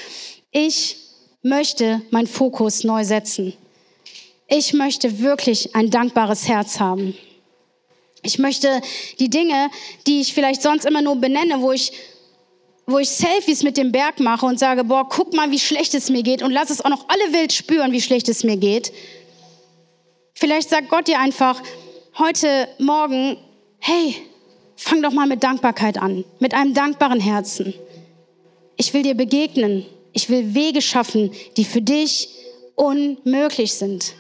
ich 0.53 0.97
möchte 1.43 2.03
meinen 2.13 2.29
Fokus 2.29 2.85
neu 2.85 3.03
setzen. 3.03 3.53
Ich 4.47 4.75
möchte 4.75 5.19
wirklich 5.19 5.75
ein 5.75 5.91
dankbares 5.91 6.47
Herz 6.47 6.79
haben. 6.79 7.17
Ich 8.23 8.39
möchte 8.39 8.81
die 9.19 9.29
Dinge, 9.29 9.71
die 10.07 10.21
ich 10.21 10.35
vielleicht 10.35 10.63
sonst 10.63 10.85
immer 10.85 11.03
nur 11.03 11.17
benenne, 11.17 11.61
wo 11.61 11.73
ich 11.73 11.91
wo 12.87 12.99
ich 12.99 13.11
Selfies 13.11 13.63
mit 13.63 13.77
dem 13.77 13.93
Berg 13.93 14.21
mache 14.21 14.45
und 14.47 14.59
sage, 14.59 14.85
boah, 14.85 15.09
guck 15.09 15.35
mal, 15.35 15.51
wie 15.51 15.59
schlecht 15.59 15.95
es 15.95 16.11
mir 16.11 16.23
geht 16.23 16.43
und 16.43 16.51
lass 16.51 16.71
es 16.71 16.85
auch 16.85 16.91
noch 16.91 17.09
alle 17.09 17.33
wild 17.33 17.53
spüren, 17.53 17.93
wie 17.93 18.01
schlecht 18.01 18.29
es 18.29 18.45
mir 18.45 18.57
geht. 18.57 18.93
Vielleicht 20.35 20.71
sagt 20.71 20.91
Gott 20.91 21.09
dir 21.09 21.19
einfach, 21.19 21.63
heute 22.19 22.69
Morgen, 22.79 23.37
hey, 23.79 24.17
fang 24.77 25.01
doch 25.03 25.13
mal 25.13 25.27
mit 25.27 25.43
Dankbarkeit 25.43 25.99
an, 25.99 26.25
mit 26.41 26.53
einem 26.55 26.75
dankbaren 26.75 27.21
Herzen. 27.21 27.75
Ich 28.77 28.93
will 28.93 29.03
dir 29.03 29.15
begegnen. 29.15 29.87
Ich 30.13 30.29
will 30.29 30.55
Wege 30.55 30.81
schaffen, 30.81 31.33
die 31.57 31.65
für 31.65 31.83
dich 31.83 32.29
unmöglich 32.77 33.73
sind. 33.75 34.15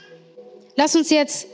Lass 0.76 0.96
uns 0.96 1.10
jetzt 1.10 1.46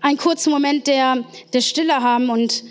einen 0.00 0.16
kurzen 0.16 0.50
Moment 0.50 0.86
der, 0.86 1.24
der 1.52 1.60
Stille 1.60 1.94
haben 1.94 2.30
und 2.30 2.64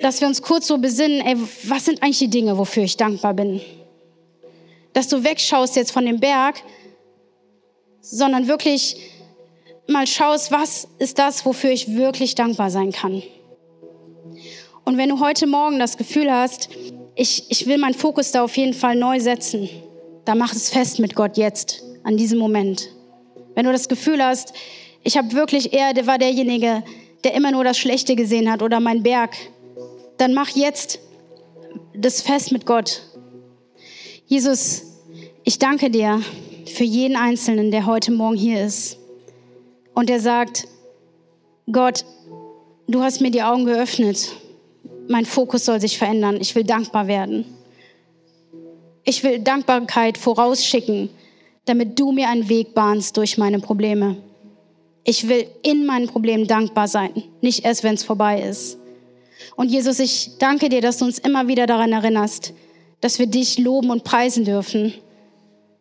dass 0.00 0.20
wir 0.20 0.28
uns 0.28 0.42
kurz 0.42 0.66
so 0.66 0.78
besinnen, 0.78 1.20
ey, 1.20 1.36
was 1.64 1.84
sind 1.84 2.02
eigentlich 2.02 2.18
die 2.18 2.28
Dinge, 2.28 2.56
wofür 2.56 2.84
ich 2.84 2.96
dankbar 2.96 3.34
bin? 3.34 3.60
Dass 4.92 5.08
du 5.08 5.22
wegschaust 5.24 5.76
jetzt 5.76 5.90
von 5.90 6.06
dem 6.06 6.20
Berg, 6.20 6.62
sondern 8.00 8.46
wirklich 8.48 8.96
mal 9.88 10.06
schaust, 10.06 10.52
was 10.52 10.88
ist 10.98 11.18
das, 11.18 11.44
wofür 11.44 11.70
ich 11.70 11.96
wirklich 11.96 12.34
dankbar 12.34 12.70
sein 12.70 12.92
kann. 12.92 13.22
Und 14.84 14.96
wenn 14.96 15.08
du 15.08 15.20
heute 15.20 15.46
Morgen 15.46 15.78
das 15.78 15.96
Gefühl 15.96 16.32
hast, 16.32 16.68
ich, 17.14 17.50
ich 17.50 17.66
will 17.66 17.78
meinen 17.78 17.94
Fokus 17.94 18.30
da 18.30 18.44
auf 18.44 18.56
jeden 18.56 18.74
Fall 18.74 18.96
neu 18.96 19.18
setzen, 19.20 19.68
dann 20.24 20.38
mach 20.38 20.52
es 20.52 20.70
fest 20.70 20.98
mit 20.98 21.14
Gott 21.14 21.36
jetzt, 21.36 21.82
an 22.04 22.16
diesem 22.16 22.38
Moment. 22.38 22.88
Wenn 23.54 23.66
du 23.66 23.72
das 23.72 23.88
Gefühl 23.88 24.22
hast, 24.22 24.52
ich 25.02 25.16
habe 25.16 25.32
wirklich, 25.32 25.72
er 25.72 25.94
der 25.94 26.06
war 26.06 26.18
derjenige, 26.18 26.84
der 27.24 27.34
immer 27.34 27.50
nur 27.50 27.64
das 27.64 27.78
Schlechte 27.78 28.14
gesehen 28.14 28.50
hat 28.50 28.62
oder 28.62 28.78
mein 28.78 29.02
Berg, 29.02 29.36
dann 30.18 30.34
mach 30.34 30.50
jetzt 30.50 31.00
das 31.94 32.20
fest 32.20 32.52
mit 32.52 32.66
Gott. 32.66 33.02
Jesus, 34.26 34.82
ich 35.44 35.58
danke 35.58 35.90
dir 35.90 36.20
für 36.66 36.84
jeden 36.84 37.16
Einzelnen, 37.16 37.70
der 37.70 37.86
heute 37.86 38.12
Morgen 38.12 38.36
hier 38.36 38.64
ist 38.64 38.98
und 39.94 40.08
der 40.08 40.20
sagt, 40.20 40.68
Gott, 41.70 42.04
du 42.86 43.02
hast 43.02 43.20
mir 43.20 43.30
die 43.30 43.42
Augen 43.42 43.64
geöffnet. 43.64 44.32
Mein 45.08 45.24
Fokus 45.24 45.64
soll 45.64 45.80
sich 45.80 45.96
verändern. 45.98 46.38
Ich 46.40 46.54
will 46.54 46.64
dankbar 46.64 47.06
werden. 47.06 47.44
Ich 49.04 49.22
will 49.24 49.38
Dankbarkeit 49.38 50.18
vorausschicken, 50.18 51.08
damit 51.64 51.98
du 51.98 52.12
mir 52.12 52.28
einen 52.28 52.48
Weg 52.48 52.74
bahnst 52.74 53.16
durch 53.16 53.38
meine 53.38 53.58
Probleme. 53.58 54.16
Ich 55.04 55.28
will 55.28 55.46
in 55.62 55.86
meinen 55.86 56.06
Problemen 56.06 56.46
dankbar 56.46 56.88
sein, 56.88 57.22
nicht 57.40 57.64
erst, 57.64 57.84
wenn 57.84 57.94
es 57.94 58.04
vorbei 58.04 58.42
ist. 58.42 58.77
Und 59.56 59.70
Jesus, 59.70 59.98
ich 59.98 60.32
danke 60.38 60.68
dir, 60.68 60.80
dass 60.80 60.98
du 60.98 61.04
uns 61.04 61.18
immer 61.18 61.48
wieder 61.48 61.66
daran 61.66 61.92
erinnerst, 61.92 62.52
dass 63.00 63.18
wir 63.18 63.26
dich 63.26 63.58
loben 63.58 63.90
und 63.90 64.04
preisen 64.04 64.44
dürfen 64.44 64.94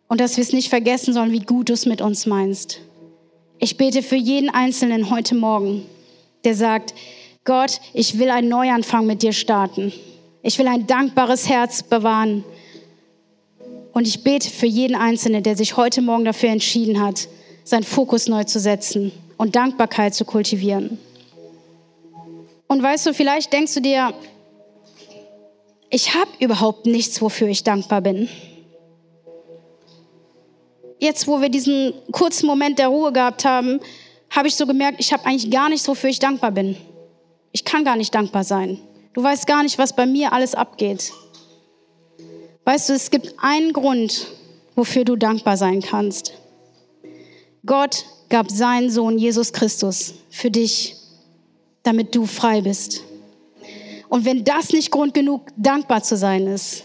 und 0.08 0.22
dass 0.22 0.38
wir 0.38 0.44
es 0.44 0.54
nicht 0.54 0.70
vergessen 0.70 1.14
sollen, 1.14 1.32
wie 1.32 1.40
gut 1.40 1.70
du 1.70 1.74
es 1.74 1.86
mit 1.86 2.02
uns 2.02 2.26
meinst. 2.26 2.80
Ich 3.60 3.78
bete 3.78 4.04
für 4.04 4.16
jeden 4.16 4.50
Einzelnen 4.50 5.10
heute 5.10 5.36
Morgen, 5.36 5.84
der 6.44 6.56
sagt, 6.56 6.94
Gott, 7.44 7.80
ich 7.94 8.20
will 8.20 8.30
einen 8.30 8.50
Neuanfang 8.50 9.06
mit 9.08 9.24
dir 9.24 9.34
starten. 9.34 9.92
Ich 10.44 10.60
will 10.60 10.68
ein 10.68 10.86
dankbares 10.86 11.50
Herz 11.50 11.82
bewahren. 11.82 12.44
Und 13.94 14.08
ich 14.08 14.24
bete 14.24 14.50
für 14.50 14.68
jeden 14.68 14.96
Einzelnen, 14.96 15.44
der 15.44 15.58
sich 15.58 15.76
heute 15.76 16.02
Morgen 16.02 16.26
dafür 16.26 16.50
entschieden 16.50 17.02
hat, 17.02 17.28
seinen 17.64 17.84
Fokus 17.84 18.28
neu 18.28 18.44
zu 18.44 18.60
setzen 18.60 19.12
und 19.38 19.56
Dankbarkeit 19.56 20.14
zu 20.14 20.24
kultivieren. 20.24 21.00
Und 22.68 22.84
weißt 22.84 23.06
du, 23.06 23.14
vielleicht 23.14 23.54
denkst 23.54 23.74
du 23.76 23.82
dir, 23.82 24.14
ich 25.90 26.14
habe 26.14 26.30
überhaupt 26.40 26.86
nichts, 26.86 27.22
wofür 27.22 27.48
ich 27.48 27.64
dankbar 27.64 28.02
bin. 28.02 28.28
Jetzt, 31.00 31.28
wo 31.28 31.42
wir 31.42 31.50
diesen 31.50 31.94
kurzen 32.12 32.48
Moment 32.48 32.80
der 32.80 32.90
Ruhe 32.90 33.14
gehabt 33.14 33.46
haben, 33.46 33.80
habe 34.30 34.48
ich 34.48 34.56
so 34.56 34.66
gemerkt, 34.66 35.00
ich 35.00 35.14
habe 35.14 35.26
eigentlich 35.26 35.50
gar 35.50 35.70
nichts, 35.70 35.88
wofür 35.88 36.10
ich 36.10 36.20
dankbar 36.20 36.52
bin. 36.52 36.76
Ich 37.52 37.64
kann 37.64 37.86
gar 37.86 37.96
nicht 37.96 38.14
dankbar 38.14 38.44
sein. 38.44 38.80
Du 39.14 39.24
weißt 39.24 39.48
gar 39.48 39.64
nicht, 39.64 39.78
was 39.78 39.96
bei 39.96 40.06
mir 40.06 40.34
alles 40.34 40.54
abgeht. 40.54 41.14
Weißt 42.66 42.90
du, 42.90 42.94
es 42.94 43.10
gibt 43.10 43.36
einen 43.42 43.72
Grund, 43.72 44.28
wofür 44.76 45.06
du 45.06 45.16
dankbar 45.16 45.56
sein 45.56 45.82
kannst. 45.82 46.34
Gott 47.66 48.06
gab 48.30 48.52
seinen 48.52 48.90
Sohn 48.90 49.18
Jesus 49.18 49.54
Christus 49.54 50.16
für 50.30 50.52
dich 50.52 50.96
damit 51.88 52.14
du 52.14 52.26
frei 52.26 52.62
bist. 52.62 53.04
Und 54.10 54.26
wenn 54.26 54.44
das 54.44 54.72
nicht 54.74 54.92
Grund 54.92 55.14
genug, 55.14 55.48
dankbar 55.56 56.04
zu 56.04 56.18
sein 56.18 56.46
ist, 56.46 56.84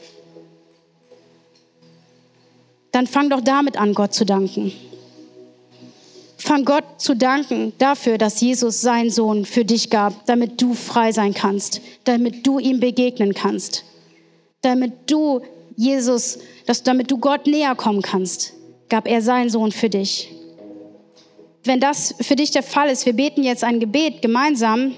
dann 2.92 3.08
fang 3.08 3.28
doch 3.28 3.40
damit 3.40 3.76
an, 3.76 3.94
Gott 3.94 4.14
zu 4.14 4.24
danken. 4.24 4.72
Fang 6.36 6.64
Gott 6.64 6.84
zu 6.98 7.16
danken 7.16 7.72
dafür, 7.78 8.16
dass 8.16 8.40
Jesus 8.40 8.80
seinen 8.80 9.10
Sohn 9.10 9.44
für 9.44 9.64
dich 9.64 9.90
gab, 9.90 10.26
damit 10.26 10.60
du 10.60 10.74
frei 10.74 11.10
sein 11.10 11.34
kannst, 11.34 11.80
damit 12.04 12.46
du 12.46 12.58
ihm 12.58 12.78
begegnen 12.78 13.34
kannst, 13.34 13.84
damit 14.60 15.10
du 15.10 15.40
Jesus, 15.76 16.38
dass, 16.66 16.82
damit 16.82 17.10
du 17.10 17.18
Gott 17.18 17.46
näher 17.46 17.74
kommen 17.74 18.02
kannst, 18.02 18.52
gab 18.88 19.08
er 19.08 19.22
seinen 19.22 19.50
Sohn 19.50 19.72
für 19.72 19.88
dich 19.88 20.30
wenn 21.64 21.80
das 21.80 22.14
für 22.20 22.36
dich 22.36 22.50
der 22.50 22.62
Fall 22.62 22.88
ist, 22.88 23.06
wir 23.06 23.12
beten 23.12 23.42
jetzt 23.42 23.64
ein 23.64 23.80
Gebet 23.80 24.22
gemeinsam, 24.22 24.94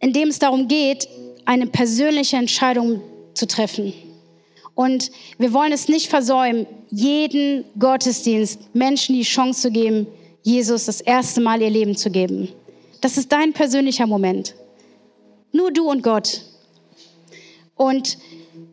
in 0.00 0.12
dem 0.12 0.28
es 0.28 0.38
darum 0.38 0.68
geht, 0.68 1.08
eine 1.44 1.66
persönliche 1.66 2.36
Entscheidung 2.36 3.00
zu 3.34 3.46
treffen. 3.46 3.92
Und 4.74 5.10
wir 5.38 5.52
wollen 5.52 5.72
es 5.72 5.88
nicht 5.88 6.08
versäumen, 6.08 6.66
jeden 6.90 7.64
Gottesdienst 7.78 8.74
Menschen 8.74 9.14
die 9.14 9.22
Chance 9.22 9.62
zu 9.62 9.70
geben, 9.70 10.06
Jesus 10.42 10.86
das 10.86 11.00
erste 11.00 11.40
Mal 11.40 11.62
ihr 11.62 11.70
Leben 11.70 11.96
zu 11.96 12.10
geben. 12.10 12.48
Das 13.00 13.16
ist 13.16 13.32
dein 13.32 13.52
persönlicher 13.52 14.06
Moment. 14.06 14.54
Nur 15.52 15.70
du 15.70 15.90
und 15.90 16.02
Gott. 16.02 16.42
Und 17.76 18.18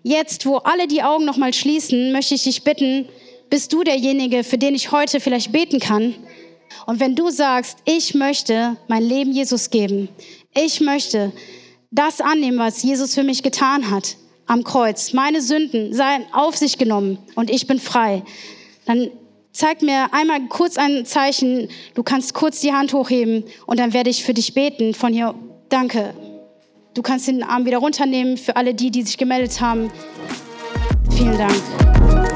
jetzt, 0.04 0.46
wo 0.46 0.58
alle 0.58 0.88
die 0.88 1.04
Augen 1.04 1.26
nochmal 1.26 1.54
schließen, 1.54 2.12
möchte 2.12 2.36
ich 2.36 2.44
dich 2.44 2.64
bitten, 2.64 3.08
bist 3.50 3.74
du 3.74 3.84
derjenige, 3.84 4.44
für 4.44 4.58
den 4.58 4.76
ich 4.76 4.92
heute 4.92 5.20
vielleicht 5.20 5.52
beten 5.52 5.80
kann? 5.80 6.16
Und 6.86 7.00
wenn 7.00 7.16
du 7.16 7.30
sagst, 7.30 7.80
ich 7.86 8.14
möchte 8.14 8.78
mein 8.88 9.04
Leben 9.04 9.32
Jesus 9.32 9.70
geben, 9.70 10.10
ich 10.56 10.82
möchte 10.82 11.32
das 11.92 12.22
annehmen, 12.22 12.60
was 12.60 12.84
Jesus 12.84 13.14
für 13.14 13.24
mich 13.24 13.44
getan 13.44 13.90
hat 13.90 14.18
am 14.46 14.64
Kreuz, 14.64 15.14
meine 15.14 15.42
Sünden 15.42 15.94
seien 15.94 16.26
auf 16.32 16.56
sich 16.56 16.78
genommen 16.78 17.20
und 17.36 17.50
ich 17.50 17.68
bin 17.68 17.80
frei, 17.80 18.24
dann 18.86 19.12
zeig 19.52 19.82
mir 19.82 20.14
einmal 20.14 20.42
kurz 20.48 20.78
ein 20.78 21.06
Zeichen, 21.06 21.70
du 21.94 22.04
kannst 22.04 22.34
kurz 22.34 22.62
die 22.62 22.74
Hand 22.74 22.94
hochheben 22.94 23.44
und 23.66 23.80
dann 23.80 23.94
werde 23.94 24.10
ich 24.10 24.24
für 24.24 24.34
dich 24.34 24.54
beten 24.54 24.94
von 24.94 25.14
hier. 25.14 25.36
Danke. 25.70 26.14
Du 26.94 27.02
kannst 27.02 27.28
den 27.28 27.44
Arm 27.44 27.66
wieder 27.66 27.78
runternehmen 27.78 28.38
für 28.38 28.56
alle 28.56 28.74
die, 28.74 28.90
die 28.90 29.04
sich 29.04 29.18
gemeldet 29.18 29.62
haben. 29.62 29.92
Vielen 31.12 31.38
Dank. 31.38 32.29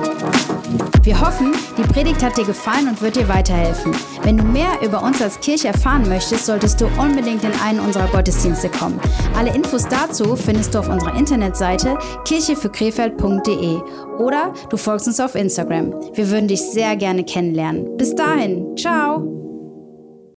Wir 1.03 1.19
hoffen, 1.19 1.53
die 1.77 1.81
Predigt 1.81 2.23
hat 2.23 2.37
dir 2.37 2.45
gefallen 2.45 2.87
und 2.87 3.01
wird 3.01 3.17
dir 3.17 3.27
weiterhelfen. 3.27 3.93
Wenn 4.23 4.37
du 4.37 4.43
mehr 4.45 4.81
über 4.81 5.03
uns 5.03 5.21
als 5.21 5.37
Kirche 5.41 5.67
erfahren 5.67 6.07
möchtest, 6.07 6.45
solltest 6.45 6.79
du 6.79 6.85
unbedingt 6.97 7.43
in 7.43 7.51
einen 7.61 7.81
unserer 7.81 8.07
Gottesdienste 8.07 8.69
kommen. 8.69 8.99
Alle 9.35 9.53
Infos 9.53 9.85
dazu 9.87 10.37
findest 10.37 10.73
du 10.73 10.79
auf 10.79 10.87
unserer 10.87 11.15
Internetseite 11.17 11.97
kirchefürkrefeld.de 12.23 13.81
oder 14.17 14.53
du 14.69 14.77
folgst 14.77 15.07
uns 15.07 15.19
auf 15.19 15.35
Instagram. 15.35 15.93
Wir 16.13 16.29
würden 16.29 16.47
dich 16.47 16.61
sehr 16.61 16.95
gerne 16.95 17.25
kennenlernen. 17.25 17.97
Bis 17.97 18.15
dahin, 18.15 18.77
ciao! 18.77 19.42